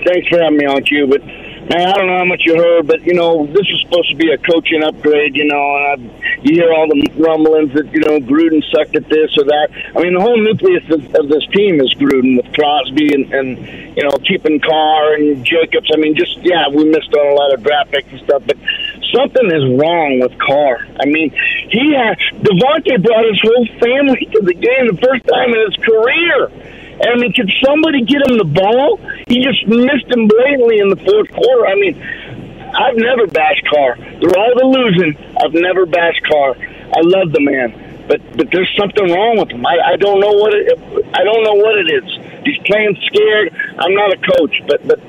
thanks 0.06 0.28
for 0.30 0.40
having 0.42 0.58
me 0.58 0.66
on, 0.66 0.84
Q. 0.84 1.06
But 1.08 1.22
I 1.66 1.94
don't 1.94 2.06
know 2.06 2.20
how 2.20 2.26
much 2.26 2.44
you 2.46 2.56
heard, 2.56 2.86
but 2.86 3.02
you 3.04 3.16
know, 3.16 3.48
this 3.48 3.66
is 3.66 3.82
supposed 3.82 4.10
to 4.10 4.16
be 4.16 4.30
a 4.30 4.38
coaching 4.38 4.84
upgrade. 4.84 5.36
You 5.36 5.46
know, 5.46 5.58
and 5.58 6.12
I, 6.12 6.38
you 6.44 6.62
hear 6.62 6.72
all 6.72 6.86
the 6.86 7.02
rumblings 7.18 7.74
that 7.74 7.92
you 7.92 8.02
know 8.06 8.20
Gruden 8.22 8.62
sucked 8.70 8.96
at 8.96 9.10
this 9.10 9.34
or 9.38 9.46
that. 9.46 9.70
I 9.96 10.02
mean, 10.02 10.14
the 10.14 10.22
whole 10.22 10.38
nucleus 10.38 10.86
of, 10.94 11.02
of 11.16 11.28
this 11.28 11.42
team 11.58 11.82
is 11.82 11.92
Gruden 11.98 12.38
with 12.38 12.54
Crosby 12.54 13.14
and, 13.16 13.34
and 13.34 13.58
you 13.98 14.04
know 14.04 14.14
keeping 14.22 14.60
Carr 14.62 15.16
and 15.16 15.44
Jacobs. 15.44 15.90
I 15.92 15.98
mean, 15.98 16.16
just 16.16 16.38
yeah, 16.46 16.70
we 16.70 16.86
missed 16.86 17.12
on 17.18 17.26
a 17.26 17.36
lot 17.36 17.54
of 17.54 17.64
draft 17.64 17.92
picks 17.92 18.14
and 18.14 18.22
stuff, 18.22 18.44
but 18.46 18.58
something 19.10 19.50
is 19.50 19.66
wrong 19.82 20.22
with 20.22 20.38
Carr. 20.38 20.86
I 21.02 21.10
mean, 21.10 21.34
he 21.74 21.98
had 21.98 22.22
Davante 22.46 23.02
brought 23.02 23.26
his 23.26 23.42
whole 23.42 23.66
family 23.82 24.30
to 24.38 24.40
the 24.46 24.54
game 24.54 24.94
the 24.94 25.02
first 25.02 25.26
time 25.26 25.50
in 25.50 25.60
his 25.66 25.78
career. 25.82 26.75
I 27.04 27.16
mean, 27.18 27.34
could 27.34 27.52
somebody 27.64 28.04
get 28.04 28.24
him 28.28 28.38
the 28.38 28.48
ball? 28.48 28.98
He 29.28 29.44
just 29.44 29.68
missed 29.68 30.08
him 30.08 30.28
blatantly 30.28 30.80
in 30.80 30.90
the 30.90 30.96
fourth 30.96 31.30
quarter. 31.32 31.68
I 31.68 31.76
mean, 31.76 31.96
I've 32.76 32.96
never 32.96 33.28
bashed 33.28 33.66
Carr. 33.68 33.96
Through 33.96 34.36
all 34.36 34.54
the 34.56 34.68
losing, 34.68 35.16
I've 35.44 35.54
never 35.54 35.86
bashed 35.86 36.24
Carr. 36.28 36.56
I 36.56 37.02
love 37.04 37.32
the 37.32 37.42
man, 37.42 38.06
but 38.08 38.22
but 38.38 38.48
there's 38.52 38.72
something 38.78 39.12
wrong 39.12 39.40
with 39.40 39.52
him. 39.52 39.66
I, 39.66 39.94
I 39.94 39.96
don't 39.98 40.20
know 40.20 40.32
what 40.32 40.54
it. 40.54 40.68
I 41.14 41.24
don't 41.24 41.44
know 41.44 41.56
what 41.56 41.76
it 41.80 41.88
is. 41.92 42.08
He's 42.46 42.60
playing 42.64 42.96
scared. 43.08 43.52
I'm 43.80 43.94
not 43.94 44.14
a 44.14 44.20
coach, 44.38 44.56
but 44.68 44.88
but 44.88 45.00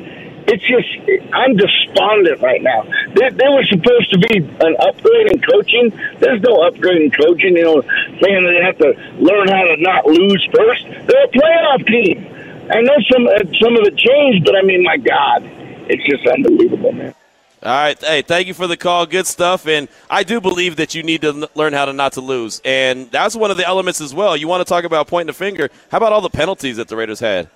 it's 0.48 0.62
just 0.62 0.88
I'm 1.32 1.56
despondent 1.56 2.40
right 2.40 2.62
now. 2.62 2.82
They, 3.14 3.30
they 3.30 3.48
were 3.48 3.64
supposed 3.64 4.10
to 4.12 4.18
be 4.18 4.38
an 4.38 4.76
upgrade 4.80 5.30
in 5.30 5.40
coaching. 5.42 5.90
There's 6.18 6.40
no 6.42 6.62
upgrade 6.62 7.02
in 7.02 7.10
coaching. 7.10 7.56
You 7.56 7.64
know, 7.64 7.82
saying 8.22 8.44
they 8.44 8.62
have 8.62 8.78
to 8.78 8.94
learn 9.18 9.48
how 9.48 9.64
to 9.64 9.76
not 9.78 10.06
lose 10.06 10.48
first. 10.54 10.84
They're 11.06 11.24
a 11.24 11.28
playoff 11.28 11.86
team. 11.86 12.26
I 12.70 12.80
know 12.80 12.96
some 13.12 13.26
uh, 13.26 13.38
some 13.60 13.76
of 13.76 13.86
it 13.86 13.96
changed, 13.96 14.44
but 14.44 14.56
I 14.56 14.62
mean, 14.62 14.82
my 14.82 14.96
God, 14.96 15.42
it's 15.88 16.04
just 16.04 16.26
unbelievable, 16.26 16.92
man. 16.92 17.14
All 17.62 17.72
right. 17.72 17.98
Hey, 18.00 18.22
thank 18.22 18.46
you 18.46 18.54
for 18.54 18.68
the 18.68 18.76
call. 18.76 19.06
Good 19.06 19.26
stuff. 19.26 19.66
And 19.66 19.88
I 20.08 20.22
do 20.22 20.40
believe 20.40 20.76
that 20.76 20.94
you 20.94 21.02
need 21.02 21.22
to 21.22 21.50
learn 21.56 21.72
how 21.72 21.86
to 21.86 21.92
not 21.92 22.12
to 22.12 22.20
lose. 22.20 22.60
And 22.64 23.10
that's 23.10 23.34
one 23.34 23.50
of 23.50 23.56
the 23.56 23.66
elements 23.66 24.00
as 24.00 24.14
well. 24.14 24.36
You 24.36 24.46
want 24.46 24.60
to 24.60 24.68
talk 24.68 24.84
about 24.84 25.08
pointing 25.08 25.28
the 25.28 25.32
finger. 25.32 25.70
How 25.90 25.96
about 25.96 26.12
all 26.12 26.20
the 26.20 26.30
penalties 26.30 26.76
that 26.76 26.86
the 26.86 26.96
Raiders 26.96 27.18
had? 27.18 27.48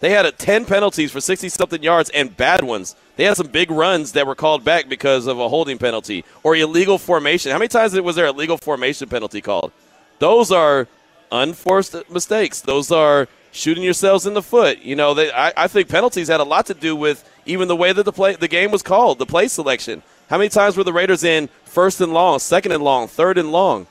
They 0.00 0.10
had 0.10 0.24
a 0.26 0.32
10 0.32 0.64
penalties 0.64 1.12
for 1.12 1.20
60 1.20 1.48
something 1.50 1.82
yards 1.82 2.10
and 2.10 2.34
bad 2.36 2.64
ones. 2.64 2.96
They 3.16 3.24
had 3.24 3.36
some 3.36 3.48
big 3.48 3.70
runs 3.70 4.12
that 4.12 4.26
were 4.26 4.34
called 4.34 4.64
back 4.64 4.88
because 4.88 5.26
of 5.26 5.38
a 5.38 5.48
holding 5.48 5.76
penalty 5.76 6.24
or 6.42 6.56
illegal 6.56 6.98
formation. 6.98 7.52
How 7.52 7.58
many 7.58 7.68
times 7.68 7.98
was 8.00 8.16
there 8.16 8.26
a 8.26 8.32
legal 8.32 8.56
formation 8.56 9.08
penalty 9.08 9.42
called? 9.42 9.72
Those 10.18 10.50
are 10.50 10.88
unforced 11.30 11.94
mistakes. 12.10 12.62
Those 12.62 12.90
are 12.90 13.28
shooting 13.52 13.84
yourselves 13.84 14.26
in 14.26 14.34
the 14.34 14.42
foot. 14.42 14.78
You 14.80 14.96
know, 14.96 15.12
they, 15.12 15.30
I, 15.30 15.52
I 15.56 15.68
think 15.68 15.88
penalties 15.88 16.28
had 16.28 16.40
a 16.40 16.44
lot 16.44 16.66
to 16.66 16.74
do 16.74 16.96
with 16.96 17.28
even 17.44 17.68
the 17.68 17.76
way 17.76 17.92
that 17.92 18.04
the 18.04 18.12
play 18.12 18.36
the 18.36 18.48
game 18.48 18.70
was 18.70 18.82
called, 18.82 19.18
the 19.18 19.26
play 19.26 19.48
selection. 19.48 20.02
How 20.28 20.38
many 20.38 20.48
times 20.48 20.76
were 20.76 20.84
the 20.84 20.92
Raiders 20.92 21.24
in 21.24 21.48
first 21.64 22.00
and 22.00 22.12
long, 22.12 22.38
second 22.38 22.72
and 22.72 22.82
long, 22.82 23.08
third 23.08 23.36
and 23.36 23.52
long? 23.52 23.86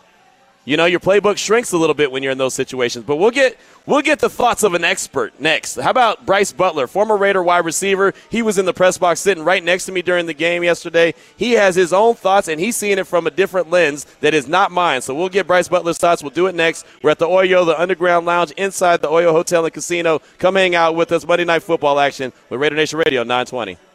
You 0.70 0.78
know, 0.78 0.86
your 0.86 1.00
playbook 1.00 1.40
shrinks 1.40 1.72
a 1.72 1.80
little 1.80 1.96
bit 1.96 2.12
when 2.12 2.22
you're 2.22 2.32
in 2.32 2.38
those 2.38 2.54
situations. 2.54 3.04
But 3.04 3.16
we'll 3.16 3.32
get 3.32 3.58
we'll 3.88 4.04
get 4.04 4.20
the 4.20 4.30
thoughts 4.30 4.62
of 4.62 4.76
an 4.76 4.84
expert 4.84 5.40
next. 5.40 5.78
How 5.78 5.90
about 5.90 6.28
Bryce 6.28 6.52
Butler, 6.52 6.86
former 6.86 7.18
Raider 7.18 7.42
wide 7.42 7.66
receiver? 7.66 8.14
He 8.30 8.44
was 8.44 8.60
in 8.60 8.66
the 8.66 8.74
press 8.74 8.96
box 8.96 9.20
sitting 9.20 9.44
right 9.44 9.64
next 9.64 9.88
to 9.88 9.92
me 9.92 10.04
during 10.04 10.28
the 10.28 10.34
game 10.36 10.64
yesterday. 10.64 11.16
He 11.38 11.54
has 11.54 11.74
his 11.74 11.92
own 11.92 12.14
thoughts 12.14 12.48
and 12.50 12.62
he's 12.62 12.76
seeing 12.76 13.00
it 13.00 13.08
from 13.08 13.26
a 13.26 13.32
different 13.32 13.72
lens 13.72 14.06
that 14.22 14.36
is 14.36 14.48
not 14.48 14.72
mine. 14.72 15.02
So 15.02 15.16
we'll 15.16 15.28
get 15.28 15.48
Bryce 15.48 15.68
Butler's 15.68 15.98
thoughts. 15.98 16.22
We'll 16.22 16.30
do 16.30 16.46
it 16.46 16.54
next. 16.54 16.86
We're 17.02 17.10
at 17.10 17.18
the 17.18 17.26
Oyo, 17.26 17.66
the 17.66 17.82
Underground 17.82 18.28
Lounge 18.28 18.52
inside 18.52 19.02
the 19.02 19.08
Oyo 19.08 19.32
Hotel 19.32 19.66
and 19.66 19.74
Casino. 19.74 20.22
Come 20.38 20.54
hang 20.54 20.76
out 20.76 20.94
with 20.94 21.12
us 21.12 21.26
Monday 21.26 21.46
Night 21.46 21.64
Football 21.64 22.00
action 22.00 22.32
with 22.52 22.62
Raider 22.62 22.76
Nation 22.76 23.00
Radio 23.00 23.24
920. 23.24 23.89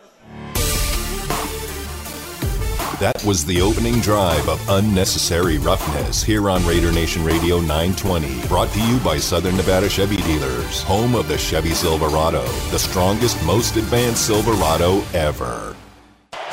That 3.00 3.24
was 3.24 3.44
the 3.44 3.60
opening 3.60 3.98
drive 3.98 4.48
of 4.48 4.62
Unnecessary 4.68 5.58
Roughness 5.58 6.22
here 6.22 6.48
on 6.48 6.64
Raider 6.64 6.92
Nation 6.92 7.24
Radio 7.24 7.58
920. 7.58 8.46
Brought 8.46 8.70
to 8.70 8.80
you 8.86 8.98
by 9.00 9.18
Southern 9.18 9.56
Nevada 9.56 9.88
Chevy 9.88 10.16
Dealers, 10.18 10.80
home 10.84 11.16
of 11.16 11.26
the 11.26 11.36
Chevy 11.36 11.74
Silverado, 11.74 12.44
the 12.70 12.78
strongest, 12.78 13.42
most 13.44 13.74
advanced 13.74 14.26
Silverado 14.26 15.02
ever. 15.12 15.74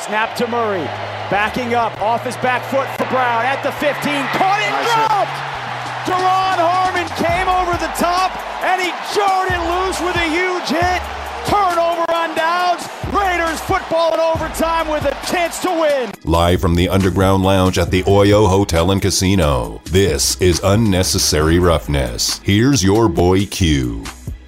Snap 0.00 0.34
to 0.34 0.48
Murray. 0.48 0.82
Backing 1.30 1.74
up 1.74 1.94
off 2.02 2.24
his 2.24 2.36
back 2.38 2.64
foot 2.72 2.88
for 2.98 3.08
Brown 3.08 3.46
at 3.46 3.62
the 3.62 3.70
15. 3.78 3.94
Caught 4.34 4.62
it 4.66 4.74
dropped! 4.82 5.38
Duron 6.10 6.58
Harmon 6.58 7.06
came 7.22 7.46
over 7.46 7.78
the 7.78 7.92
top 7.94 8.34
and 8.66 8.82
he 8.82 8.90
jarred 9.14 9.46
it 9.46 9.62
loose 9.70 10.00
with 10.02 10.16
a 10.16 10.26
huge 10.26 10.68
hit. 10.74 11.02
Turnover 11.46 12.02
on 12.10 12.34
downs. 12.34 13.01
Raiders 13.62 13.78
football 13.78 14.14
in 14.14 14.20
overtime 14.20 14.88
with 14.88 15.04
a 15.04 15.26
chance 15.26 15.60
to 15.60 15.68
win. 15.68 16.12
Live 16.24 16.60
from 16.60 16.74
the 16.74 16.88
Underground 16.88 17.42
Lounge 17.42 17.78
at 17.78 17.90
the 17.90 18.02
Oyo 18.04 18.48
Hotel 18.48 18.90
and 18.90 19.00
Casino. 19.00 19.80
This 19.84 20.40
is 20.40 20.60
Unnecessary 20.64 21.58
Roughness. 21.58 22.38
Here's 22.38 22.82
your 22.82 23.08
boy 23.08 23.46
Q. 23.46 24.04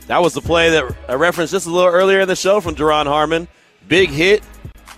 That 0.06 0.22
was 0.22 0.34
the 0.34 0.40
play 0.40 0.70
that 0.70 0.96
I 1.08 1.14
referenced 1.14 1.52
just 1.52 1.66
a 1.66 1.70
little 1.70 1.90
earlier 1.90 2.20
in 2.20 2.28
the 2.28 2.36
show 2.36 2.60
from 2.60 2.74
Duron 2.74 3.06
Harmon. 3.06 3.48
Big 3.88 4.10
hit 4.10 4.42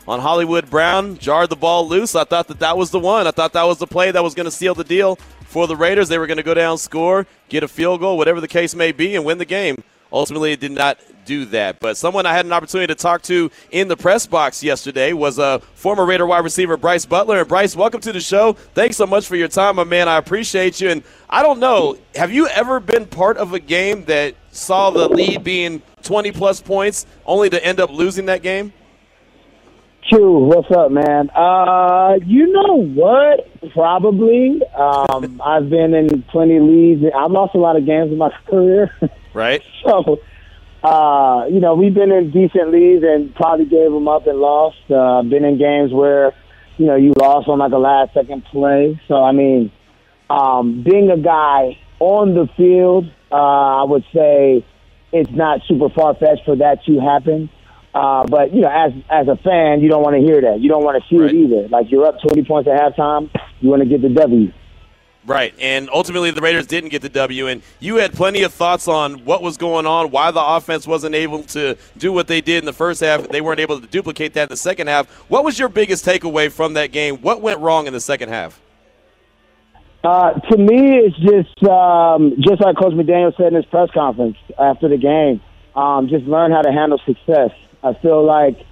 on 0.09 0.21
Hollywood 0.21 0.71
Brown, 0.71 1.19
jarred 1.19 1.51
the 1.51 1.57
ball 1.57 1.89
loose. 1.89 2.15
I 2.15 2.25
thought 2.25 2.49
that 2.49 2.61
that 2.61 2.77
was 2.77 2.91
the 2.91 3.01
one. 3.01 3.27
I 3.27 3.31
thought 3.31 3.53
that 3.53 3.65
was 3.65 3.79
the 3.79 3.87
play 3.87 4.11
that 4.11 4.23
was 4.23 4.35
going 4.35 4.47
to 4.47 4.51
seal 4.51 4.75
the 4.75 4.85
deal 4.85 5.17
for 5.43 5.67
the 5.67 5.77
Raiders. 5.77 6.09
They 6.09 6.19
were 6.19 6.27
going 6.27 6.37
to 6.37 6.43
go 6.43 6.55
down, 6.55 6.79
score, 6.79 7.27
get 7.49 7.63
a 7.63 7.69
field 7.69 8.01
goal, 8.01 8.17
whatever 8.17 8.41
the 8.41 8.49
case 8.49 8.75
may 8.75 8.93
be, 8.93 9.15
and 9.15 9.25
win 9.25 9.39
the 9.39 9.45
game. 9.45 9.83
Ultimately, 10.12 10.53
it 10.53 10.61
did 10.61 10.73
not 10.73 10.99
do 11.27 11.45
that. 11.47 11.81
But 11.81 11.97
someone 11.97 12.25
I 12.25 12.33
had 12.33 12.47
an 12.47 12.53
opportunity 12.53 12.87
to 12.87 12.95
talk 12.95 13.23
to 13.23 13.51
in 13.71 13.88
the 13.88 13.97
press 13.97 14.27
box 14.27 14.62
yesterday 14.62 15.12
was 15.12 15.38
a 15.38 15.61
former 15.75 16.07
Raider 16.07 16.27
wide 16.27 16.45
receiver, 16.45 16.77
Bryce 16.77 17.05
Butler. 17.05 17.40
And 17.40 17.49
Bryce, 17.49 17.77
welcome 17.77 18.01
to 18.01 18.12
the 18.12 18.21
show. 18.21 18.55
Thanks 18.75 18.97
so 18.97 19.07
much 19.07 19.27
for 19.27 19.37
your 19.37 19.49
time, 19.49 19.77
my 19.77 19.85
man. 19.85 20.09
I 20.09 20.16
appreciate 20.16 20.81
you. 20.81 20.88
And 20.88 21.03
I 21.29 21.42
don't 21.42 21.59
know, 21.59 21.99
have 22.14 22.33
you 22.33 22.47
ever 22.49 22.81
been 22.81 23.07
part 23.07 23.37
of 23.37 23.53
a 23.53 23.59
game 23.61 24.05
that 24.05 24.35
saw 24.53 24.90
the 24.90 25.09
lead 25.09 25.45
being 25.45 25.83
20 26.03 26.33
plus 26.33 26.61
points 26.61 27.05
only 27.27 27.51
to 27.51 27.62
end 27.64 27.81
up 27.81 27.90
losing 27.90 28.27
that 28.27 28.42
game? 28.42 28.73
Q, 30.09 30.31
what's 30.31 30.71
up, 30.71 30.92
man? 30.92 31.31
Uh, 31.31 32.14
you 32.25 32.53
know 32.53 32.81
what? 32.81 33.51
Probably. 33.73 34.61
Um, 34.79 35.42
I've 35.45 35.69
been 35.69 35.95
in 35.95 36.23
plenty 36.31 36.59
of 36.59 36.62
leagues. 36.62 37.03
I've 37.12 37.33
lost 37.33 37.57
a 37.57 37.59
lot 37.59 37.75
of 37.75 37.85
games 37.85 38.12
in 38.12 38.19
my 38.19 38.31
career. 38.49 38.92
Right. 39.37 39.62
so, 39.85 40.18
uh, 40.83 41.44
you 41.51 41.61
know, 41.61 41.75
we've 41.75 41.92
been 41.92 42.11
in 42.11 42.31
decent 42.31 42.72
leagues 42.72 43.05
and 43.07 43.35
probably 43.35 43.66
gave 43.66 43.92
them 43.92 44.09
up 44.09 44.27
and 44.27 44.38
lost. 44.38 44.79
Uh, 44.90 45.22
been 45.22 45.44
in 45.44 45.59
games 45.59 45.92
where, 45.92 46.33
you 46.79 46.87
know, 46.87 46.96
you 46.96 47.12
lost 47.18 47.46
on 47.46 47.59
like 47.59 47.72
a 47.72 47.77
last 47.77 48.14
second 48.14 48.44
play. 48.46 48.99
So, 49.09 49.22
I 49.22 49.33
mean, 49.33 49.70
um, 50.31 50.83
being 50.83 51.11
a 51.11 51.18
guy 51.18 51.77
on 51.99 52.33
the 52.35 52.49
field, 52.57 53.05
uh, 53.31 53.83
I 53.83 53.85
would 53.85 54.05
say 54.14 54.64
it's 55.12 55.31
not 55.33 55.61
super 55.68 55.90
far 55.90 56.14
fetched 56.14 56.46
for 56.46 56.57
that 56.57 56.83
to 56.87 56.99
happen. 56.99 57.51
Uh, 57.94 58.27
but 58.27 58.55
you 58.55 58.62
know, 58.62 58.68
as 58.68 58.92
as 59.11 59.29
a 59.29 59.37
fan, 59.37 59.81
you 59.81 59.88
don't 59.88 60.03
want 60.03 60.16
to 60.16 60.20
hear 60.20 60.40
that. 60.40 60.61
You 60.61 60.68
don't 60.68 60.85
want 60.85 61.03
to 61.03 61.09
see 61.09 61.16
it 61.16 61.33
either. 61.33 61.68
Like 61.68 61.90
you're 61.90 62.07
up 62.07 62.16
20 62.20 62.44
points 62.44 62.68
at 62.68 62.79
halftime, 62.79 63.31
you 63.61 63.70
want 63.70 63.83
to 63.83 63.88
get 63.88 64.03
the 64.03 64.11
W. 64.11 64.53
Right, 65.27 65.53
and 65.59 65.91
ultimately 65.93 66.31
the 66.31 66.41
Raiders 66.41 66.69
didn't 66.69 66.91
get 66.91 67.03
the 67.03 67.09
W. 67.09 67.49
And 67.49 67.61
you 67.81 67.97
had 67.97 68.12
plenty 68.12 68.45
of 68.45 68.55
thoughts 68.55 68.87
on 68.87 69.25
what 69.25 69.43
was 69.43 69.57
going 69.57 69.85
on, 69.85 70.12
why 70.12 70.31
the 70.31 70.43
offense 70.43 70.87
wasn't 70.87 71.17
able 71.17 71.43
to 71.45 71.77
do 71.99 72.12
what 72.12 72.29
they 72.29 72.41
did 72.41 72.59
in 72.59 72.65
the 72.65 72.73
first 72.73 73.01
half. 73.01 73.27
They 73.29 73.41
weren't 73.41 73.59
able 73.59 73.81
to 73.81 73.87
duplicate 73.89 74.35
that 74.35 74.45
in 74.45 74.49
the 74.51 74.57
second 74.57 74.87
half. 74.87 75.09
What 75.29 75.43
was 75.43 75.59
your 75.59 75.69
biggest 75.69 76.07
takeaway 76.07 76.51
from 76.51 76.75
that 76.75 76.93
game? 76.93 77.17
What 77.17 77.43
went 77.43 77.59
wrong 77.59 77.89
in 77.89 77.93
the 77.93 78.01
second 78.01 78.29
half? 78.29 78.61
Uh, 80.05 80.35
to 80.35 80.57
me, 80.57 80.99
it's 80.99 81.17
just 81.17 81.65
um, 81.69 82.37
just 82.39 82.61
like 82.61 82.77
Coach 82.77 82.93
McDaniel 82.93 83.37
said 83.37 83.49
in 83.49 83.55
his 83.55 83.65
press 83.65 83.91
conference 83.91 84.37
after 84.57 84.89
the 84.89 84.97
game. 84.97 85.41
Um, 85.75 86.09
just 86.09 86.25
learn 86.27 86.53
how 86.53 86.62
to 86.62 86.71
handle 86.71 87.01
success. 87.05 87.51
I 87.83 87.95
feel 87.95 88.25
like 88.25 88.65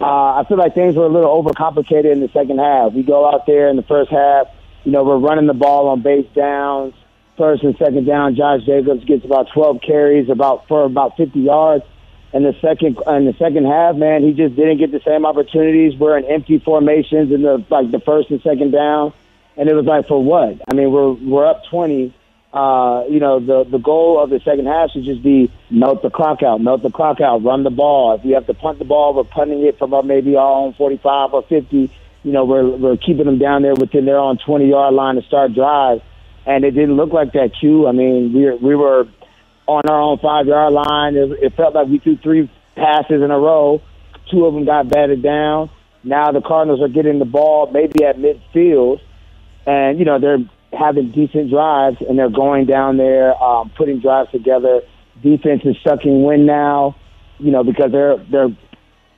uh, 0.00 0.40
I 0.40 0.44
feel 0.48 0.56
like 0.56 0.74
things 0.74 0.96
were 0.96 1.06
a 1.06 1.08
little 1.08 1.40
overcomplicated 1.40 2.10
in 2.10 2.18
the 2.18 2.28
second 2.30 2.58
half. 2.58 2.94
We 2.94 3.04
go 3.04 3.32
out 3.32 3.46
there 3.46 3.68
in 3.68 3.76
the 3.76 3.84
first 3.84 4.10
half 4.10 4.48
you 4.84 4.92
know, 4.92 5.04
we're 5.04 5.18
running 5.18 5.46
the 5.46 5.54
ball 5.54 5.88
on 5.88 6.02
base 6.02 6.26
downs, 6.34 6.94
first 7.36 7.62
and 7.62 7.76
second 7.76 8.06
down. 8.06 8.34
Josh 8.36 8.64
Jacobs 8.64 9.04
gets 9.04 9.24
about 9.24 9.48
12 9.52 9.80
carries, 9.80 10.28
about 10.28 10.68
for 10.68 10.84
about 10.84 11.16
50 11.16 11.40
yards. 11.40 11.84
And 12.32 12.44
the 12.44 12.54
second 12.60 12.96
in 13.08 13.24
the 13.24 13.34
second 13.38 13.66
half, 13.66 13.96
man, 13.96 14.22
he 14.22 14.32
just 14.32 14.54
didn't 14.54 14.78
get 14.78 14.92
the 14.92 15.00
same 15.04 15.26
opportunities. 15.26 15.98
We're 15.98 16.16
in 16.16 16.24
empty 16.26 16.60
formations 16.60 17.32
in 17.32 17.42
the 17.42 17.64
like 17.70 17.90
the 17.90 17.98
first 17.98 18.30
and 18.30 18.40
second 18.42 18.70
down, 18.70 19.12
and 19.56 19.68
it 19.68 19.74
was 19.74 19.84
like 19.84 20.06
for 20.06 20.22
what? 20.22 20.60
I 20.68 20.74
mean, 20.74 20.92
we're 20.92 21.12
we're 21.12 21.46
up 21.46 21.64
20. 21.70 22.14
Uh, 22.52 23.04
you 23.08 23.18
know, 23.18 23.40
the 23.40 23.64
the 23.64 23.78
goal 23.78 24.22
of 24.22 24.30
the 24.30 24.38
second 24.40 24.66
half 24.66 24.90
should 24.90 25.04
just 25.04 25.24
be 25.24 25.50
melt 25.70 26.02
the 26.02 26.10
clock 26.10 26.42
out, 26.44 26.60
melt 26.60 26.82
the 26.82 26.90
clock 26.90 27.20
out, 27.20 27.42
run 27.42 27.64
the 27.64 27.70
ball. 27.70 28.14
If 28.14 28.24
we 28.24 28.32
have 28.32 28.46
to 28.46 28.54
punt 28.54 28.78
the 28.78 28.84
ball, 28.84 29.12
we're 29.14 29.24
punting 29.24 29.64
it 29.64 29.78
from 29.78 29.94
maybe 30.06 30.36
our 30.36 30.52
own 30.52 30.74
45 30.74 31.34
or 31.34 31.42
50 31.42 31.90
you 32.22 32.32
know, 32.32 32.44
we're 32.44 32.68
we're 32.68 32.96
keeping 32.96 33.24
them 33.24 33.38
down 33.38 33.62
there 33.62 33.74
within 33.74 34.04
their 34.04 34.18
own 34.18 34.38
20 34.38 34.68
yard 34.68 34.94
line 34.94 35.16
to 35.16 35.22
start 35.22 35.54
drives, 35.54 36.02
and 36.46 36.64
it 36.64 36.72
didn't 36.72 36.96
look 36.96 37.12
like 37.12 37.32
that. 37.32 37.52
Q. 37.58 37.86
I 37.86 37.92
mean, 37.92 38.32
we 38.32 38.50
we 38.56 38.74
were 38.74 39.08
on 39.66 39.88
our 39.88 40.00
own 40.00 40.18
five 40.18 40.46
yard 40.46 40.72
line. 40.72 41.16
It, 41.16 41.30
it 41.42 41.56
felt 41.56 41.74
like 41.74 41.88
we 41.88 41.98
threw 41.98 42.16
three 42.16 42.50
passes 42.76 43.22
in 43.22 43.30
a 43.30 43.38
row. 43.38 43.80
Two 44.30 44.44
of 44.44 44.54
them 44.54 44.64
got 44.64 44.88
batted 44.88 45.22
down. 45.22 45.70
Now 46.04 46.30
the 46.32 46.40
Cardinals 46.40 46.80
are 46.82 46.88
getting 46.88 47.18
the 47.18 47.24
ball 47.24 47.70
maybe 47.70 48.04
at 48.04 48.16
midfield, 48.16 49.00
and 49.66 49.98
you 49.98 50.04
know 50.04 50.18
they're 50.18 50.38
having 50.78 51.10
decent 51.10 51.50
drives 51.50 51.98
and 52.00 52.18
they're 52.18 52.30
going 52.30 52.66
down 52.66 52.96
there, 52.96 53.34
um, 53.42 53.70
putting 53.76 54.00
drives 54.00 54.30
together. 54.30 54.82
Defense 55.22 55.62
is 55.64 55.76
sucking 55.84 56.22
wind 56.22 56.46
now, 56.46 56.96
you 57.38 57.50
know, 57.50 57.64
because 57.64 57.92
they're 57.92 58.18
they're 58.30 58.56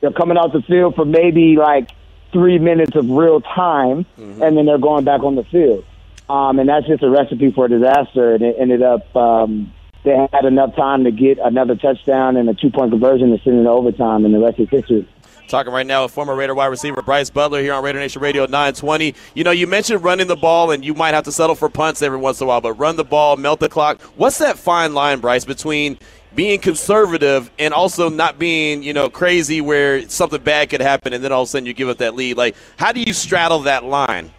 they're 0.00 0.12
coming 0.12 0.36
out 0.36 0.52
the 0.52 0.62
field 0.62 0.94
for 0.94 1.04
maybe 1.04 1.56
like 1.56 1.90
three 2.32 2.58
minutes 2.58 2.96
of 2.96 3.08
real 3.10 3.40
time, 3.40 4.04
mm-hmm. 4.18 4.42
and 4.42 4.56
then 4.56 4.66
they're 4.66 4.78
going 4.78 5.04
back 5.04 5.22
on 5.22 5.34
the 5.34 5.44
field. 5.44 5.84
Um, 6.28 6.58
and 6.58 6.68
that's 6.68 6.86
just 6.86 7.02
a 7.02 7.10
recipe 7.10 7.52
for 7.52 7.68
disaster. 7.68 8.34
And 8.34 8.42
it 8.42 8.56
ended 8.58 8.82
up 8.82 9.14
um, 9.14 9.72
they 10.04 10.28
had 10.32 10.44
enough 10.44 10.74
time 10.74 11.04
to 11.04 11.10
get 11.10 11.38
another 11.38 11.76
touchdown 11.76 12.36
and 12.36 12.48
a 12.48 12.54
two 12.54 12.70
point 12.70 12.90
conversion 12.90 13.36
to 13.36 13.42
send 13.42 13.60
it 13.60 13.64
to 13.64 13.70
overtime, 13.70 14.24
and 14.24 14.34
the 14.34 14.40
rest 14.40 14.58
is 14.58 14.68
history. 14.68 15.08
Talking 15.48 15.72
right 15.72 15.86
now 15.86 16.04
with 16.04 16.12
former 16.12 16.34
Raider 16.34 16.54
wide 16.54 16.66
receiver 16.66 17.02
Bryce 17.02 17.28
Butler 17.28 17.60
here 17.60 17.74
on 17.74 17.84
Raider 17.84 17.98
Nation 17.98 18.22
Radio 18.22 18.44
920. 18.44 19.14
You 19.34 19.44
know, 19.44 19.50
you 19.50 19.66
mentioned 19.66 20.02
running 20.02 20.26
the 20.26 20.36
ball, 20.36 20.70
and 20.70 20.84
you 20.84 20.94
might 20.94 21.14
have 21.14 21.24
to 21.24 21.32
settle 21.32 21.54
for 21.54 21.68
punts 21.68 22.00
every 22.00 22.18
once 22.18 22.40
in 22.40 22.44
a 22.44 22.48
while, 22.48 22.60
but 22.60 22.72
run 22.74 22.96
the 22.96 23.04
ball, 23.04 23.36
melt 23.36 23.60
the 23.60 23.68
clock. 23.68 24.00
What's 24.16 24.38
that 24.38 24.58
fine 24.58 24.94
line, 24.94 25.20
Bryce, 25.20 25.44
between 25.44 25.98
being 26.34 26.60
conservative 26.60 27.50
and 27.58 27.74
also 27.74 28.08
not 28.08 28.38
being, 28.38 28.82
you 28.82 28.92
know, 28.92 29.10
crazy 29.10 29.60
where 29.60 30.08
something 30.08 30.42
bad 30.42 30.70
could 30.70 30.80
happen 30.80 31.12
and 31.12 31.22
then 31.22 31.32
all 31.32 31.42
of 31.42 31.48
a 31.48 31.50
sudden 31.50 31.66
you 31.66 31.74
give 31.74 31.88
up 31.88 31.98
that 31.98 32.14
lead. 32.14 32.36
Like, 32.36 32.56
how 32.76 32.92
do 32.92 33.00
you 33.00 33.12
straddle 33.12 33.60
that 33.60 33.84
line? 33.84 34.30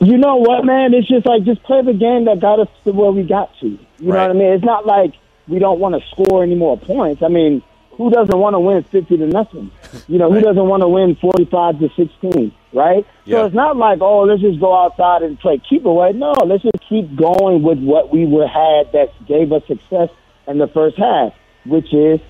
You 0.00 0.18
know 0.18 0.36
what, 0.36 0.64
man? 0.66 0.92
It's 0.92 1.08
just 1.08 1.24
like 1.24 1.44
just 1.44 1.62
play 1.62 1.80
the 1.80 1.94
game 1.94 2.26
that 2.26 2.40
got 2.40 2.60
us 2.60 2.68
to 2.84 2.92
where 2.92 3.10
we 3.10 3.22
got 3.22 3.50
to. 3.60 3.66
You 3.68 3.78
right. 4.00 4.04
know 4.04 4.12
what 4.12 4.30
I 4.30 4.32
mean? 4.32 4.52
It's 4.52 4.64
not 4.64 4.84
like 4.86 5.14
we 5.48 5.58
don't 5.58 5.80
want 5.80 5.94
to 5.94 6.06
score 6.10 6.42
any 6.42 6.54
more 6.54 6.78
points. 6.78 7.22
I 7.22 7.28
mean, 7.28 7.62
who 7.92 8.10
doesn't 8.10 8.36
want 8.36 8.52
to 8.52 8.60
win 8.60 8.82
fifty 8.82 9.16
to 9.16 9.26
nothing? 9.26 9.70
You 10.08 10.18
know, 10.18 10.28
right. 10.28 10.34
who 10.34 10.40
doesn't 10.42 10.68
want 10.68 10.82
to 10.82 10.88
win 10.88 11.16
forty 11.16 11.46
five 11.46 11.78
to 11.78 11.88
sixteen? 11.96 12.52
Right? 12.74 13.06
Yeah. 13.24 13.38
So 13.38 13.46
it's 13.46 13.54
not 13.54 13.78
like, 13.78 14.00
oh, 14.02 14.24
let's 14.24 14.42
just 14.42 14.60
go 14.60 14.76
outside 14.76 15.22
and 15.22 15.38
play 15.38 15.58
keep 15.70 15.86
away. 15.86 16.12
No, 16.12 16.32
let's 16.44 16.64
just 16.64 16.84
keep 16.86 17.16
going 17.16 17.62
with 17.62 17.78
what 17.78 18.12
we 18.12 18.26
were 18.26 18.46
had 18.46 18.92
that 18.92 19.08
gave 19.26 19.52
us 19.52 19.62
success 19.66 20.10
in 20.46 20.58
the 20.58 20.68
first 20.68 20.96
half, 20.96 21.32
which 21.64 21.92
is 21.92 22.20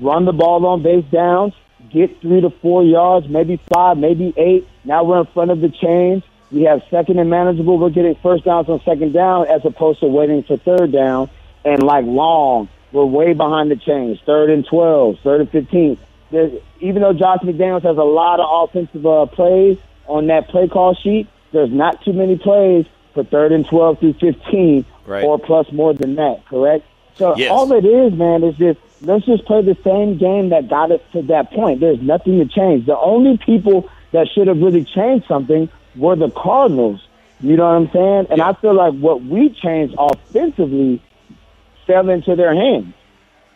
run 0.00 0.24
the 0.24 0.32
ball 0.32 0.64
on 0.66 0.82
base 0.82 1.04
downs, 1.10 1.54
get 1.90 2.20
three 2.20 2.40
to 2.40 2.50
four 2.50 2.84
yards, 2.84 3.28
maybe 3.28 3.60
five, 3.72 3.98
maybe 3.98 4.32
eight. 4.36 4.66
Now 4.84 5.04
we're 5.04 5.20
in 5.20 5.26
front 5.26 5.50
of 5.50 5.60
the 5.60 5.68
chains. 5.68 6.22
We 6.50 6.62
have 6.62 6.82
second 6.90 7.18
and 7.18 7.30
manageable. 7.30 7.78
We're 7.78 7.90
getting 7.90 8.14
first 8.16 8.44
downs 8.44 8.68
on 8.68 8.80
second 8.84 9.12
down 9.12 9.46
as 9.48 9.64
opposed 9.64 10.00
to 10.00 10.06
waiting 10.06 10.42
for 10.42 10.58
third 10.58 10.92
down 10.92 11.30
and 11.64 11.82
like 11.82 12.04
long. 12.04 12.68
We're 12.92 13.06
way 13.06 13.32
behind 13.32 13.70
the 13.70 13.76
chains. 13.76 14.20
Third 14.26 14.50
and 14.50 14.66
12, 14.66 15.20
third 15.22 15.40
and 15.40 15.50
15. 15.50 15.98
There's, 16.30 16.52
even 16.80 17.00
though 17.00 17.14
Josh 17.14 17.38
McDaniels 17.42 17.82
has 17.82 17.96
a 17.96 18.02
lot 18.02 18.40
of 18.40 18.68
offensive 18.68 19.06
uh, 19.06 19.26
plays 19.26 19.78
on 20.06 20.26
that 20.26 20.48
play 20.48 20.68
call 20.68 20.94
sheet, 20.94 21.26
there's 21.52 21.70
not 21.70 22.04
too 22.04 22.12
many 22.12 22.36
plays 22.36 22.86
for 23.14 23.24
third 23.24 23.52
and 23.52 23.66
12 23.66 24.00
through 24.00 24.14
15 24.14 24.84
right. 25.06 25.24
or 25.24 25.38
plus 25.38 25.70
more 25.72 25.94
than 25.94 26.16
that, 26.16 26.44
correct? 26.46 26.86
So 27.16 27.36
yes. 27.36 27.50
all 27.50 27.70
it 27.72 27.84
is, 27.84 28.12
man, 28.14 28.42
is 28.42 28.56
just 28.56 28.80
let's 29.02 29.24
just 29.26 29.44
play 29.44 29.62
the 29.62 29.76
same 29.84 30.18
game 30.18 30.50
that 30.50 30.68
got 30.68 30.90
us 30.90 31.00
to 31.12 31.22
that 31.22 31.50
point. 31.50 31.80
There's 31.80 32.00
nothing 32.00 32.38
to 32.38 32.46
change. 32.46 32.86
The 32.86 32.98
only 32.98 33.36
people 33.38 33.88
that 34.12 34.28
should 34.28 34.46
have 34.46 34.58
really 34.58 34.84
changed 34.84 35.26
something 35.26 35.68
were 35.96 36.16
the 36.16 36.30
Cardinals. 36.30 37.00
You 37.40 37.56
know 37.56 37.64
what 37.64 37.74
I'm 37.74 37.90
saying? 37.92 38.26
And 38.30 38.40
I 38.40 38.52
feel 38.54 38.74
like 38.74 38.94
what 38.94 39.22
we 39.22 39.50
changed 39.50 39.94
offensively 39.98 41.02
fell 41.86 42.08
into 42.08 42.36
their 42.36 42.54
hands. 42.54 42.94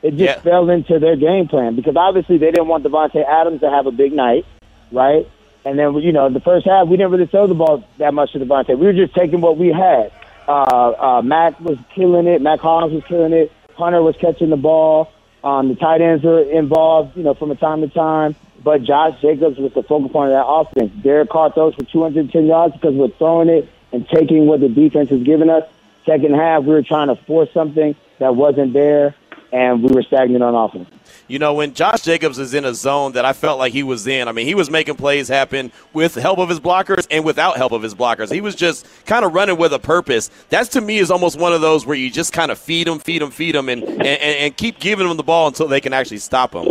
It 0.03 0.11
just 0.13 0.21
yeah. 0.21 0.41
fell 0.41 0.69
into 0.71 0.99
their 0.99 1.17
game 1.17 1.49
plan 1.49 1.75
because 1.75 1.97
obviously 1.97 2.39
they 2.39 2.51
didn't 2.51 2.69
want 2.69 2.85
Davante 2.85 3.25
Adams 3.27 3.61
to 3.61 3.71
have 3.71 3.87
a 3.87 3.91
big 3.91 4.13
night, 4.13 4.45
right? 4.93 5.29
And 5.65 5.79
then 5.79 5.95
you 5.95 6.13
know 6.13 6.29
the 6.29 6.41
first 6.41 6.67
half 6.67 6.87
we 6.87 6.97
didn't 6.97 7.13
really 7.13 7.27
throw 7.27 7.47
the 7.47 7.55
ball 7.55 7.85
that 7.99 8.15
much 8.15 8.33
to 8.33 8.39
Davante. 8.39 8.79
We 8.79 8.87
were 8.87 8.93
just 8.93 9.15
taking 9.15 9.41
what 9.41 9.57
we 9.57 9.69
had. 9.69 10.13
Uh, 10.47 10.53
uh, 10.53 11.23
Mack 11.23 11.61
was 11.61 11.79
killing 11.95 12.27
it. 12.27 12.41
Mack 12.41 12.61
Hollins 12.61 12.93
was 12.93 13.05
killing 13.05 13.33
it. 13.33 13.53
Hunter 13.77 14.03
was 14.03 14.17
catching 14.17 14.51
the 14.51 14.57
ball. 14.57 15.13
Um, 15.43 15.69
the 15.69 15.75
tight 15.75 16.01
ends 16.01 16.25
were 16.25 16.43
involved, 16.43 17.17
you 17.17 17.23
know, 17.23 17.35
from 17.35 17.51
a 17.51 17.57
time 17.57 17.81
to 17.83 17.89
time. 17.89 18.35
But 18.63 18.83
Josh 18.83 19.21
Jacobs 19.21 19.59
was 19.59 19.73
the 19.75 19.83
focal 19.83 20.09
point 20.09 20.33
of 20.33 20.37
that 20.37 20.47
offense. 20.47 20.93
Derek 21.03 21.31
Carr 21.31 21.53
throws 21.53 21.75
for 21.75 21.85
210 21.85 22.47
yards 22.47 22.75
because 22.75 22.95
we're 22.95 23.09
throwing 23.09 23.49
it 23.49 23.69
and 23.93 24.09
taking 24.09 24.47
what 24.47 24.61
the 24.61 24.69
defense 24.69 25.11
has 25.11 25.23
given 25.23 25.51
us. 25.51 25.65
Second 26.05 26.35
half, 26.35 26.63
we 26.63 26.71
were 26.71 26.83
trying 26.83 27.09
to 27.09 27.17
force 27.17 27.49
something 27.53 27.95
that 28.19 28.35
wasn't 28.35 28.73
there, 28.73 29.15
and 29.53 29.83
we 29.83 29.93
were 29.93 30.03
stagnant 30.03 30.43
on 30.43 30.55
offense 30.55 30.89
you 31.29 31.39
know, 31.41 31.55
when 31.55 31.75
Josh 31.75 32.03
Jacobs 32.03 32.39
is 32.39 32.55
in 32.55 32.65
a 32.65 32.73
zone 32.73 33.13
that 33.13 33.25
I 33.25 33.33
felt 33.33 33.59
like 33.59 33.73
he 33.73 33.83
was 33.83 34.07
in, 34.07 34.29
I 34.29 34.33
mean, 34.33 34.47
he 34.47 34.55
was 34.55 34.71
making 34.71 34.95
plays 34.95 35.27
happen 35.27 35.73
with 35.93 36.15
help 36.15 36.39
of 36.39 36.49
his 36.49 36.61
blockers 36.61 37.07
and 37.11 37.25
without 37.25 37.57
help 37.57 37.73
of 37.73 37.83
his 37.83 37.95
blockers. 37.95 38.33
He 38.33 38.41
was 38.41 38.55
just 38.55 38.87
kind 39.07 39.25
of 39.25 39.35
running 39.35 39.57
with 39.57 39.73
a 39.73 39.79
purpose. 39.79 40.31
That's 40.51 40.69
to 40.71 40.81
me 40.81 40.99
is 40.99 41.11
almost 41.11 41.39
one 41.39 41.53
of 41.53 41.61
those 41.61 41.85
where 41.85 41.97
you 41.97 42.11
just 42.11 42.33
kind 42.33 42.51
of 42.53 42.59
feed 42.59 42.87
them, 42.87 43.01
feed 43.01 43.23
them, 43.23 43.31
feed 43.33 43.57
them, 43.57 43.69
and, 43.69 43.83
and, 43.83 44.07
and 44.07 44.57
keep 44.57 44.79
giving 44.79 45.09
them 45.09 45.17
the 45.17 45.25
ball 45.25 45.49
until 45.49 45.67
they 45.67 45.81
can 45.81 45.93
actually 45.93 46.19
stop 46.19 46.53
them. 46.53 46.67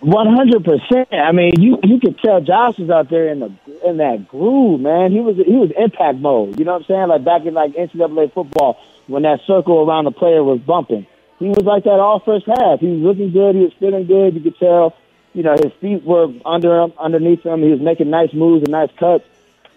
One 0.00 0.34
hundred 0.34 0.64
percent. 0.64 1.12
I 1.12 1.30
mean, 1.30 1.60
you 1.60 1.78
you 1.82 2.00
could 2.00 2.18
tell 2.20 2.40
Josh 2.40 2.78
was 2.78 2.88
out 2.88 3.10
there 3.10 3.28
in 3.28 3.40
the 3.40 3.52
in 3.84 3.98
that 3.98 4.26
groove, 4.28 4.80
man. 4.80 5.12
He 5.12 5.20
was 5.20 5.36
he 5.36 5.52
was 5.52 5.70
impact 5.76 6.18
mode. 6.18 6.58
You 6.58 6.64
know 6.64 6.72
what 6.72 6.82
I'm 6.82 6.86
saying? 6.86 7.08
Like 7.08 7.22
back 7.22 7.44
in 7.44 7.52
like 7.52 7.74
NCAA 7.74 8.32
football 8.32 8.78
when 9.08 9.24
that 9.24 9.40
circle 9.46 9.86
around 9.86 10.06
the 10.06 10.10
player 10.10 10.42
was 10.42 10.58
bumping 10.60 11.06
he 11.40 11.48
was 11.48 11.64
like 11.64 11.84
that 11.84 11.98
all 11.98 12.20
first 12.20 12.46
half. 12.46 12.80
He 12.80 12.86
was 12.86 13.00
looking 13.00 13.32
good. 13.32 13.56
He 13.56 13.62
was 13.62 13.72
feeling 13.80 14.06
good. 14.06 14.34
You 14.34 14.40
could 14.40 14.58
tell, 14.58 14.94
you 15.32 15.42
know, 15.42 15.54
his 15.54 15.72
feet 15.80 16.04
were 16.04 16.32
under 16.44 16.82
him, 16.82 16.92
underneath 16.98 17.42
him. 17.42 17.62
He 17.62 17.70
was 17.70 17.80
making 17.80 18.10
nice 18.10 18.32
moves 18.34 18.62
and 18.62 18.72
nice 18.72 18.90
cuts. 18.98 19.24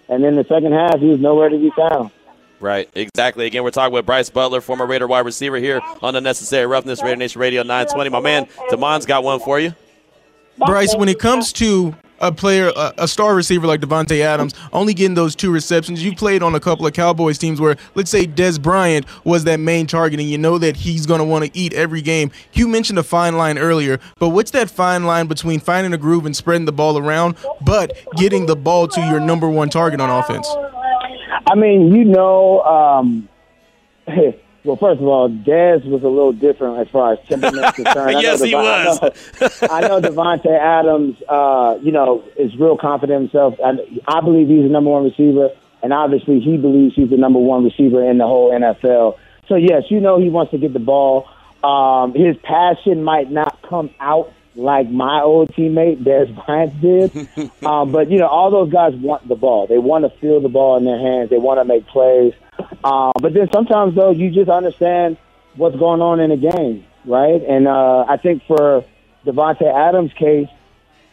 And 0.09 0.23
then 0.23 0.35
the 0.35 0.43
second 0.43 0.73
half, 0.73 0.99
he 0.99 1.07
was 1.07 1.19
nowhere 1.19 1.47
to 1.49 1.57
be 1.57 1.71
found. 1.71 2.11
Right, 2.59 2.89
exactly. 2.95 3.45
Again, 3.45 3.63
we're 3.63 3.71
talking 3.71 3.93
with 3.93 4.05
Bryce 4.05 4.29
Butler, 4.29 4.61
former 4.61 4.85
Raider 4.85 5.07
wide 5.07 5.25
receiver 5.25 5.57
here 5.57 5.81
on 6.01 6.15
Unnecessary 6.15 6.65
Roughness, 6.65 7.01
Raider 7.01 7.15
Nation 7.15 7.41
Radio 7.41 7.61
920. 7.63 8.09
My 8.09 8.19
man, 8.19 8.47
Damon's 8.69 9.05
got 9.05 9.23
one 9.23 9.39
for 9.39 9.59
you. 9.59 9.73
Bryce, 10.57 10.95
when 10.95 11.09
it 11.09 11.19
comes 11.19 11.51
to 11.53 11.95
a 12.23 12.31
player, 12.31 12.71
a, 12.75 12.93
a, 12.99 13.07
star 13.07 13.35
receiver 13.35 13.67
like 13.67 13.81
Davante 13.81 14.21
Adams, 14.21 14.53
only 14.71 14.93
getting 14.93 15.13
those 15.13 15.35
two 15.35 15.51
receptions. 15.51 16.03
You 16.03 16.15
played 16.15 16.41
on 16.41 16.55
a 16.55 16.59
couple 16.59 16.87
of 16.87 16.93
Cowboys 16.93 17.37
teams 17.37 17.59
where, 17.59 17.75
let's 17.95 18.09
say, 18.09 18.25
Dez 18.25 18.59
Bryant 18.61 19.05
was 19.25 19.43
that 19.43 19.59
main 19.59 19.87
target, 19.87 20.19
and 20.21 20.29
you 20.29 20.37
know 20.37 20.57
that 20.57 20.77
he's 20.77 21.05
going 21.05 21.19
to 21.19 21.25
want 21.25 21.43
to 21.43 21.51
eat 21.53 21.73
every 21.73 22.01
game. 22.01 22.31
You 22.53 22.67
mentioned 22.69 22.97
a 22.97 23.03
fine 23.03 23.35
line 23.35 23.57
earlier, 23.57 23.99
but 24.19 24.29
what's 24.29 24.51
that 24.51 24.69
fine 24.69 25.03
line 25.03 25.27
between 25.27 25.59
finding 25.59 25.93
a 25.93 25.97
groove 25.97 26.25
and 26.25 26.35
spreading 26.35 26.65
the 26.65 26.71
ball 26.71 26.97
around, 26.97 27.35
but 27.61 27.97
getting 28.15 28.45
the 28.45 28.55
ball 28.55 28.87
to 28.87 29.01
your 29.01 29.19
number 29.19 29.49
one 29.49 29.69
target 29.69 29.99
on 29.99 30.09
offense? 30.09 30.47
I 31.45 31.55
mean, 31.55 31.93
you 31.93 32.05
know, 32.05 32.61
um, 32.61 33.27
Well, 34.63 34.77
first 34.77 35.01
of 35.01 35.07
all, 35.07 35.29
Dez 35.29 35.85
was 35.85 36.03
a 36.03 36.07
little 36.07 36.31
different 36.31 36.79
as 36.79 36.87
far 36.87 37.13
as 37.13 37.19
temperament 37.27 37.75
concerned. 37.75 38.17
yes, 38.21 38.41
he 38.41 38.55
was. 38.55 38.99
I 39.69 39.81
know, 39.81 39.99
know 39.99 40.09
Davante 40.09 40.57
Adams, 40.57 41.21
uh, 41.27 41.77
you 41.81 41.91
know, 41.91 42.23
is 42.37 42.55
real 42.55 42.77
confident 42.77 43.17
in 43.17 43.21
himself. 43.23 43.55
I, 43.63 43.71
I 44.07 44.21
believe 44.21 44.47
he's 44.47 44.63
the 44.63 44.69
number 44.69 44.89
one 44.89 45.03
receiver. 45.03 45.49
and 45.83 45.91
obviously 45.91 46.39
he 46.39 46.57
believes 46.57 46.95
he's 46.95 47.09
the 47.09 47.17
number 47.17 47.39
one 47.39 47.65
receiver 47.65 48.09
in 48.09 48.17
the 48.17 48.25
whole 48.25 48.51
NFL. 48.51 49.19
So 49.47 49.55
yes, 49.55 49.83
you 49.89 49.99
know 49.99 50.19
he 50.19 50.29
wants 50.29 50.51
to 50.51 50.57
get 50.57 50.73
the 50.73 50.79
ball. 50.79 51.27
Um, 51.63 52.13
his 52.13 52.37
passion 52.37 53.03
might 53.03 53.29
not 53.29 53.61
come 53.61 53.89
out 53.99 54.31
like 54.55 54.89
my 54.89 55.21
old 55.21 55.49
teammate 55.49 56.03
Dez 56.03 56.33
Bryant 56.45 56.79
did, 56.79 57.61
um, 57.65 57.91
but 57.91 58.09
you 58.09 58.17
know 58.17 58.27
all 58.27 58.49
those 58.49 58.71
guys 58.71 58.93
want 58.95 59.27
the 59.27 59.35
ball. 59.35 59.67
They 59.67 59.77
want 59.77 60.05
to 60.05 60.19
feel 60.19 60.39
the 60.39 60.49
ball 60.49 60.77
in 60.77 60.85
their 60.85 60.99
hands. 60.99 61.29
They 61.29 61.37
want 61.37 61.59
to 61.59 61.65
make 61.65 61.85
plays. 61.87 62.33
Um, 62.83 63.13
but 63.21 63.33
then 63.33 63.49
sometimes 63.51 63.95
though 63.95 64.11
you 64.11 64.31
just 64.31 64.49
understand 64.49 65.17
what's 65.55 65.75
going 65.75 66.01
on 66.01 66.19
in 66.19 66.31
a 66.31 66.37
game, 66.37 66.85
right? 67.05 67.41
And 67.41 67.67
uh, 67.67 68.05
I 68.07 68.17
think 68.17 68.43
for 68.45 68.83
Davante 69.25 69.63
Adams' 69.63 70.13
case, 70.13 70.49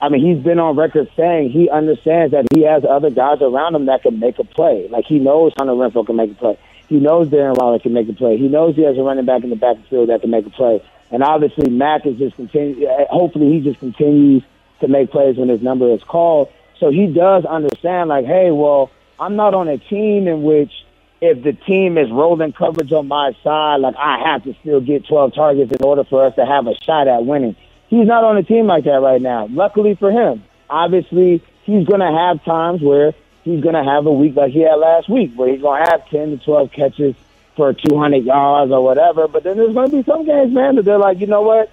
I 0.01 0.09
mean, 0.09 0.25
he's 0.25 0.43
been 0.43 0.59
on 0.59 0.77
record 0.77 1.11
saying 1.15 1.51
he 1.51 1.69
understands 1.69 2.33
that 2.33 2.47
he 2.55 2.63
has 2.63 2.85
other 2.85 3.11
guys 3.11 3.43
around 3.43 3.75
him 3.75 3.87
that 3.87 4.03
can 4.03 4.19
make 4.19 4.39
a 4.39 4.45
play. 4.45 4.89
Like 4.89 5.05
he 5.05 5.19
knows 5.19 5.53
Hunter 5.59 5.75
Renfrow 5.75 6.07
can 6.07 6.17
make 6.17 6.31
a 6.31 6.35
play. 6.35 6.59
He 6.89 6.97
knows 6.97 7.29
Darren 7.29 7.57
Waller 7.57 7.79
can 7.79 7.93
make 7.93 8.09
a 8.09 8.13
play. 8.13 8.37
He 8.37 8.49
knows 8.49 8.75
he 8.75 8.83
has 8.83 8.97
a 8.97 9.03
running 9.03 9.27
back 9.27 9.45
in 9.45 9.51
the 9.51 9.57
backfield 9.57 10.09
that 10.09 10.23
can 10.23 10.31
make 10.31 10.47
a 10.47 10.51
play. 10.51 10.83
And 11.13 11.23
obviously, 11.23 11.71
Mack 11.71 12.07
is 12.07 12.19
just 12.19 12.37
continue. 12.37 12.89
Hopefully, 13.11 13.53
he 13.53 13.61
just 13.61 13.79
continues 13.79 14.43
to 14.81 14.89
make 14.89 15.11
plays 15.11 15.37
when 15.37 15.49
his 15.49 15.63
number 15.63 15.93
is 15.93 16.03
called. 16.03 16.51
So 16.79 16.91
he 16.91 17.07
does 17.07 17.45
understand, 17.45 18.09
like, 18.09 18.25
hey, 18.25 18.51
well, 18.51 18.91
I'm 19.19 19.37
not 19.37 19.55
on 19.55 19.69
a 19.69 19.77
team 19.79 20.27
in 20.27 20.43
which 20.43 20.73
if 21.21 21.43
the 21.43 21.53
team 21.53 21.99
is 21.99 22.11
rolling 22.11 22.53
coverage 22.53 22.93
on 22.93 23.09
my 23.09 23.33
side, 23.45 23.77
like 23.77 23.95
I 23.97 24.31
have 24.31 24.45
to 24.45 24.55
still 24.61 24.81
get 24.81 25.07
12 25.07 25.35
targets 25.35 25.73
in 25.73 25.83
order 25.83 26.05
for 26.05 26.25
us 26.25 26.35
to 26.37 26.47
have 26.47 26.67
a 26.67 26.75
shot 26.83 27.09
at 27.09 27.25
winning. 27.25 27.57
He's 27.89 28.07
not 28.07 28.25
on 28.25 28.37
a 28.37 28.43
team 28.43 28.67
like 28.67 28.85
that 28.85 29.01
right 29.01 29.21
now. 29.21 29.47
Luckily 29.51 29.95
for 29.95 30.11
him, 30.11 30.43
obviously 30.69 31.43
he's 31.65 31.87
going 31.87 32.01
to 32.01 32.11
have 32.11 32.43
times 32.45 32.81
where 32.81 33.13
he's 33.43 33.63
going 33.63 33.75
to 33.75 33.85
have 33.85 34.07
a 34.07 34.13
week 34.13 34.37
like 34.37 34.53
he 34.53 34.61
had 34.61 34.77
last 34.77 35.09
week, 35.11 35.35
where 35.35 35.51
he's 35.51 35.61
going 35.61 35.85
to 35.85 35.91
have 35.91 36.09
10 36.09 36.39
to 36.39 36.45
12 36.45 36.73
catches 36.73 37.15
for 37.57 37.75
200 37.75 38.25
yards 38.25 38.73
or 38.73 38.83
whatever. 38.83 39.29
But 39.29 39.43
then 39.43 39.59
there's 39.59 39.75
going 39.75 39.91
to 39.91 39.97
be 39.97 40.03
some 40.05 40.25
games, 40.25 40.55
man, 40.55 40.77
that 40.77 40.85
they're 40.85 40.99
like, 40.99 41.21
you 41.21 41.27
know 41.27 41.43
what? 41.43 41.71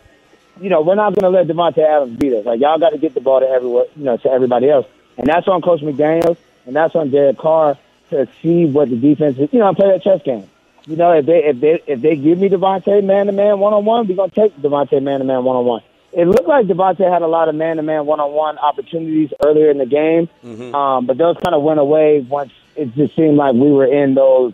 You 0.60 0.70
know, 0.70 0.82
we're 0.82 0.96
not 0.96 1.14
going 1.16 1.32
to 1.32 1.38
let 1.38 1.48
Davante 1.48 1.80
Adams 1.80 2.18
beat 2.18 2.34
us. 2.34 2.46
Like 2.46 2.60
y'all 2.60 2.80
got 2.80 2.90
to 2.90 2.98
get 2.98 3.14
the 3.14 3.22
ball 3.22 3.40
to 3.40 3.48
everyone, 3.48 3.86
you 3.96 4.04
know, 4.04 4.18
to 4.18 4.30
everybody 4.30 4.70
else, 4.70 4.88
and 5.18 5.28
that's 5.28 5.48
on 5.48 5.62
Coach 5.62 5.82
McDaniels 5.82 6.38
and 6.66 6.76
that's 6.76 6.96
on 6.96 7.10
Derek 7.10 7.38
Carr 7.38 7.78
to 8.10 8.28
see 8.42 8.66
what 8.66 8.90
the 8.90 8.96
defense 8.96 9.38
is. 9.38 9.50
You 9.52 9.60
know, 9.60 9.70
I 9.70 9.74
play 9.74 9.88
that 9.92 10.04
chess 10.04 10.22
game. 10.24 10.50
You 10.86 10.96
know, 10.96 11.12
if 11.12 11.26
they 11.26 11.44
if 11.44 11.60
they 11.60 11.82
if 11.86 12.02
they 12.02 12.16
give 12.16 12.40
me 12.40 12.50
Davante 12.50 13.04
man 13.04 13.26
to 13.26 13.32
man 13.34 13.60
one 13.60 13.74
on 13.74 13.84
one, 13.86 14.08
we're 14.08 14.16
gonna 14.16 14.32
take 14.32 14.56
Davante 14.58 15.02
man 15.04 15.20
to 15.20 15.26
man 15.26 15.44
one 15.44 15.56
on 15.58 15.66
one. 15.66 15.82
It 16.14 16.26
looked 16.28 16.48
like 16.48 16.66
Davante 16.68 17.12
had 17.12 17.22
a 17.22 17.28
lot 17.28 17.50
of 17.50 17.56
man 17.56 17.76
to 17.76 17.84
man 17.84 18.06
one 18.06 18.20
on 18.22 18.32
one 18.32 18.58
opportunities 18.58 19.32
earlier 19.44 19.70
in 19.70 19.78
the 19.78 19.86
game, 19.86 20.30
Mm-hmm. 20.44 20.74
um, 20.74 21.06
but 21.06 21.18
those 21.18 21.36
kind 21.44 21.54
of 21.54 21.62
went 21.62 21.80
away 21.80 22.22
once 22.22 22.52
it 22.78 22.96
just 22.96 23.16
seemed 23.16 23.36
like 23.36 23.54
we 23.54 23.72
were 23.72 23.86
in 23.86 24.14
those, 24.14 24.54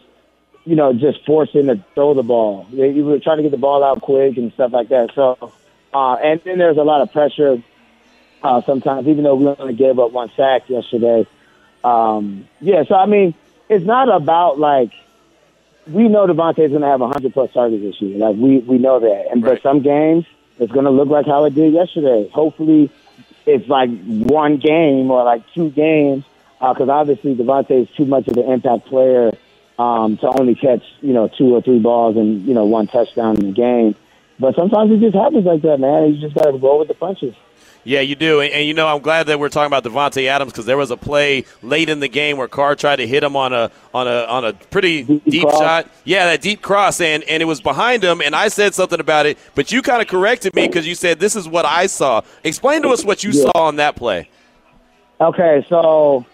you 0.65 0.75
know, 0.75 0.91
just 0.93 1.23
forcing 1.25 1.67
to 1.67 1.83
throw 1.93 2.13
the 2.15 2.23
ball. 2.23 2.65
You 2.71 2.85
you 2.85 3.05
were 3.05 3.19
trying 3.19 3.37
to 3.37 3.43
get 3.43 3.51
the 3.51 3.57
ball 3.57 3.83
out 3.83 4.01
quick 4.01 4.35
and 4.37 4.51
stuff 4.53 4.73
like 4.73 4.89
that. 4.89 5.13
So, 5.13 5.51
uh, 5.93 6.13
and 6.15 6.41
then 6.43 6.57
there's 6.57 6.77
a 6.77 6.83
lot 6.83 7.01
of 7.01 7.11
pressure 7.13 7.61
uh, 8.41 8.61
sometimes, 8.63 9.07
even 9.07 9.23
though 9.23 9.35
we 9.35 9.45
only 9.47 9.75
gave 9.75 9.99
up 9.99 10.11
one 10.11 10.31
sack 10.35 10.67
yesterday. 10.67 11.27
Um, 11.83 12.47
yeah, 12.61 12.83
so 12.85 12.95
I 12.95 13.05
mean, 13.05 13.35
it's 13.69 13.85
not 13.85 14.13
about 14.13 14.59
like 14.59 14.91
we 15.87 16.07
know 16.07 16.25
Davante's 16.27 16.69
going 16.69 16.81
to 16.81 16.87
have 16.87 17.01
100 17.01 17.33
plus 17.33 17.51
targets 17.53 17.83
this 17.83 18.01
year. 18.01 18.17
Like 18.17 18.35
we 18.35 18.59
we 18.59 18.77
know 18.77 18.99
that, 18.99 19.27
and 19.31 19.41
but 19.41 19.61
some 19.61 19.81
games 19.81 20.25
it's 20.59 20.71
going 20.71 20.85
to 20.85 20.91
look 20.91 21.09
like 21.09 21.25
how 21.25 21.45
it 21.45 21.55
did 21.55 21.73
yesterday. 21.73 22.29
Hopefully, 22.29 22.91
it's 23.45 23.67
like 23.67 23.89
one 24.05 24.57
game 24.57 25.09
or 25.11 25.23
like 25.23 25.43
two 25.53 25.69
games 25.71 26.23
because 26.59 26.89
obviously 26.89 27.35
Davante 27.35 27.83
is 27.83 27.89
too 27.97 28.05
much 28.05 28.27
of 28.27 28.37
an 28.37 28.49
impact 28.49 28.85
player 28.85 29.31
um, 29.77 30.17
to 30.17 30.27
only 30.27 30.55
catch 30.55 30.83
you 31.01 31.13
know 31.13 31.27
two 31.27 31.53
or 31.53 31.61
three 31.61 31.79
balls 31.79 32.15
and 32.15 32.45
you 32.45 32.53
know 32.53 32.65
one 32.65 32.87
touchdown 32.87 33.37
in 33.37 33.47
the 33.47 33.51
game. 33.51 33.95
But 34.39 34.55
sometimes 34.55 34.91
it 34.91 34.99
just 34.99 35.15
happens 35.15 35.45
like 35.45 35.61
that, 35.61 35.79
man. 35.79 36.13
You 36.13 36.21
just 36.21 36.35
got 36.35 36.45
to 36.45 36.57
roll 36.57 36.79
with 36.79 36.87
the 36.87 36.93
punches. 36.93 37.35
Yeah, 37.85 37.99
you 37.99 38.15
do. 38.15 38.39
And, 38.39 38.53
and, 38.53 38.65
you 38.65 38.73
know, 38.73 38.87
I'm 38.87 39.01
glad 39.01 39.27
that 39.27 39.39
we're 39.39 39.49
talking 39.49 39.67
about 39.67 39.83
Davante 39.83 40.25
Adams 40.27 40.51
because 40.51 40.65
there 40.65 40.77
was 40.77 40.89
a 40.91 40.97
play 40.97 41.45
late 41.61 41.89
in 41.89 41.99
the 41.99 42.07
game 42.07 42.37
where 42.37 42.47
Carr 42.47 42.75
tried 42.75 42.97
to 42.97 43.07
hit 43.07 43.23
him 43.23 43.35
on 43.35 43.51
a 43.53 43.71
on 43.93 44.07
a 44.07 44.23
on 44.25 44.45
a 44.45 44.53
pretty 44.53 45.03
deep, 45.03 45.23
deep 45.25 45.49
shot. 45.49 45.89
Yeah, 46.05 46.25
that 46.27 46.41
deep 46.41 46.61
cross 46.61 47.01
and 47.01 47.23
and 47.23 47.41
it 47.41 47.45
was 47.45 47.61
behind 47.61 48.03
him 48.03 48.21
and 48.21 48.35
I 48.35 48.47
said 48.47 48.73
something 48.73 48.99
about 48.99 49.25
it, 49.25 49.37
but 49.55 49.71
you 49.71 49.81
kind 49.81 50.01
of 50.01 50.07
corrected 50.07 50.55
me 50.55 50.67
because 50.67 50.87
you 50.87 50.95
said 50.95 51.19
this 51.19 51.35
is 51.35 51.47
what 51.47 51.65
I 51.65 51.87
saw. 51.87 52.21
Explain 52.43 52.83
to 52.83 52.89
us 52.89 53.03
what 53.03 53.23
you 53.23 53.31
Yeah. 53.31 53.43
saw 53.51 53.67
on 53.67 53.75
that 53.77 53.95
play. 53.95 54.29
Okay, 55.19 55.65
so 55.67 56.25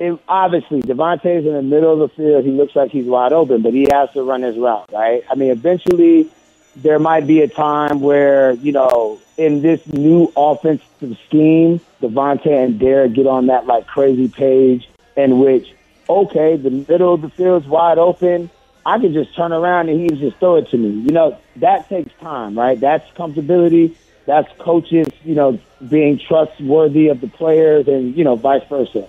it, 0.00 0.18
obviously 0.28 0.82
Davante's 0.82 1.46
in 1.46 1.52
the 1.52 1.62
middle 1.62 1.92
of 1.92 2.10
the 2.10 2.16
field. 2.16 2.44
He 2.44 2.50
looks 2.50 2.74
like 2.74 2.90
he's 2.90 3.06
wide 3.06 3.32
open, 3.32 3.62
but 3.62 3.72
he 3.72 3.86
has 3.92 4.10
to 4.12 4.22
run 4.22 4.42
his 4.42 4.56
route, 4.56 4.90
right? 4.92 5.22
I 5.30 5.34
mean, 5.36 5.50
eventually 5.50 6.28
there 6.76 6.98
might 6.98 7.26
be 7.26 7.42
a 7.42 7.48
time 7.48 8.00
where 8.00 8.52
you 8.52 8.72
know 8.72 9.20
in 9.40 9.62
this 9.62 9.86
new 9.86 10.30
offensive 10.36 11.16
scheme, 11.26 11.80
Davante 12.02 12.46
and 12.46 12.78
Derek 12.78 13.14
get 13.14 13.26
on 13.26 13.46
that 13.46 13.66
like 13.66 13.86
crazy 13.86 14.28
page 14.28 14.86
in 15.16 15.38
which 15.38 15.72
okay, 16.10 16.56
the 16.56 16.70
middle 16.70 17.14
of 17.14 17.22
the 17.22 17.30
field's 17.30 17.66
wide 17.66 17.96
open. 17.96 18.50
I 18.84 18.98
can 18.98 19.14
just 19.14 19.34
turn 19.34 19.52
around 19.52 19.88
and 19.88 20.00
he 20.00 20.18
just 20.18 20.36
throw 20.38 20.56
it 20.56 20.68
to 20.70 20.76
me. 20.76 20.88
You 20.88 21.12
know, 21.12 21.38
that 21.56 21.88
takes 21.88 22.12
time, 22.20 22.58
right? 22.58 22.78
That's 22.78 23.08
comfortability. 23.12 23.94
That's 24.26 24.48
coaches, 24.58 25.06
you 25.24 25.34
know, 25.34 25.58
being 25.88 26.18
trustworthy 26.18 27.08
of 27.08 27.20
the 27.20 27.28
players 27.28 27.88
and, 27.88 28.16
you 28.16 28.24
know, 28.24 28.36
vice 28.36 28.66
versa. 28.68 29.08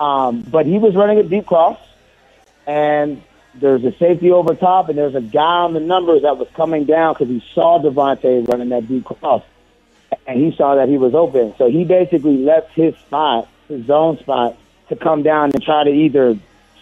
Um, 0.00 0.40
but 0.40 0.66
he 0.66 0.78
was 0.78 0.94
running 0.94 1.18
a 1.18 1.22
deep 1.22 1.46
cross 1.46 1.78
and 2.66 3.22
there's 3.54 3.84
a 3.84 3.92
safety 3.92 4.32
over 4.32 4.54
top 4.54 4.88
and 4.88 4.98
there's 4.98 5.14
a 5.14 5.20
guy 5.20 5.40
on 5.40 5.72
the 5.72 5.80
numbers 5.80 6.22
that 6.22 6.36
was 6.36 6.48
coming 6.54 6.84
down 6.84 7.14
because 7.14 7.28
he 7.28 7.42
saw 7.54 7.80
Davante 7.80 8.46
running 8.48 8.70
that 8.70 8.88
deep 8.88 9.04
cross 9.04 9.42
and 10.26 10.40
he 10.40 10.56
saw 10.56 10.76
that 10.76 10.88
he 10.88 10.98
was 10.98 11.14
open. 11.14 11.54
So 11.58 11.70
he 11.70 11.84
basically 11.84 12.38
left 12.38 12.72
his 12.72 12.94
spot, 12.96 13.48
his 13.68 13.86
zone 13.86 14.18
spot, 14.18 14.56
to 14.88 14.96
come 14.96 15.22
down 15.22 15.50
and 15.54 15.62
try 15.62 15.84
to 15.84 15.90
either 15.90 16.38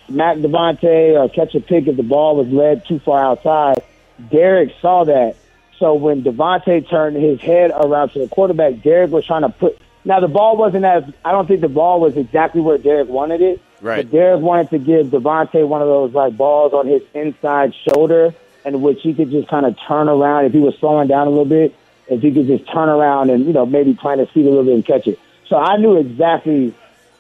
smack 0.09 0.39
Davante 0.39 1.19
or 1.19 1.29
catch 1.29 1.55
a 1.55 1.61
pick 1.61 1.87
if 1.87 1.97
the 1.97 2.03
ball 2.03 2.37
was 2.37 2.49
led 2.49 2.87
too 2.87 2.99
far 2.99 3.25
outside. 3.25 3.83
Derek 4.31 4.73
saw 4.81 5.05
that. 5.05 5.37
So 5.79 5.95
when 5.95 6.23
Davante 6.23 6.89
turned 6.89 7.17
his 7.17 7.41
head 7.41 7.71
around 7.71 8.11
to 8.11 8.19
the 8.19 8.29
quarterback, 8.29 8.83
Derek 8.83 9.11
was 9.11 9.25
trying 9.25 9.43
to 9.43 9.49
put. 9.49 9.81
Now 10.05 10.21
the 10.21 10.29
ball 10.29 10.57
wasn't 10.57 10.85
as. 10.85 11.05
I 11.25 11.33
don't 11.33 11.47
think 11.47 11.63
the 11.63 11.69
ball 11.69 12.01
was 12.01 12.17
exactly 12.17 12.61
where 12.61 12.77
Derek 12.77 13.09
wanted 13.09 13.41
it. 13.41 13.63
Right. 13.81 14.05
But 14.05 14.13
Derek 14.13 14.41
wanted 14.43 14.71
to 14.71 14.79
give 14.79 15.07
Davante 15.07 15.67
one 15.67 15.81
of 15.81 15.89
those 15.89 16.13
like 16.13 16.37
balls 16.37 16.75
on 16.75 16.87
his 16.87 17.03
inside 17.15 17.75
shoulder, 17.89 18.35
in 18.65 18.83
which 18.83 19.01
he 19.03 19.15
could 19.15 19.31
just 19.31 19.49
kind 19.49 19.65
of 19.65 19.75
turn 19.89 20.09
around 20.09 20.45
if 20.45 20.53
he 20.53 20.59
was 20.59 20.75
slowing 20.79 21.09
down 21.09 21.27
a 21.27 21.31
little 21.31 21.47
bit. 21.47 21.75
If 22.11 22.21
he 22.23 22.33
could 22.33 22.49
just 22.49 22.71
turn 22.73 22.89
around 22.89 23.31
and 23.31 23.47
you 23.47 23.53
know 23.53 23.65
maybe 23.65 23.95
plant 23.95 24.21
his 24.21 24.29
feet 24.31 24.45
a 24.45 24.49
little 24.49 24.65
bit 24.65 24.75
and 24.75 24.85
catch 24.85 25.07
it. 25.07 25.19
So 25.49 25.57
I 25.57 25.77
knew 25.77 25.97
exactly 25.97 26.75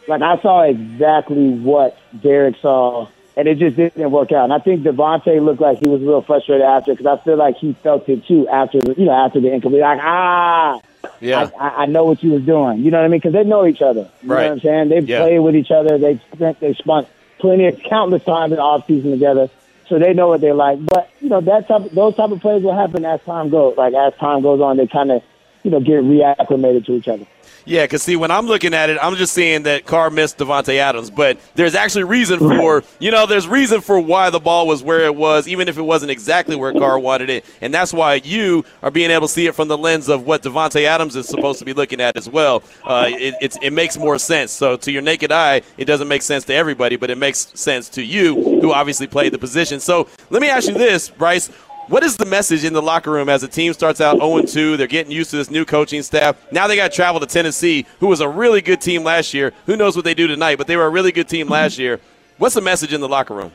like 0.07 0.23
I 0.23 0.41
saw 0.43 0.63
exactly 0.63 1.51
what 1.51 1.97
Derek 2.21 2.57
saw, 2.61 3.09
and 3.37 3.47
it 3.47 3.59
just 3.59 3.77
didn't 3.77 4.11
work 4.11 4.33
out. 4.33 4.45
And 4.45 4.53
I 4.53 4.59
think 4.59 4.83
Davante 4.83 5.43
looked 5.43 5.61
like 5.61 5.79
he 5.79 5.89
was 5.89 6.03
a 6.03 6.05
little 6.05 6.23
frustrated 6.23 6.67
after 6.67 6.93
because 6.93 7.07
I 7.07 7.23
feel 7.23 7.37
like 7.37 7.57
he 7.57 7.75
felt 7.83 8.09
it 8.09 8.27
too 8.27 8.49
after 8.49 8.81
the, 8.81 8.95
you 8.99 9.05
know 9.07 9.13
after 9.13 9.41
the 9.41 9.53
incomplete. 9.53 9.83
Like 9.83 10.01
ah, 10.03 10.81
Yeah. 11.21 11.51
I, 11.59 11.69
I, 11.69 11.87
know 11.87 12.05
what 12.05 12.23
you 12.23 12.33
was 12.33 12.43
doing. 12.43 12.81
You 12.81 12.91
know 12.91 12.99
what 12.99 13.05
I 13.05 13.09
mean? 13.09 13.21
Because 13.21 13.33
they 13.33 13.45
know 13.45 13.67
each 13.67 13.83
other. 13.83 14.09
You 14.23 14.29
Right. 14.29 14.43
know 14.43 14.49
what 14.49 14.53
I'm 14.53 14.61
saying? 14.61 14.89
They've 14.89 15.09
Yeah. 15.09 15.23
played 15.23 15.39
with 15.39 15.55
each 15.55 15.71
other. 15.71 15.97
They've 15.99 16.21
spent 16.35 16.59
they 16.61 16.75
spent 16.75 17.07
plenty 17.39 17.67
of 17.67 17.79
countless 17.89 18.25
times 18.25 18.53
in 18.53 18.57
the 18.57 18.63
off 18.63 18.87
season 18.87 19.13
together. 19.13 19.49
So 19.91 19.99
they 19.99 20.15
know 20.15 20.29
what 20.29 20.41
they 20.41 20.53
like. 20.53 20.79
But 20.87 21.11
you 21.21 21.29
know 21.29 21.41
that 21.41 21.67
type 21.67 21.91
those 21.91 22.15
type 22.15 22.31
of 22.31 22.41
plays 22.41 22.63
will 22.63 22.79
happen 22.79 23.05
as 23.05 23.21
time 23.23 23.51
goes. 23.51 23.77
Like 23.77 23.93
as 23.93 24.15
time 24.21 24.41
goes 24.41 24.61
on, 24.61 24.77
they 24.77 24.87
kind 24.87 25.11
of 25.11 25.23
you 25.65 25.73
know 25.73 25.81
get 25.81 26.05
reacclimated 26.05 26.87
to 26.87 26.93
each 26.93 27.09
other. 27.09 27.27
Yeah, 27.67 27.85
because 27.85 28.03
see, 28.03 28.17
when 28.17 28.31
I'm 28.31 28.47
looking 28.47 28.75
at 28.75 28.91
it, 28.91 28.99
I'm 29.01 29.17
just 29.17 29.33
seeing 29.33 29.65
that 29.65 29.85
Carr 29.85 30.11
missed 30.11 30.39
Davante 30.39 30.77
Adams, 30.77 31.11
but 31.11 31.39
there's 31.55 31.75
actually 31.75 32.05
reason 32.05 32.39
for, 32.39 32.83
you 32.99 33.11
know, 33.11 33.27
there's 33.27 33.47
reason 33.47 33.81
for 33.81 34.01
why 34.01 34.31
the 34.31 34.41
ball 34.41 34.67
was 34.67 34.83
where 34.83 35.01
it 35.01 35.15
was, 35.15 35.47
even 35.47 35.69
if 35.69 35.77
it 35.77 35.83
wasn't 35.83 36.11
exactly 36.11 36.57
where 36.57 36.73
Carr 36.73 36.99
wanted 36.99 37.31
it, 37.31 37.45
and 37.61 37.73
that's 37.73 37.93
why 37.93 38.15
you 38.15 38.65
are 38.83 38.91
being 38.91 39.11
able 39.11 39.29
to 39.29 39.33
see 39.33 39.47
it 39.47 39.55
from 39.55 39.69
the 39.69 39.77
lens 39.77 40.09
of 40.09 40.27
what 40.27 40.43
Davante 40.43 40.85
Adams 40.85 41.17
is 41.17 41.29
supposed 41.29 41.59
to 41.59 41.65
be 41.65 41.73
looking 41.73 42.01
at 42.01 42.17
as 42.17 42.29
well. 42.29 42.63
Uh, 42.85 43.09
it, 43.09 43.35
it's, 43.41 43.59
it 43.63 43.71
makes 43.73 43.97
more 43.99 44.19
sense. 44.19 44.53
So 44.53 44.77
to 44.77 44.91
your 44.91 45.03
naked 45.03 45.31
eye, 45.31 45.63
it 45.77 45.85
doesn't 45.85 46.09
make 46.09 46.23
sense 46.23 46.45
to 46.45 46.55
everybody, 46.55 46.97
but 46.97 47.11
it 47.11 47.19
makes 47.19 47.53
sense 47.55 47.89
to 47.91 48.03
you, 48.03 48.61
who 48.61 48.73
obviously 48.73 49.07
played 49.07 49.33
the 49.33 49.39
position. 49.39 49.81
So 49.81 50.09
let 50.31 50.41
me 50.41 50.49
ask 50.49 50.67
you 50.69 50.75
this, 50.75 51.11
Bryce. 51.11 51.51
What 51.91 52.05
is 52.05 52.17
the 52.17 52.25
message 52.25 52.65
in 52.65 52.73
the 52.73 52.81
locker 52.81 53.11
room 53.11 53.29
as 53.29 53.41
the 53.41 53.49
team 53.49 53.73
starts 53.73 54.01
out 54.01 54.19
0 54.19 54.43
2? 54.43 54.77
They're 54.77 54.87
getting 54.87 55.11
used 55.11 55.31
to 55.31 55.37
this 55.37 55.51
new 55.51 55.65
coaching 55.65 56.05
staff. 56.05 56.37
Now 56.53 56.69
they 56.69 56.77
got 56.77 56.93
to 56.93 56.95
travel 56.95 57.19
to 57.19 57.27
Tennessee, 57.27 57.85
who 57.99 58.07
was 58.07 58.21
a 58.21 58.29
really 58.29 58.61
good 58.61 58.81
team 58.81 59.03
last 59.03 59.35
year. 59.35 59.53
Who 59.67 59.77
knows 59.77 59.97
what 59.97 60.05
they 60.05 60.15
do 60.15 60.29
tonight, 60.29 60.57
but 60.57 60.69
they 60.69 60.77
were 60.77 60.87
a 60.87 60.89
really 60.89 61.11
good 61.11 61.29
team 61.29 61.49
last 61.49 61.81
year. 61.81 61.99
What's 62.39 62.55
the 62.55 62.61
message 62.61 62.93
in 62.93 63.01
the 63.01 63.09
locker 63.09 63.35
room? 63.35 63.51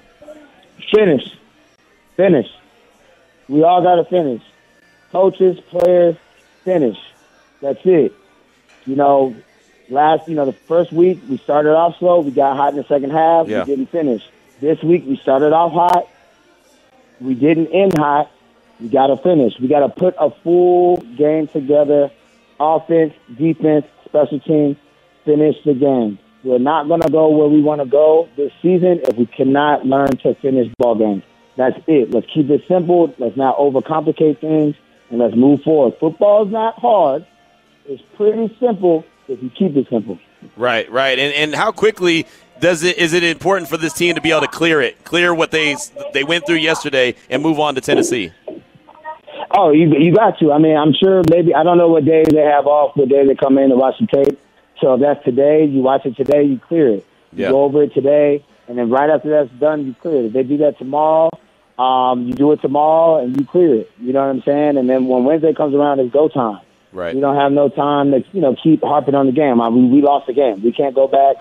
Finish. 0.94 1.24
Finish. 2.18 2.48
We 3.48 3.64
all 3.64 3.82
got 3.82 3.96
to 3.96 4.04
finish. 4.04 4.42
Coaches, 5.14 5.58
players, 5.70 6.18
finish. 6.66 6.98
That's 7.62 7.80
it. 7.86 8.14
You 8.86 8.98
know, 8.98 9.34
last, 9.88 10.28
you 10.28 10.36
know, 10.36 10.46
the 10.46 10.52
first 10.52 10.92
week 10.92 11.22
we 11.30 11.38
started 11.38 11.74
off 11.74 12.00
slow. 12.00 12.20
We 12.20 12.32
got 12.32 12.58
hot 12.58 12.74
in 12.74 12.76
the 12.76 12.84
second 12.84 13.12
half. 13.12 13.48
Yeah. 13.48 13.60
We 13.60 13.66
didn't 13.68 13.92
finish. 13.92 14.28
This 14.60 14.84
week 14.84 15.06
we 15.08 15.16
started 15.16 15.54
off 15.54 15.72
hot. 15.72 16.10
We 17.22 17.34
didn't 17.34 17.68
end 17.68 17.98
hot. 17.98 18.32
We 18.80 18.90
got 18.90 19.08
to 19.08 19.18
finish. 19.18 19.54
We 19.60 19.68
got 19.68 19.80
to 19.80 19.90
put 19.90 20.16
a 20.20 20.32
full 20.44 20.98
game 21.18 21.48
together. 21.48 22.12
Offense, 22.60 23.14
defense, 23.38 23.86
special 24.06 24.40
teams. 24.40 24.78
Finish 25.24 25.56
the 25.66 25.74
game. 25.74 26.20
We're 26.44 26.60
not 26.60 26.88
going 26.88 27.02
to 27.02 27.10
go 27.10 27.30
where 27.30 27.48
we 27.48 27.62
want 27.62 27.82
to 27.82 27.88
go 27.88 28.30
this 28.38 28.52
season 28.62 29.00
if 29.04 29.18
we 29.18 29.26
cannot 29.26 29.86
learn 29.86 30.12
to 30.18 30.36
finish 30.36 30.72
ball 30.78 30.96
games. 30.96 31.24
That's 31.58 31.78
it. 31.88 32.12
Let's 32.12 32.28
keep 32.32 32.50
it 32.50 32.62
simple. 32.68 33.14
Let's 33.18 33.36
not 33.36 33.58
overcomplicate 33.58 34.42
things, 34.42 34.76
and 35.10 35.20
let's 35.20 35.36
move 35.36 35.64
forward. 35.64 35.96
Football 36.00 36.46
is 36.46 36.52
not 36.52 36.78
hard. 36.78 37.26
It's 37.86 38.04
pretty 38.16 38.56
simple 38.60 39.06
if 39.28 39.42
you 39.42 39.50
keep 39.50 39.76
it 39.76 39.88
simple. 39.90 40.20
Right, 40.56 40.90
right. 40.92 41.18
And 41.18 41.34
and 41.34 41.56
how 41.56 41.72
quickly 41.72 42.28
does 42.60 42.84
it 42.84 42.98
is 42.98 43.14
it 43.14 43.24
important 43.24 43.70
for 43.70 43.78
this 43.78 43.94
team 43.94 44.16
to 44.16 44.22
be 44.22 44.32
able 44.32 44.42
to 44.42 44.48
clear 44.48 44.82
it, 44.82 45.04
clear 45.04 45.34
what 45.34 45.52
they 45.52 45.76
they 46.14 46.24
went 46.24 46.46
through 46.46 46.58
yesterday, 46.58 47.16
and 47.30 47.42
move 47.44 47.60
on 47.60 47.76
to 47.76 47.82
Tennessee? 47.82 48.32
Oh, 49.58 49.72
you 49.72 49.94
you 49.98 50.14
got 50.14 50.38
to. 50.40 50.52
I 50.52 50.58
mean, 50.58 50.76
I'm 50.76 50.94
sure 50.94 51.22
maybe 51.30 51.54
I 51.54 51.64
don't 51.64 51.78
know 51.78 51.88
what 51.90 52.06
day 52.06 52.24
they 52.30 52.42
have 52.42 52.68
off, 52.68 52.96
what 52.96 53.10
day 53.10 53.26
they 53.26 53.36
come 53.36 53.58
in 53.58 53.70
to 53.70 53.76
watch 53.76 53.96
the 54.00 54.08
tape. 54.08 54.40
So 54.82 54.96
if 54.96 55.02
that's 55.02 55.24
today, 55.24 55.66
you 55.66 55.82
watch 55.82 56.06
it 56.06 56.16
today, 56.18 56.44
you 56.44 56.60
clear 56.60 56.90
it. 56.90 57.06
You 57.32 57.44
Yeah. 57.46 57.52
go 57.52 57.64
over 57.64 57.84
it 57.84 57.94
today, 57.94 58.44
and 58.68 58.78
then 58.78 58.90
right 58.90 59.10
after 59.10 59.30
that's 59.30 59.50
done, 59.60 59.86
you 59.86 59.96
clear 60.02 60.22
it. 60.22 60.26
If 60.28 60.34
they 60.34 60.44
do 60.44 60.58
that 60.58 60.78
tomorrow, 60.78 61.30
um, 61.80 62.28
you 62.28 62.34
do 62.34 62.52
it 62.52 62.62
tomorrow 62.62 63.24
and 63.24 63.38
you 63.40 63.46
clear 63.46 63.76
it. 63.76 63.92
You 64.02 64.14
know 64.14 64.20
what 64.22 64.30
I'm 64.30 64.42
saying? 64.44 64.78
And 64.78 64.90
then 64.90 65.08
when 65.08 65.24
Wednesday 65.24 65.54
comes 65.54 65.74
around, 65.76 66.00
it's 66.00 66.12
go 66.12 66.28
time. 66.28 66.60
Right. 66.92 67.14
You 67.14 67.22
don't 67.22 67.36
have 67.36 67.52
no 67.52 67.68
time 67.70 68.12
to 68.12 68.24
you 68.32 68.42
know 68.42 68.56
keep 68.62 68.82
harping 68.84 69.16
on 69.16 69.26
the 69.28 69.32
game. 69.34 69.62
I 69.62 69.70
mean, 69.70 69.92
we 69.92 70.02
lost 70.02 70.28
the 70.28 70.34
game. 70.34 70.62
We 70.64 70.72
can't 70.72 70.96
go 70.96 71.08
back. 71.08 71.36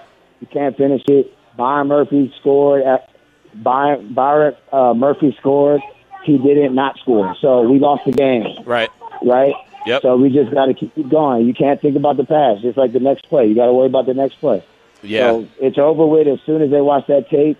We 0.45 0.53
can't 0.53 0.77
finish 0.77 1.03
it. 1.09 1.35
Byron 1.57 1.89
Murphy 1.89 2.33
scored. 2.39 2.83
At, 2.83 3.09
Byron, 3.55 4.13
Byron 4.13 4.55
uh, 4.73 4.93
Murphy 4.93 5.35
scored. 5.41 5.81
He 6.25 6.37
didn't 6.37 6.75
not 6.75 6.99
score. 6.99 7.35
So 7.41 7.63
we 7.63 7.79
lost 7.79 8.05
the 8.05 8.13
game. 8.13 8.63
Right. 8.67 8.91
Right. 9.23 9.55
Yep. 9.87 10.03
So 10.03 10.17
we 10.17 10.29
just 10.31 10.53
got 10.53 10.67
to 10.67 10.75
keep 10.75 11.09
going. 11.09 11.47
You 11.47 11.55
can't 11.55 11.81
think 11.81 11.97
about 11.97 12.19
the 12.19 12.25
past. 12.25 12.61
Just 12.63 12.77
like 12.77 12.93
the 12.93 13.01
next 13.01 13.29
play, 13.29 13.47
you 13.47 13.55
got 13.55 13.67
to 13.67 13.73
worry 13.73 13.87
about 13.87 14.07
the 14.07 14.15
next 14.15 14.37
play. 14.37 14.63
Yeah. 15.03 15.31
So 15.31 15.49
it's 15.61 15.79
over 15.79 16.07
with 16.07 16.27
as 16.27 16.41
soon 16.45 16.61
as 16.61 16.71
they 16.71 16.81
watch 16.81 17.07
that 17.07 17.31
tape, 17.31 17.59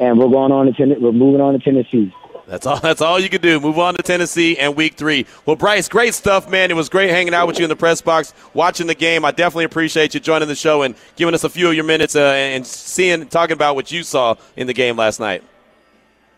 and 0.00 0.18
we're 0.18 0.28
going 0.28 0.52
on 0.52 0.66
to 0.66 0.72
Ten- 0.72 1.00
we're 1.00 1.12
moving 1.12 1.40
on 1.40 1.52
to 1.52 1.60
Tennessee. 1.60 2.12
That's 2.50 2.66
all. 2.66 2.76
That's 2.80 3.00
all 3.00 3.20
you 3.20 3.28
can 3.28 3.40
do. 3.40 3.60
Move 3.60 3.78
on 3.78 3.94
to 3.94 4.02
Tennessee 4.02 4.58
and 4.58 4.74
Week 4.76 4.94
Three. 4.94 5.24
Well, 5.46 5.56
Bryce, 5.56 5.88
great 5.88 6.14
stuff, 6.14 6.50
man. 6.50 6.70
It 6.70 6.74
was 6.74 6.88
great 6.88 7.10
hanging 7.10 7.32
out 7.32 7.46
with 7.46 7.58
you 7.58 7.64
in 7.64 7.68
the 7.68 7.76
press 7.76 8.02
box, 8.02 8.34
watching 8.52 8.88
the 8.88 8.94
game. 8.94 9.24
I 9.24 9.30
definitely 9.30 9.64
appreciate 9.64 10.12
you 10.14 10.20
joining 10.20 10.48
the 10.48 10.56
show 10.56 10.82
and 10.82 10.96
giving 11.16 11.32
us 11.32 11.44
a 11.44 11.48
few 11.48 11.68
of 11.68 11.74
your 11.74 11.84
minutes 11.84 12.16
uh, 12.16 12.20
and 12.20 12.66
seeing, 12.66 13.28
talking 13.28 13.54
about 13.54 13.76
what 13.76 13.92
you 13.92 14.02
saw 14.02 14.34
in 14.56 14.66
the 14.66 14.74
game 14.74 14.96
last 14.96 15.20
night. 15.20 15.44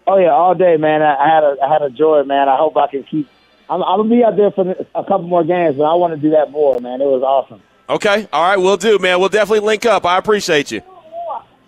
Oh 0.07 0.19
yeah, 0.19 0.31
all 0.31 0.55
day, 0.55 0.77
man. 0.77 1.01
I, 1.01 1.17
I 1.17 1.29
had 1.29 1.45
a 1.45 1.57
I 1.65 1.73
had 1.73 1.83
a 1.83 1.91
joy, 1.91 2.23
man. 2.25 2.49
I 2.49 2.57
hope 2.57 2.77
I 2.77 2.89
can 2.89 3.05
keep. 3.05 3.29
I'm, 3.71 3.83
I'm 3.83 4.01
gonna 4.01 4.11
be 4.11 4.23
out 4.23 4.37
there 4.37 4.51
for 4.51 4.71
a 4.95 5.05
couple 5.05 5.23
more 5.23 5.45
games, 5.45 5.77
but 5.77 5.85
I 5.85 5.95
want 5.95 6.15
to 6.15 6.21
do 6.21 6.31
that 6.31 6.51
more, 6.51 6.79
man. 6.81 7.01
It 7.01 7.07
was 7.07 7.23
awesome. 7.23 7.63
Okay. 7.89 8.29
All 8.33 8.43
right. 8.43 8.59
We'll 8.59 8.77
do, 8.77 8.99
man. 8.99 9.19
We'll 9.19 9.29
definitely 9.29 9.67
link 9.67 9.87
up. 9.87 10.05
I 10.05 10.19
appreciate 10.19 10.71
you. 10.71 10.83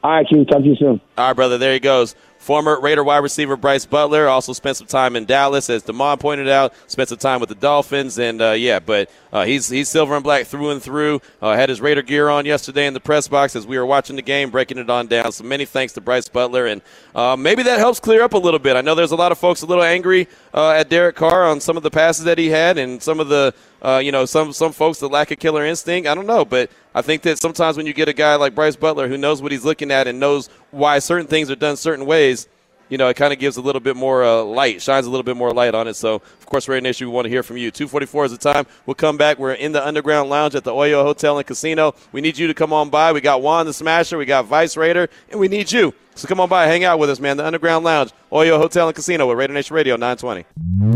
All 0.02 0.10
right, 0.10 0.28
Q. 0.28 0.44
Talk 0.44 0.60
to 0.60 0.66
you 0.66 0.76
soon. 0.76 1.00
All 1.16 1.28
right, 1.28 1.32
brother. 1.32 1.56
There 1.56 1.72
he 1.72 1.80
goes. 1.80 2.14
Former 2.44 2.78
Raider 2.78 3.02
wide 3.02 3.20
receiver 3.20 3.56
Bryce 3.56 3.86
Butler 3.86 4.28
also 4.28 4.52
spent 4.52 4.76
some 4.76 4.86
time 4.86 5.16
in 5.16 5.24
Dallas, 5.24 5.70
as 5.70 5.82
Damon 5.82 6.18
pointed 6.18 6.46
out. 6.46 6.74
Spent 6.88 7.08
some 7.08 7.16
time 7.16 7.40
with 7.40 7.48
the 7.48 7.54
Dolphins, 7.54 8.18
and 8.18 8.42
uh, 8.42 8.50
yeah, 8.50 8.80
but 8.80 9.10
uh, 9.32 9.46
he's 9.46 9.70
he's 9.70 9.88
silver 9.88 10.14
and 10.14 10.22
black 10.22 10.44
through 10.44 10.68
and 10.68 10.82
through. 10.82 11.22
Uh, 11.40 11.56
had 11.56 11.70
his 11.70 11.80
Raider 11.80 12.02
gear 12.02 12.28
on 12.28 12.44
yesterday 12.44 12.86
in 12.86 12.92
the 12.92 13.00
press 13.00 13.28
box 13.28 13.56
as 13.56 13.66
we 13.66 13.78
were 13.78 13.86
watching 13.86 14.16
the 14.16 14.22
game, 14.22 14.50
breaking 14.50 14.76
it 14.76 14.90
on 14.90 15.06
down. 15.06 15.32
So 15.32 15.42
many 15.42 15.64
thanks 15.64 15.94
to 15.94 16.02
Bryce 16.02 16.28
Butler, 16.28 16.66
and 16.66 16.82
uh, 17.14 17.34
maybe 17.34 17.62
that 17.62 17.78
helps 17.78 17.98
clear 17.98 18.22
up 18.22 18.34
a 18.34 18.38
little 18.38 18.60
bit. 18.60 18.76
I 18.76 18.82
know 18.82 18.94
there's 18.94 19.12
a 19.12 19.16
lot 19.16 19.32
of 19.32 19.38
folks 19.38 19.62
a 19.62 19.66
little 19.66 19.82
angry 19.82 20.28
uh, 20.52 20.72
at 20.72 20.90
Derek 20.90 21.16
Carr 21.16 21.44
on 21.46 21.60
some 21.60 21.78
of 21.78 21.82
the 21.82 21.90
passes 21.90 22.26
that 22.26 22.36
he 22.36 22.50
had, 22.50 22.76
and 22.76 23.02
some 23.02 23.20
of 23.20 23.28
the 23.28 23.54
uh, 23.84 23.98
you 23.98 24.10
know 24.10 24.24
some 24.24 24.52
some 24.52 24.72
folks 24.72 24.98
that 25.00 25.08
lack 25.08 25.30
a 25.30 25.36
killer 25.36 25.64
instinct. 25.64 26.08
I 26.08 26.14
don't 26.14 26.26
know, 26.26 26.44
but 26.44 26.70
I 26.94 27.02
think 27.02 27.22
that 27.22 27.38
sometimes 27.38 27.76
when 27.76 27.86
you 27.86 27.92
get 27.92 28.08
a 28.08 28.14
guy 28.14 28.34
like 28.36 28.54
Bryce 28.54 28.76
Butler 28.76 29.08
who 29.08 29.18
knows 29.18 29.42
what 29.42 29.52
he's 29.52 29.64
looking 29.64 29.90
at 29.90 30.06
and 30.08 30.18
knows 30.18 30.48
why 30.70 30.98
certain 30.98 31.26
things 31.26 31.50
are 31.50 31.56
done 31.56 31.76
certain 31.76 32.06
ways, 32.06 32.48
you 32.88 32.98
know, 32.98 33.08
it 33.08 33.14
kind 33.14 33.32
of 33.32 33.38
gives 33.38 33.56
a 33.56 33.60
little 33.60 33.80
bit 33.80 33.96
more 33.96 34.24
uh, 34.24 34.42
light, 34.42 34.80
shines 34.80 35.06
a 35.06 35.10
little 35.10 35.22
bit 35.22 35.36
more 35.36 35.52
light 35.52 35.74
on 35.74 35.88
it. 35.88 35.94
So, 35.94 36.14
of 36.16 36.46
course, 36.46 36.68
Raider 36.68 36.80
Nation, 36.80 37.08
we 37.08 37.12
want 37.12 37.26
to 37.26 37.28
hear 37.28 37.42
from 37.42 37.56
you. 37.56 37.70
244 37.70 38.26
is 38.26 38.32
the 38.32 38.38
time. 38.38 38.66
We'll 38.86 38.94
come 38.94 39.16
back. 39.16 39.38
We're 39.38 39.52
in 39.52 39.72
the 39.72 39.86
Underground 39.86 40.30
Lounge 40.30 40.54
at 40.54 40.64
the 40.64 40.70
Oyo 40.70 41.02
Hotel 41.02 41.36
and 41.36 41.46
Casino. 41.46 41.94
We 42.12 42.20
need 42.20 42.38
you 42.38 42.46
to 42.46 42.54
come 42.54 42.72
on 42.72 42.90
by. 42.90 43.12
We 43.12 43.20
got 43.20 43.42
Juan 43.42 43.66
the 43.66 43.72
Smasher, 43.72 44.16
we 44.16 44.24
got 44.26 44.46
Vice 44.46 44.76
Raider, 44.76 45.08
and 45.30 45.40
we 45.40 45.48
need 45.48 45.72
you. 45.72 45.92
So 46.14 46.28
come 46.28 46.40
on 46.40 46.48
by, 46.48 46.66
hang 46.66 46.84
out 46.84 46.98
with 46.98 47.10
us, 47.10 47.18
man. 47.18 47.36
The 47.36 47.44
Underground 47.44 47.84
Lounge, 47.84 48.12
Oyo 48.30 48.58
Hotel 48.58 48.86
and 48.86 48.94
Casino 48.94 49.26
with 49.26 49.36
Raider 49.36 49.52
Nation 49.52 49.74
Radio 49.74 49.96
920. 49.96 50.93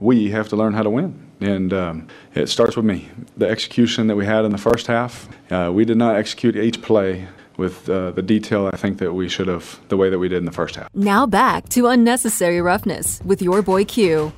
We 0.00 0.30
have 0.30 0.48
to 0.48 0.56
learn 0.56 0.72
how 0.72 0.82
to 0.82 0.90
win. 0.90 1.30
And 1.40 1.72
um, 1.72 2.08
it 2.34 2.48
starts 2.48 2.76
with 2.76 2.84
me. 2.84 3.08
The 3.36 3.48
execution 3.48 4.08
that 4.08 4.16
we 4.16 4.26
had 4.26 4.44
in 4.44 4.50
the 4.50 4.58
first 4.58 4.86
half, 4.86 5.28
uh, 5.50 5.70
we 5.72 5.84
did 5.84 5.96
not 5.96 6.16
execute 6.16 6.56
each 6.56 6.82
play 6.82 7.28
with 7.56 7.88
uh, 7.88 8.10
the 8.12 8.22
detail 8.22 8.70
I 8.72 8.76
think 8.76 8.98
that 8.98 9.12
we 9.12 9.28
should 9.28 9.48
have, 9.48 9.78
the 9.88 9.96
way 9.96 10.10
that 10.10 10.18
we 10.18 10.28
did 10.28 10.38
in 10.38 10.46
the 10.46 10.52
first 10.52 10.76
half. 10.76 10.88
Now 10.94 11.26
back 11.26 11.68
to 11.70 11.86
Unnecessary 11.86 12.60
Roughness 12.60 13.20
with 13.24 13.42
your 13.42 13.62
boy 13.62 13.84
Q. 13.84 14.32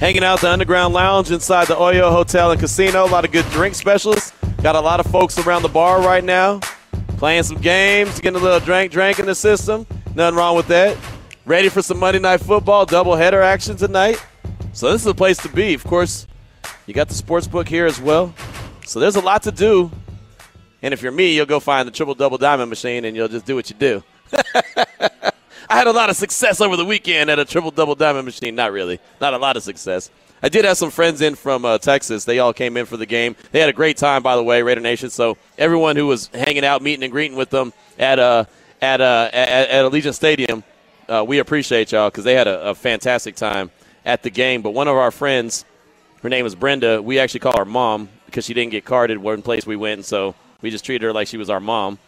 Hanging 0.00 0.24
out 0.24 0.40
the 0.40 0.50
Underground 0.50 0.92
Lounge 0.92 1.30
inside 1.30 1.68
the 1.68 1.76
Oyo 1.76 2.10
Hotel 2.10 2.50
and 2.50 2.60
Casino. 2.60 3.06
A 3.06 3.06
lot 3.06 3.24
of 3.24 3.30
good 3.30 3.48
drink 3.50 3.76
specials. 3.76 4.32
Got 4.60 4.74
a 4.74 4.80
lot 4.80 4.98
of 4.98 5.06
folks 5.06 5.38
around 5.38 5.62
the 5.62 5.68
bar 5.68 6.00
right 6.00 6.24
now 6.24 6.60
playing 7.16 7.42
some 7.42 7.60
games, 7.60 8.20
getting 8.20 8.38
a 8.38 8.42
little 8.42 8.60
drink 8.60 8.92
drink 8.92 9.18
in 9.18 9.26
the 9.26 9.34
system. 9.34 9.86
Nothing 10.14 10.36
wrong 10.36 10.56
with 10.56 10.68
that. 10.68 10.96
Ready 11.46 11.68
for 11.68 11.82
some 11.82 11.98
Monday 11.98 12.20
Night 12.20 12.40
Football 12.40 12.86
doubleheader 12.86 13.42
action 13.42 13.76
tonight. 13.76 14.18
So 14.72 14.90
this 14.90 15.02
is 15.02 15.04
the 15.04 15.14
place 15.14 15.36
to 15.38 15.48
be. 15.50 15.74
Of 15.74 15.84
course, 15.84 16.26
you 16.86 16.94
got 16.94 17.08
the 17.08 17.14
sports 17.14 17.46
book 17.46 17.68
here 17.68 17.84
as 17.84 18.00
well. 18.00 18.34
So 18.86 18.98
there's 18.98 19.16
a 19.16 19.20
lot 19.20 19.42
to 19.42 19.52
do. 19.52 19.90
And 20.80 20.94
if 20.94 21.02
you're 21.02 21.12
me, 21.12 21.36
you'll 21.36 21.44
go 21.44 21.60
find 21.60 21.86
the 21.86 21.92
triple 21.92 22.14
double 22.14 22.38
diamond 22.38 22.70
machine 22.70 23.04
and 23.04 23.14
you'll 23.14 23.28
just 23.28 23.44
do 23.44 23.56
what 23.56 23.68
you 23.68 23.76
do. 23.76 24.02
I 25.68 25.76
had 25.76 25.86
a 25.86 25.92
lot 25.92 26.08
of 26.08 26.16
success 26.16 26.62
over 26.62 26.78
the 26.78 26.84
weekend 26.86 27.28
at 27.28 27.38
a 27.38 27.44
triple 27.44 27.70
double 27.70 27.94
diamond 27.94 28.24
machine. 28.24 28.54
Not 28.54 28.72
really. 28.72 28.98
Not 29.20 29.34
a 29.34 29.38
lot 29.38 29.58
of 29.58 29.62
success. 29.62 30.10
I 30.42 30.48
did 30.48 30.64
have 30.64 30.78
some 30.78 30.90
friends 30.90 31.20
in 31.20 31.34
from 31.34 31.66
uh, 31.66 31.76
Texas. 31.76 32.24
They 32.24 32.38
all 32.38 32.54
came 32.54 32.78
in 32.78 32.86
for 32.86 32.96
the 32.96 33.06
game. 33.06 33.36
They 33.52 33.60
had 33.60 33.68
a 33.68 33.74
great 33.74 33.98
time, 33.98 34.22
by 34.22 34.36
the 34.36 34.42
way, 34.42 34.62
Raider 34.62 34.80
Nation. 34.80 35.10
So 35.10 35.36
everyone 35.58 35.96
who 35.96 36.06
was 36.06 36.28
hanging 36.28 36.64
out, 36.64 36.80
meeting 36.80 37.04
and 37.04 37.12
greeting 37.12 37.36
with 37.36 37.50
them 37.50 37.74
at 37.98 38.18
uh, 38.18 38.46
at 38.80 39.02
uh, 39.02 39.28
at, 39.30 39.68
at 39.68 39.84
Allegiant 39.84 40.14
Stadium, 40.14 40.64
uh, 41.08 41.24
we 41.26 41.38
appreciate 41.38 41.92
y'all 41.92 42.10
because 42.10 42.24
they 42.24 42.34
had 42.34 42.46
a, 42.46 42.70
a 42.70 42.74
fantastic 42.74 43.36
time 43.36 43.70
at 44.04 44.22
the 44.22 44.30
game. 44.30 44.62
But 44.62 44.70
one 44.70 44.88
of 44.88 44.96
our 44.96 45.10
friends, 45.10 45.64
her 46.22 46.28
name 46.28 46.46
is 46.46 46.54
Brenda. 46.54 47.02
We 47.02 47.18
actually 47.18 47.40
call 47.40 47.56
her 47.56 47.64
mom 47.64 48.08
because 48.26 48.44
she 48.44 48.54
didn't 48.54 48.72
get 48.72 48.84
carded 48.84 49.18
one 49.18 49.42
place 49.42 49.66
we 49.66 49.76
went, 49.76 49.98
and 49.98 50.04
so 50.04 50.34
we 50.60 50.70
just 50.70 50.84
treated 50.84 51.04
her 51.04 51.12
like 51.12 51.28
she 51.28 51.36
was 51.36 51.50
our 51.50 51.60
mom. 51.60 51.98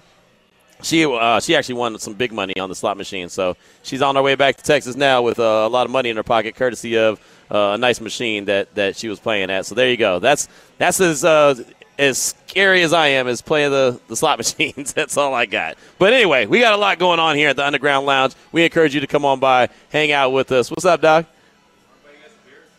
She 0.83 1.07
uh, 1.07 1.41
she 1.41 1.57
actually 1.57 1.77
won 1.77 1.99
some 1.99 2.15
big 2.15 2.33
money 2.33 2.59
on 2.59 2.69
the 2.69 2.75
slot 2.75 2.99
machine, 2.99 3.31
so 3.31 3.57
she's 3.83 4.03
on 4.03 4.15
her 4.17 4.23
way 4.23 4.35
back 4.35 4.57
to 4.57 4.63
Texas 4.63 4.95
now 4.95 5.23
with 5.23 5.39
uh, 5.39 5.43
a 5.43 5.69
lot 5.69 5.87
of 5.87 5.91
money 5.91 6.11
in 6.11 6.17
her 6.17 6.23
pocket, 6.23 6.55
courtesy 6.55 6.99
of 6.99 7.19
uh, 7.51 7.73
a 7.75 7.79
nice 7.79 8.01
machine 8.01 8.45
that, 8.47 8.75
that 8.75 8.97
she 8.97 9.09
was 9.09 9.19
playing 9.19 9.51
at. 9.51 9.65
So 9.65 9.75
there 9.75 9.89
you 9.89 9.97
go. 9.97 10.19
That's 10.19 10.49
that's 10.77 11.01
as 11.01 11.25
uh, 11.25 11.55
as 11.99 12.19
scary 12.19 12.83
as 12.83 12.93
I 12.93 13.09
am 13.09 13.27
as 13.27 13.43
playing 13.43 13.71
the, 13.71 14.01
the 14.09 14.17
slot 14.17 14.39
machines. 14.41 14.93
that's 14.93 15.17
all 15.17 15.35
I 15.35 15.47
got. 15.47 15.77
But 15.99 16.13
anyway, 16.13 16.47
we 16.47 16.61
got 16.61 16.75
a 16.75 16.77
lot 16.77 16.99
going 16.99 17.21
on 17.21 17.37
here 17.37 17.49
at 17.49 17.57
the 17.57 17.67
Underground 17.67 18.07
Lounge. 18.07 18.35
We 18.53 18.65
encourage 18.65 18.95
you 18.95 19.01
to 19.01 19.07
come 19.07 19.25
on 19.25 19.41
by, 19.41 19.69
hang 19.91 20.13
out 20.13 20.31
with 20.31 20.53
us. 20.53 20.71
What's 20.71 20.85
up, 20.85 21.01
Doc? 21.01 21.27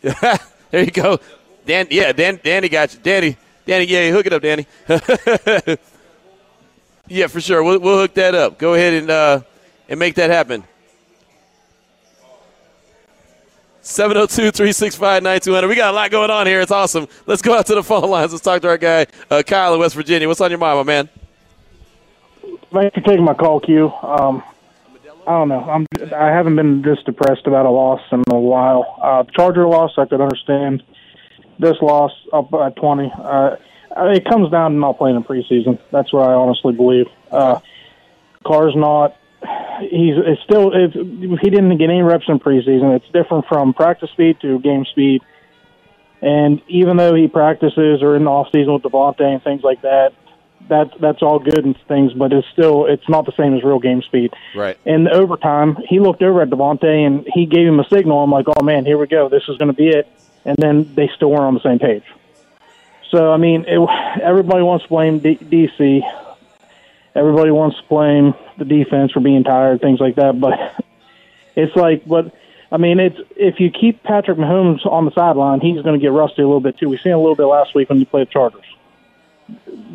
there 0.02 0.38
you 0.72 0.90
go. 0.90 1.18
Dan, 1.66 1.86
yeah, 1.90 2.12
Dan, 2.12 2.40
Danny 2.42 2.68
got 2.68 2.94
you. 2.94 3.00
Danny, 3.02 3.36
Danny, 3.66 3.84
yeah, 3.84 4.10
hook 4.10 4.26
it 4.26 4.32
up, 4.32 4.42
Danny. 4.42 4.66
yeah, 7.08 7.26
for 7.26 7.40
sure. 7.40 7.62
We'll, 7.62 7.78
we'll 7.80 7.98
hook 7.98 8.14
that 8.14 8.34
up. 8.34 8.58
Go 8.58 8.74
ahead 8.74 8.94
and 8.94 9.10
uh, 9.10 9.40
and 9.88 9.98
make 9.98 10.14
that 10.14 10.30
happen. 10.30 10.64
702-365-9200. 13.88 15.68
We 15.68 15.74
got 15.74 15.92
a 15.94 15.96
lot 15.96 16.10
going 16.10 16.30
on 16.30 16.46
here. 16.46 16.60
It's 16.60 16.70
awesome. 16.70 17.08
Let's 17.26 17.40
go 17.40 17.56
out 17.56 17.66
to 17.66 17.74
the 17.74 17.82
phone 17.82 18.10
lines. 18.10 18.32
Let's 18.32 18.44
talk 18.44 18.60
to 18.62 18.68
our 18.68 18.76
guy, 18.76 19.06
uh, 19.30 19.42
Kyle 19.42 19.72
in 19.72 19.80
West 19.80 19.94
Virginia. 19.94 20.28
What's 20.28 20.42
on 20.42 20.50
your 20.50 20.58
mind, 20.58 20.76
my 20.76 20.82
man? 20.82 21.08
Thanks 22.70 22.94
for 22.94 23.00
taking 23.00 23.24
my 23.24 23.32
call, 23.32 23.60
Q. 23.60 23.90
Um, 23.90 24.42
I 25.26 25.30
don't 25.30 25.48
know. 25.48 25.60
I'm. 25.60 25.86
I 26.14 26.26
haven't 26.26 26.56
been 26.56 26.82
this 26.82 26.98
depressed 27.04 27.46
about 27.46 27.64
a 27.64 27.70
loss 27.70 28.02
in 28.12 28.22
a 28.30 28.38
while. 28.38 28.98
Uh, 29.02 29.24
Charger 29.34 29.66
loss, 29.66 29.92
I 29.96 30.04
could 30.04 30.20
understand. 30.20 30.82
This 31.58 31.76
loss 31.80 32.12
up 32.32 32.50
by 32.50 32.70
20. 32.70 33.10
Uh, 33.18 33.56
it 33.96 34.26
comes 34.26 34.50
down 34.50 34.72
to 34.72 34.78
not 34.78 34.98
playing 34.98 35.16
in 35.16 35.24
preseason. 35.24 35.78
That's 35.90 36.12
what 36.12 36.28
I 36.28 36.34
honestly 36.34 36.72
believe. 36.72 37.06
Uh, 37.30 37.60
not. 38.44 39.16
He's 39.80 40.14
it's 40.16 40.42
still. 40.42 40.72
If, 40.74 40.92
if 40.94 41.40
he 41.40 41.50
didn't 41.50 41.76
get 41.78 41.90
any 41.90 42.02
reps 42.02 42.24
in 42.28 42.40
preseason, 42.40 42.96
it's 42.96 43.08
different 43.12 43.46
from 43.46 43.72
practice 43.74 44.10
speed 44.10 44.40
to 44.40 44.58
game 44.58 44.84
speed. 44.86 45.22
And 46.20 46.60
even 46.66 46.96
though 46.96 47.14
he 47.14 47.28
practices 47.28 48.02
or 48.02 48.16
in 48.16 48.24
the 48.24 48.30
off 48.30 48.48
season 48.50 48.72
with 48.72 48.82
Davante 48.82 49.20
and 49.20 49.42
things 49.42 49.62
like 49.62 49.82
that, 49.82 50.12
that 50.68 51.00
that's 51.00 51.22
all 51.22 51.38
good 51.38 51.64
and 51.64 51.76
things, 51.86 52.12
but 52.12 52.32
it's 52.32 52.46
still 52.48 52.86
it's 52.86 53.08
not 53.08 53.24
the 53.24 53.32
same 53.36 53.56
as 53.56 53.62
real 53.62 53.78
game 53.78 54.02
speed. 54.02 54.32
Right. 54.54 54.76
In 54.84 55.04
the 55.04 55.12
overtime, 55.12 55.76
he 55.88 56.00
looked 56.00 56.22
over 56.22 56.42
at 56.42 56.50
Davante 56.50 57.06
and 57.06 57.26
he 57.32 57.46
gave 57.46 57.66
him 57.66 57.78
a 57.78 57.88
signal. 57.88 58.22
I'm 58.22 58.30
like, 58.30 58.46
oh 58.48 58.62
man, 58.62 58.84
here 58.84 58.98
we 58.98 59.06
go. 59.06 59.28
This 59.28 59.44
is 59.48 59.56
going 59.58 59.68
to 59.68 59.76
be 59.76 59.88
it. 59.88 60.08
And 60.44 60.56
then 60.56 60.94
they 60.94 61.10
still 61.14 61.30
weren't 61.30 61.42
on 61.42 61.54
the 61.54 61.60
same 61.60 61.78
page. 61.78 62.04
So 63.10 63.32
I 63.32 63.36
mean, 63.36 63.64
it, 63.66 63.78
everybody 64.20 64.62
wants 64.62 64.84
to 64.84 64.88
blame 64.88 65.20
D- 65.20 65.36
DC. 65.36 66.27
Everybody 67.14 67.50
wants 67.50 67.76
to 67.78 67.82
blame 67.88 68.34
the 68.58 68.64
defense 68.64 69.12
for 69.12 69.20
being 69.20 69.44
tired, 69.44 69.80
things 69.80 69.98
like 70.00 70.16
that. 70.16 70.40
But 70.40 70.58
it's 71.56 71.74
like, 71.76 72.06
but 72.06 72.34
I 72.70 72.76
mean, 72.76 73.00
it's 73.00 73.18
if 73.36 73.58
you 73.60 73.70
keep 73.70 74.02
Patrick 74.02 74.38
Mahomes 74.38 74.84
on 74.86 75.04
the 75.04 75.10
sideline, 75.12 75.60
he's 75.60 75.82
going 75.82 75.98
to 75.98 76.02
get 76.04 76.12
rusty 76.12 76.42
a 76.42 76.46
little 76.46 76.60
bit 76.60 76.78
too. 76.78 76.88
We 76.88 76.98
seen 76.98 77.12
a 77.12 77.18
little 77.18 77.34
bit 77.36 77.46
last 77.46 77.74
week 77.74 77.88
when 77.88 77.98
he 77.98 78.04
played 78.04 78.28
the 78.28 78.32
Chargers. 78.32 78.64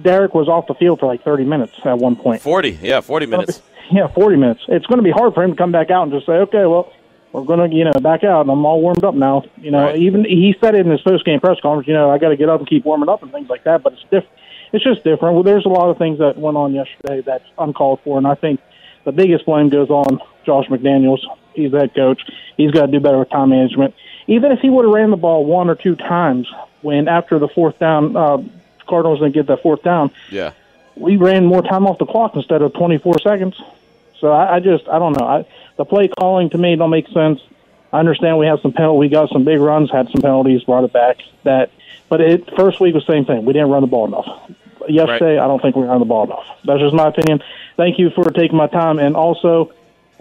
Derek 0.02 0.34
was 0.34 0.48
off 0.50 0.68
the 0.68 0.74
field 0.74 1.00
for 1.00 1.06
like 1.06 1.24
30 1.24 1.46
minutes 1.46 1.74
at 1.86 1.98
one 1.98 2.16
point. 2.16 2.42
40, 2.42 2.80
yeah, 2.82 3.02
40 3.02 3.26
minutes. 3.28 3.62
Yeah, 3.92 4.08
40 4.08 4.38
minutes. 4.38 4.62
It's 4.70 4.86
going 4.86 4.98
to 5.00 5.04
be 5.04 5.12
hard 5.12 5.34
for 5.34 5.44
him 5.44 5.52
to 5.52 5.58
come 5.58 5.74
back 5.74 5.92
out 5.92 6.04
and 6.04 6.12
just 6.14 6.26
say, 6.26 6.32
okay, 6.32 6.66
well, 6.66 6.92
we're 7.34 7.44
going 7.44 7.70
to, 7.70 7.76
you 7.76 7.84
know, 7.84 7.92
back 8.02 8.24
out. 8.24 8.42
and 8.42 8.50
I'm 8.50 8.66
all 8.66 8.80
warmed 8.82 9.04
up 9.04 9.14
now. 9.14 9.44
You 9.58 9.72
know, 9.72 9.84
Right. 9.88 9.98
even 9.98 10.24
he 10.24 10.56
said 10.62 10.74
it 10.74 10.86
in 10.86 10.92
his 10.92 11.02
post 11.02 11.26
game 11.26 11.42
press 11.42 11.60
conference. 11.60 11.88
You 11.90 11.94
know, 11.94 12.10
I 12.10 12.18
got 12.18 12.30
to 12.30 12.38
get 12.38 12.48
up 12.48 12.62
and 12.62 12.68
keep 12.68 12.86
warming 12.86 13.10
up 13.10 13.22
and 13.24 13.32
things 13.34 13.50
like 13.50 13.66
that. 13.66 13.84
But 13.84 13.94
it's 13.94 14.02
different. 14.04 14.30
It's 14.74 14.84
just 14.84 15.04
different. 15.04 15.36
Well, 15.36 15.44
there's 15.44 15.66
a 15.66 15.70
lot 15.70 15.90
of 15.90 15.98
things 15.98 16.20
that 16.20 16.38
went 16.38 16.58
on 16.58 16.74
yesterday 16.74 17.22
that's 17.22 17.46
uncalled 17.58 18.02
for, 18.04 18.18
and 18.18 18.28
I 18.28 18.36
think 18.36 18.60
the 19.06 19.12
biggest 19.12 19.46
blame 19.46 19.70
goes 19.70 19.90
on 19.90 20.20
Josh 20.46 20.66
McDaniels. 20.68 21.20
He's 21.54 21.72
the 21.72 21.80
head 21.80 21.94
coach. 21.94 22.22
He's 22.58 22.72
got 22.72 22.88
to 22.88 22.92
do 22.92 23.00
better 23.00 23.20
with 23.20 23.30
time 23.30 23.50
management. 23.50 23.94
Even 24.28 24.52
if 24.52 24.60
he 24.60 24.70
would 24.70 24.86
have 24.86 24.94
ran 24.94 25.12
the 25.12 25.18
ball 25.18 25.46
one 25.46 25.70
or 25.70 25.76
two 25.76 25.96
times 25.96 26.52
when 26.82 27.08
after 27.08 27.38
the 27.40 27.48
fourth 27.48 27.78
down, 27.80 28.18
uh, 28.18 28.40
Cardinals 28.88 29.20
didn't 29.20 29.34
get 29.36 29.48
that 29.48 29.62
fourth 29.62 29.84
down 29.84 30.12
Yeah. 30.30 30.52
we 30.96 31.16
ran 31.18 31.46
more 31.46 31.62
time 31.62 31.86
off 31.86 32.00
the 32.00 32.06
clock 32.06 32.36
instead 32.36 32.62
of 32.62 32.74
24 32.74 33.20
seconds. 33.20 33.62
So 34.20 34.32
I, 34.32 34.56
I 34.56 34.60
just 34.60 34.88
I 34.90 35.00
don't 35.00 35.18
know. 35.20 35.26
I, 35.26 35.46
the 35.78 35.86
play 35.86 36.08
calling 36.08 36.50
to 36.50 36.58
me 36.58 36.76
don't 36.76 36.90
make 36.90 37.08
sense. 37.10 37.40
I 37.92 38.00
understand 38.00 38.38
we 38.40 38.48
have 38.48 38.60
some 38.62 38.74
penalty. 38.74 38.98
We 39.00 39.10
got 39.10 39.30
some 39.30 39.44
big 39.44 39.60
runs, 39.60 39.92
had 39.92 40.10
some 40.10 40.22
penalties, 40.22 40.64
brought 40.64 40.84
it 40.84 40.92
back. 40.94 41.20
That, 41.44 41.70
but 42.10 42.22
it 42.22 42.50
first 42.58 42.80
week 42.80 42.96
was 42.96 43.06
the 43.06 43.14
same 43.14 43.26
thing. 43.26 43.46
We 43.46 43.54
didn't 43.54 43.70
run 43.70 43.82
the 43.82 43.88
ball 43.88 44.08
enough. 44.08 44.52
Yesterday, 44.90 45.40
I 45.40 45.48
don't 45.48 45.62
think 45.62 45.76
we 45.76 45.84
ran 45.84 46.00
the 46.00 46.06
ball 46.06 46.26
enough. 46.26 46.46
That's 46.66 46.80
just 46.80 46.94
my 46.94 47.08
opinion. 47.08 47.42
Thank 47.78 48.00
you 48.00 48.10
for 48.10 48.24
taking 48.32 48.58
my 48.58 48.68
time, 48.68 49.00
and 49.00 49.16
also. 49.16 49.72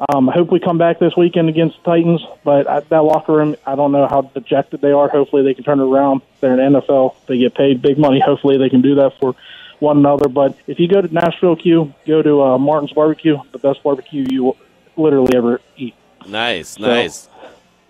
Um, 0.09 0.29
I 0.31 0.33
hope 0.33 0.51
we 0.51 0.59
come 0.59 0.79
back 0.79 0.99
this 0.99 1.15
weekend 1.17 1.49
against 1.49 1.77
the 1.77 1.83
Titans, 1.85 2.27
but 2.43 2.67
I, 2.67 2.81
that 2.81 3.05
locker 3.05 3.35
room, 3.35 3.55
I 3.65 3.77
don't 3.77 3.93
know 3.93 4.09
how 4.09 4.23
dejected 4.23 4.81
they 4.81 4.91
are. 4.91 5.09
Hopefully, 5.09 5.45
they 5.45 5.55
can 5.55 5.63
turn 5.63 5.79
it 5.79 5.85
around. 5.85 6.23
They're 6.41 6.59
in 6.59 6.73
NFL. 6.73 7.15
They 7.27 7.39
get 7.39 7.55
paid 7.55 7.83
big 7.83 7.99
money. 7.99 8.19
Hopefully, 8.19 8.57
they 8.59 8.71
can 8.71 8.81
do 8.81 8.97
that 8.97 9.13
for 9.21 9.37
one 9.79 9.99
another. 9.99 10.29
But 10.29 10.57
if 10.67 10.81
you 10.81 10.89
go 10.89 11.03
to 11.03 11.13
Nashville 11.13 11.57
Q, 11.57 11.93
go 12.07 12.23
to 12.23 12.43
uh, 12.43 12.59
Martin's 12.59 12.93
Barbecue, 12.93 13.37
the 13.53 13.59
best 13.59 13.83
barbecue 13.83 14.27
you 14.29 14.45
will 14.45 14.57
literally 14.97 15.37
ever 15.37 15.61
eat. 15.77 15.95
Nice, 16.27 16.79
nice. 16.79 17.29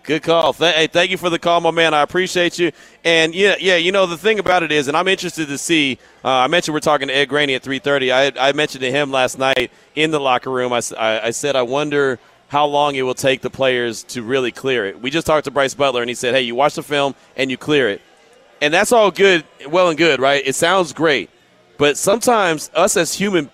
Good 0.05 0.23
call. 0.23 0.53
Th- 0.53 0.75
hey, 0.75 0.87
thank 0.89 1.11
you 1.11 1.17
for 1.17 1.31
the 1.31 1.39
call, 1.39 1.61
my 1.61 1.71
man. 1.71 1.95
I 1.95 2.03
appreciate 2.03 2.59
you. 2.59 2.73
And 3.05 3.35
yeah, 3.35 3.55
yeah. 3.61 3.77
You 3.77 3.93
know 3.93 4.07
the 4.07 4.19
thing 4.19 4.39
about 4.39 4.63
it 4.63 4.73
is, 4.73 4.89
and 4.89 4.97
I'm 4.97 5.09
interested 5.09 5.49
to 5.49 5.59
see. 5.59 5.99
Uh, 6.25 6.29
I 6.29 6.47
mentioned 6.49 6.75
we're 6.75 6.81
talking 6.81 7.09
to 7.09 7.15
Ed 7.15 7.27
Graney 7.27 7.55
at 7.55 7.63
3:30. 7.63 8.13
I, 8.13 8.49
I 8.49 8.53
mentioned 8.53 8.83
to 8.83 8.91
him 8.91 9.11
last 9.11 9.39
night 9.39 9.71
in 9.95 10.11
the 10.11 10.21
locker 10.21 10.51
room. 10.51 10.73
I 10.73 10.81
I 10.99 11.31
said 11.31 11.57
I 11.57 11.63
wonder 11.63 12.19
how 12.49 12.67
long 12.67 12.97
it 12.97 13.03
will 13.03 13.15
take 13.15 13.41
the 13.41 13.51
players 13.51 14.03
to 14.05 14.23
really 14.23 14.53
clear 14.53 14.87
it. 14.87 15.01
We 15.01 15.11
just 15.11 15.27
talked 15.27 15.45
to 15.45 15.51
Bryce 15.51 15.75
Butler, 15.75 16.03
and 16.03 16.11
he 16.11 16.15
said, 16.15 16.35
"Hey, 16.35 16.43
you 16.43 16.55
watch 16.55 16.75
the 16.75 16.83
film 16.83 17.15
and 17.37 17.51
you 17.51 17.57
clear 17.57 17.89
it." 17.89 18.03
and 18.63 18.73
that's 18.73 18.93
all 18.93 19.11
good, 19.11 19.45
well 19.69 19.89
and 19.89 19.99
good, 19.99 20.21
right? 20.21 20.41
It 20.47 20.55
sounds 20.55 20.93
great, 20.93 21.29
but 21.79 21.99
sometimes 21.99 22.71
us 22.75 22.97
as 22.97 23.13
human, 23.13 23.51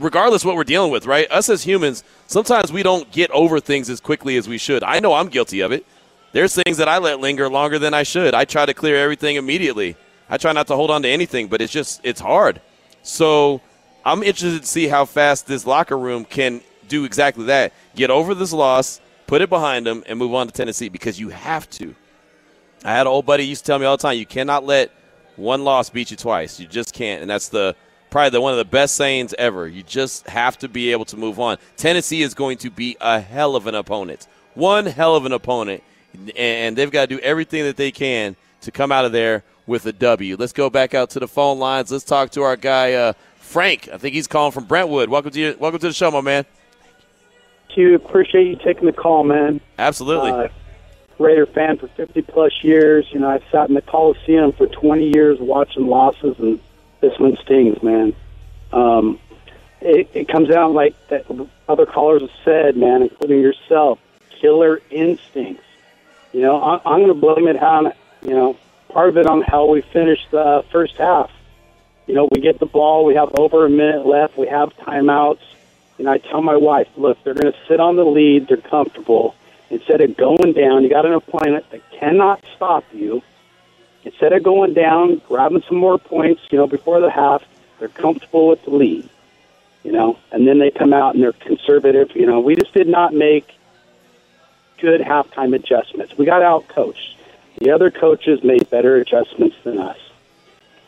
regardless 0.00 0.44
what 0.44 0.56
we're 0.56 0.64
dealing 0.64 0.90
with, 0.90 1.06
right? 1.06 1.30
Us 1.30 1.48
as 1.48 1.62
humans, 1.62 2.02
sometimes 2.26 2.72
we 2.72 2.82
don't 2.82 3.10
get 3.12 3.30
over 3.30 3.60
things 3.60 3.90
as 3.90 4.00
quickly 4.00 4.36
as 4.36 4.48
we 4.48 4.58
should. 4.58 4.82
I 4.82 5.00
know 5.00 5.14
I'm 5.14 5.28
guilty 5.28 5.60
of 5.60 5.72
it. 5.72 5.86
There's 6.32 6.54
things 6.54 6.76
that 6.78 6.88
I 6.88 6.98
let 6.98 7.20
linger 7.20 7.48
longer 7.48 7.78
than 7.78 7.92
I 7.92 8.02
should. 8.02 8.34
I 8.34 8.44
try 8.44 8.66
to 8.66 8.74
clear 8.74 8.96
everything 8.96 9.36
immediately. 9.36 9.96
I 10.28 10.38
try 10.38 10.52
not 10.52 10.66
to 10.68 10.76
hold 10.76 10.90
on 10.90 11.02
to 11.02 11.08
anything, 11.08 11.48
but 11.48 11.60
it's 11.60 11.72
just 11.72 12.00
it's 12.04 12.20
hard. 12.20 12.60
So 13.02 13.60
I'm 14.04 14.22
interested 14.22 14.62
to 14.62 14.66
see 14.66 14.86
how 14.86 15.04
fast 15.04 15.46
this 15.46 15.66
locker 15.66 15.98
room 15.98 16.24
can 16.24 16.60
do 16.88 17.04
exactly 17.04 17.46
that. 17.46 17.72
Get 17.96 18.10
over 18.10 18.34
this 18.34 18.52
loss, 18.52 19.00
put 19.26 19.42
it 19.42 19.48
behind 19.48 19.86
them, 19.86 20.04
and 20.06 20.18
move 20.18 20.34
on 20.34 20.46
to 20.46 20.52
Tennessee 20.52 20.88
because 20.88 21.18
you 21.18 21.30
have 21.30 21.68
to. 21.70 21.94
I 22.84 22.92
had 22.92 23.02
an 23.02 23.08
old 23.08 23.26
buddy 23.26 23.44
used 23.44 23.64
to 23.64 23.72
tell 23.72 23.78
me 23.78 23.86
all 23.86 23.96
the 23.96 24.02
time, 24.02 24.16
you 24.16 24.26
cannot 24.26 24.64
let 24.64 24.90
one 25.36 25.64
loss 25.64 25.90
beat 25.90 26.10
you 26.10 26.16
twice. 26.16 26.60
You 26.60 26.66
just 26.66 26.94
can't, 26.94 27.22
and 27.22 27.30
that's 27.30 27.48
the 27.48 27.74
probably 28.10 28.30
the 28.30 28.40
one 28.40 28.52
of 28.52 28.58
the 28.58 28.64
best 28.64 28.96
sayings 28.96 29.34
ever. 29.38 29.66
You 29.66 29.82
just 29.82 30.26
have 30.28 30.58
to 30.58 30.68
be 30.68 30.92
able 30.92 31.04
to 31.06 31.16
move 31.16 31.38
on. 31.38 31.58
Tennessee 31.76 32.22
is 32.22 32.34
going 32.34 32.58
to 32.58 32.70
be 32.70 32.96
a 33.00 33.20
hell 33.20 33.56
of 33.56 33.66
an 33.66 33.74
opponent, 33.74 34.26
one 34.54 34.86
hell 34.86 35.16
of 35.16 35.24
an 35.24 35.32
opponent, 35.32 35.82
and 36.36 36.76
they've 36.76 36.90
got 36.90 37.08
to 37.08 37.16
do 37.16 37.20
everything 37.20 37.64
that 37.64 37.76
they 37.76 37.90
can 37.90 38.36
to 38.62 38.70
come 38.70 38.92
out 38.92 39.04
of 39.04 39.12
there 39.12 39.44
with 39.66 39.86
a 39.86 39.92
W. 39.92 40.36
Let's 40.36 40.52
go 40.52 40.68
back 40.68 40.94
out 40.94 41.10
to 41.10 41.20
the 41.20 41.28
phone 41.28 41.58
lines. 41.58 41.92
Let's 41.92 42.04
talk 42.04 42.30
to 42.30 42.42
our 42.42 42.56
guy 42.56 42.94
uh, 42.94 43.12
Frank. 43.36 43.88
I 43.92 43.98
think 43.98 44.14
he's 44.14 44.26
calling 44.26 44.52
from 44.52 44.64
Brentwood. 44.64 45.08
Welcome 45.08 45.30
to 45.30 45.40
you. 45.40 45.56
Welcome 45.58 45.80
to 45.80 45.88
the 45.88 45.94
show, 45.94 46.10
my 46.10 46.20
man. 46.20 46.44
Q, 47.68 47.94
appreciate 47.94 48.48
you 48.48 48.56
taking 48.56 48.86
the 48.86 48.92
call, 48.92 49.22
man. 49.24 49.60
Absolutely. 49.78 50.30
Uh, 50.30 50.48
Raider 51.20 51.46
fan 51.46 51.78
for 51.78 51.86
50 51.88 52.22
plus 52.22 52.52
years. 52.62 53.06
You 53.12 53.20
know, 53.20 53.28
I've 53.28 53.44
sat 53.52 53.68
in 53.68 53.74
the 53.74 53.82
Coliseum 53.82 54.52
for 54.52 54.66
20 54.66 55.12
years 55.14 55.38
watching 55.38 55.86
losses, 55.86 56.36
and 56.38 56.58
this 57.00 57.18
one 57.18 57.36
stings, 57.42 57.82
man. 57.82 58.14
Um, 58.72 59.18
it, 59.80 60.10
it 60.14 60.28
comes 60.28 60.48
down 60.48 60.74
like 60.74 60.94
that 61.08 61.26
other 61.68 61.86
callers 61.86 62.22
have 62.22 62.30
said, 62.44 62.76
man, 62.76 63.02
including 63.02 63.40
yourself, 63.40 63.98
killer 64.40 64.80
instincts. 64.90 65.64
You 66.32 66.42
know, 66.42 66.60
I, 66.60 66.80
I'm 66.84 67.00
going 67.00 67.08
to 67.08 67.14
blame 67.14 67.48
it 67.48 67.60
on, 67.60 67.92
you 68.22 68.30
know, 68.30 68.56
part 68.88 69.08
of 69.08 69.16
it 69.16 69.26
on 69.26 69.42
how 69.42 69.66
we 69.66 69.80
finished 69.80 70.30
the 70.30 70.64
first 70.70 70.96
half. 70.96 71.30
You 72.06 72.14
know, 72.14 72.28
we 72.30 72.40
get 72.40 72.58
the 72.58 72.66
ball, 72.66 73.04
we 73.04 73.14
have 73.14 73.30
over 73.38 73.64
a 73.64 73.70
minute 73.70 74.06
left, 74.06 74.36
we 74.36 74.48
have 74.48 74.74
timeouts. 74.76 75.40
And 75.98 76.08
I 76.08 76.18
tell 76.18 76.42
my 76.42 76.56
wife, 76.56 76.88
look, 76.96 77.22
they're 77.22 77.34
going 77.34 77.52
to 77.52 77.58
sit 77.68 77.78
on 77.78 77.96
the 77.96 78.04
lead, 78.04 78.48
they're 78.48 78.56
comfortable. 78.56 79.34
Instead 79.70 80.00
of 80.00 80.16
going 80.16 80.52
down, 80.52 80.82
you 80.82 80.88
got 80.88 81.06
an 81.06 81.12
opponent 81.12 81.70
that 81.70 81.88
cannot 81.92 82.42
stop 82.56 82.84
you. 82.92 83.22
Instead 84.04 84.32
of 84.32 84.42
going 84.42 84.72
down, 84.72 85.20
grabbing 85.28 85.62
some 85.68 85.76
more 85.76 85.98
points, 85.98 86.40
you 86.50 86.58
know, 86.58 86.66
before 86.66 87.00
the 87.00 87.10
half, 87.10 87.42
they're 87.78 87.88
comfortable 87.88 88.48
with 88.48 88.62
the 88.64 88.70
lead, 88.70 89.08
you 89.84 89.92
know, 89.92 90.18
and 90.32 90.46
then 90.46 90.58
they 90.58 90.70
come 90.70 90.92
out 90.92 91.14
and 91.14 91.22
they're 91.22 91.32
conservative. 91.32 92.14
You 92.14 92.26
know, 92.26 92.40
we 92.40 92.54
just 92.54 92.72
did 92.72 92.88
not 92.88 93.12
make 93.12 93.46
good 94.78 95.00
halftime 95.00 95.54
adjustments. 95.54 96.16
We 96.16 96.24
got 96.24 96.42
out 96.42 96.68
coached. 96.68 97.16
The 97.58 97.70
other 97.70 97.90
coaches 97.90 98.42
made 98.42 98.68
better 98.70 98.96
adjustments 98.96 99.56
than 99.64 99.78
us. 99.78 99.98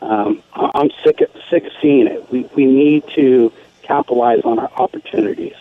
Um, 0.01 0.41
I'm 0.53 0.89
sick 1.03 1.21
of, 1.21 1.29
sick 1.49 1.65
of 1.65 1.71
seeing 1.81 2.07
it. 2.07 2.29
We, 2.31 2.43
we 2.55 2.65
need 2.65 3.07
to 3.15 3.53
capitalize 3.83 4.41
on 4.43 4.57
our 4.59 4.71
opportunities. 4.75 5.55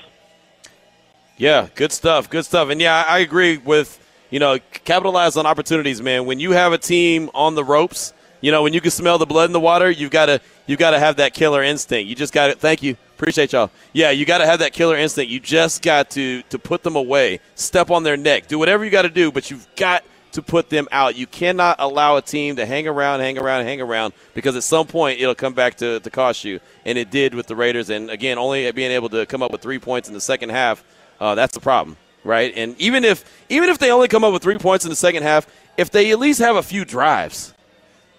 Yeah, 1.36 1.68
good 1.74 1.92
stuff. 1.92 2.30
Good 2.30 2.44
stuff. 2.44 2.70
And 2.70 2.80
yeah, 2.80 3.04
I 3.06 3.18
agree 3.18 3.58
with, 3.58 3.98
you 4.32 4.40
know, 4.40 4.58
capitalize 4.84 5.36
on 5.36 5.46
opportunities, 5.46 6.02
man. 6.02 6.26
When 6.26 6.40
you 6.40 6.52
have 6.52 6.72
a 6.72 6.78
team 6.78 7.30
on 7.34 7.54
the 7.54 7.62
ropes, 7.62 8.12
you 8.40 8.50
know, 8.50 8.64
when 8.64 8.72
you 8.72 8.80
can 8.80 8.90
smell 8.90 9.18
the 9.18 9.26
blood 9.26 9.44
in 9.44 9.52
the 9.52 9.60
water, 9.60 9.88
you've 9.90 10.10
got 10.10 10.26
to 10.26 10.40
you've 10.66 10.80
got 10.80 10.90
to 10.90 10.98
have 10.98 11.16
that 11.16 11.34
killer 11.34 11.62
instinct. 11.62 12.08
You 12.08 12.16
just 12.16 12.32
got 12.32 12.48
to 12.48 12.54
thank 12.54 12.82
you. 12.82 12.96
Appreciate 13.14 13.52
y'all. 13.52 13.70
Yeah, 13.92 14.10
you 14.10 14.24
got 14.24 14.38
to 14.38 14.46
have 14.46 14.58
that 14.58 14.72
killer 14.72 14.96
instinct. 14.96 15.30
You 15.30 15.38
just 15.38 15.82
got 15.82 16.10
to 16.12 16.42
to 16.44 16.58
put 16.58 16.82
them 16.82 16.96
away. 16.96 17.40
Step 17.54 17.90
on 17.90 18.02
their 18.02 18.16
neck. 18.16 18.48
Do 18.48 18.58
whatever 18.58 18.84
you 18.84 18.90
got 18.90 19.02
to 19.02 19.10
do, 19.10 19.30
but 19.30 19.50
you've 19.50 19.68
got 19.76 20.02
to 20.32 20.42
put 20.42 20.70
them 20.70 20.88
out. 20.90 21.14
You 21.14 21.26
cannot 21.26 21.76
allow 21.78 22.16
a 22.16 22.22
team 22.22 22.56
to 22.56 22.64
hang 22.64 22.88
around, 22.88 23.20
hang 23.20 23.36
around, 23.38 23.64
hang 23.64 23.82
around 23.82 24.14
because 24.32 24.56
at 24.56 24.62
some 24.62 24.86
point 24.86 25.20
it'll 25.20 25.34
come 25.34 25.52
back 25.52 25.76
to, 25.76 26.00
to 26.00 26.10
cost 26.10 26.42
you. 26.42 26.58
And 26.86 26.96
it 26.96 27.10
did 27.10 27.34
with 27.34 27.46
the 27.46 27.54
Raiders. 27.54 27.90
And 27.90 28.10
again, 28.10 28.38
only 28.38 28.72
being 28.72 28.92
able 28.92 29.10
to 29.10 29.26
come 29.26 29.42
up 29.42 29.52
with 29.52 29.60
three 29.60 29.78
points 29.78 30.08
in 30.08 30.14
the 30.14 30.22
second 30.22 30.48
half, 30.48 30.82
uh, 31.20 31.34
that's 31.34 31.52
the 31.52 31.60
problem, 31.60 31.98
right? 32.24 32.52
And 32.56 32.78
even 32.80 33.04
if 33.04 33.24
even 33.48 33.68
if 33.68 33.78
they 33.78 33.90
only 33.90 34.08
come 34.08 34.24
up 34.24 34.32
with 34.32 34.42
three 34.42 34.58
points 34.58 34.84
in 34.84 34.90
the 34.90 34.96
second 34.96 35.22
half, 35.22 35.46
if 35.76 35.90
they 35.90 36.10
at 36.10 36.18
least 36.18 36.40
have 36.40 36.56
a 36.56 36.62
few 36.62 36.84
drives, 36.84 37.54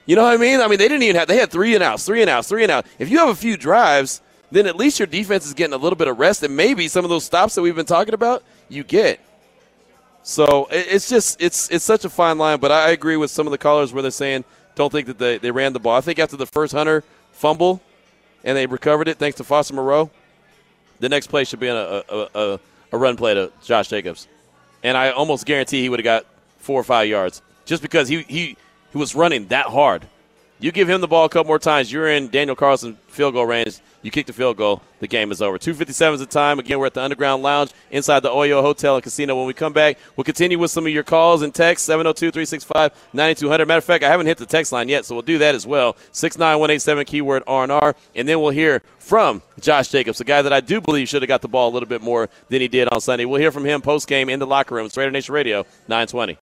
you 0.06 0.16
know 0.16 0.24
what 0.24 0.34
I 0.34 0.38
mean? 0.38 0.62
I 0.62 0.68
mean 0.68 0.78
they 0.78 0.88
didn't 0.88 1.04
even 1.04 1.16
have 1.16 1.28
they 1.28 1.38
had 1.38 1.52
three 1.52 1.76
and 1.76 1.84
outs, 1.84 2.06
three 2.06 2.22
and 2.22 2.30
outs, 2.30 2.48
three 2.48 2.64
and 2.64 2.72
outs. 2.72 2.90
If 3.00 3.10
you 3.10 3.20
have 3.20 3.30
a 3.30 3.36
few 3.36 3.58
drives, 3.58 4.22
then 4.52 4.68
at 4.68 4.76
least 4.76 5.00
your 5.00 5.08
defense 5.08 5.46
is 5.46 5.54
getting 5.54 5.74
a 5.74 5.78
little 5.78 5.98
bit 5.98 6.08
of 6.08 6.20
rest, 6.20 6.44
and 6.44 6.56
maybe 6.56 6.88
some 6.88 7.04
of 7.04 7.10
those 7.10 7.24
stops 7.24 7.56
that 7.56 7.62
we've 7.62 7.76
been 7.76 7.86
talking 7.86 8.14
about, 8.14 8.44
you 8.70 8.84
get. 8.84 9.20
So 10.24 10.68
it's 10.72 11.10
just 11.10 11.42
it's 11.42 11.70
it's 11.70 11.84
such 11.84 12.06
a 12.06 12.10
fine 12.10 12.38
line, 12.38 12.60
but 12.60 12.72
I 12.72 12.92
agree 12.92 13.18
with 13.18 13.32
some 13.32 13.48
of 13.48 13.52
the 13.52 13.58
callers 13.58 13.92
where 13.92 14.02
they're 14.02 14.12
saying 14.12 14.46
don't 14.76 14.92
think 14.92 15.08
that 15.08 15.18
they, 15.18 15.38
they 15.38 15.52
ran 15.52 15.74
the 15.74 15.80
ball. 15.80 15.96
I 15.96 16.02
think 16.02 16.20
after 16.20 16.38
the 16.38 16.46
first 16.46 16.74
Hunter 16.74 17.04
fumble 17.32 17.82
and 18.44 18.58
they 18.58 18.66
recovered 18.66 19.08
it 19.08 19.18
thanks 19.18 19.38
to 19.38 19.44
Foster 19.44 19.74
Moreau, 19.74 20.10
the 21.00 21.10
next 21.10 21.28
play 21.28 21.44
should 21.44 21.60
be 21.60 21.70
on 21.70 21.78
a, 21.78 22.04
a, 22.10 22.30
a, 22.36 22.60
a 22.94 22.98
run 22.98 23.18
play 23.18 23.34
to 23.34 23.52
Josh 23.62 23.90
Jacobs, 23.90 24.30
and 24.84 24.96
I 24.96 25.12
almost 25.12 25.46
guarantee 25.46 25.82
he 25.82 25.90
would 25.90 26.00
have 26.00 26.06
got 26.06 26.26
four 26.60 26.80
or 26.80 26.84
five 26.86 27.10
yards 27.10 27.42
just 27.66 27.82
because 27.82 28.08
he 28.08 28.22
he 28.24 28.56
He 28.94 28.98
was 28.98 29.16
running 29.16 29.48
that 29.48 29.66
hard. 29.66 30.08
You 30.64 30.72
give 30.72 30.90
him 30.90 31.02
the 31.02 31.10
ball 31.10 31.26
a 31.26 31.30
couple 31.30 31.50
more 31.50 31.60
times, 31.60 31.92
you're 31.92 32.08
in 32.08 32.30
Daniel 32.30 32.56
Carlson 32.56 32.96
field 33.08 33.34
goal 33.34 33.46
range. 33.46 33.82
You 34.02 34.12
kick 34.12 34.28
the 34.28 34.34
field 34.34 34.56
goal, 34.56 34.82
the 35.02 35.10
game 35.10 35.30
is 35.30 35.42
over. 35.42 35.58
257 35.58 36.14
is 36.14 36.20
the 36.22 36.26
time. 36.26 36.58
Again, 36.58 36.80
we're 36.80 36.86
at 36.86 36.94
the 36.94 37.02
Underground 37.02 37.44
Lounge 37.44 37.72
inside 37.92 38.22
the 38.22 38.30
Oyo 38.30 38.62
Hotel 38.62 38.96
and 38.96 39.04
Casino. 39.04 39.36
When 39.36 39.46
we 39.46 39.54
come 39.54 39.74
back, 39.74 39.98
we'll 40.16 40.24
continue 40.24 40.58
with 40.58 40.72
some 40.72 40.86
of 40.86 40.94
your 40.94 41.04
calls 41.04 41.42
and 41.42 41.54
texts 41.54 41.86
702 41.88 42.32
365 42.32 42.94
9200. 43.12 43.66
Matter 43.66 43.78
of 43.78 43.84
fact, 43.84 44.06
I 44.06 44.10
haven't 44.10 44.28
hit 44.28 44.38
the 44.38 44.46
text 44.46 44.72
line 44.72 44.88
yet, 44.88 45.04
so 45.04 45.16
we'll 45.16 45.22
do 45.22 45.38
that 45.40 45.54
as 45.54 45.68
well. 45.68 45.98
69187 46.14 47.06
keyword 47.08 47.44
R&R. 47.46 47.94
And 48.16 48.26
then 48.26 48.40
we'll 48.40 48.52
hear 48.52 48.82
from 49.00 49.42
Josh 49.60 49.90
Jacobs, 49.90 50.22
a 50.22 50.24
guy 50.24 50.42
that 50.42 50.54
I 50.54 50.62
do 50.62 50.80
believe 50.80 51.10
should 51.10 51.24
have 51.24 51.28
got 51.28 51.42
the 51.42 51.50
ball 51.50 51.70
a 51.70 51.74
little 51.74 51.90
bit 51.90 52.02
more 52.02 52.30
than 52.48 52.62
he 52.62 52.70
did 52.70 52.88
on 52.88 53.02
Sunday. 53.02 53.26
We'll 53.26 53.42
hear 53.42 53.52
from 53.52 53.66
him 53.66 53.82
post 53.82 54.08
game 54.08 54.30
in 54.30 54.40
the 54.40 54.48
locker 54.48 54.76
room. 54.76 54.86
It's 54.86 54.96
Raider 54.96 55.12
Nation 55.12 55.36
Radio 55.36 55.64
920. 55.90 56.32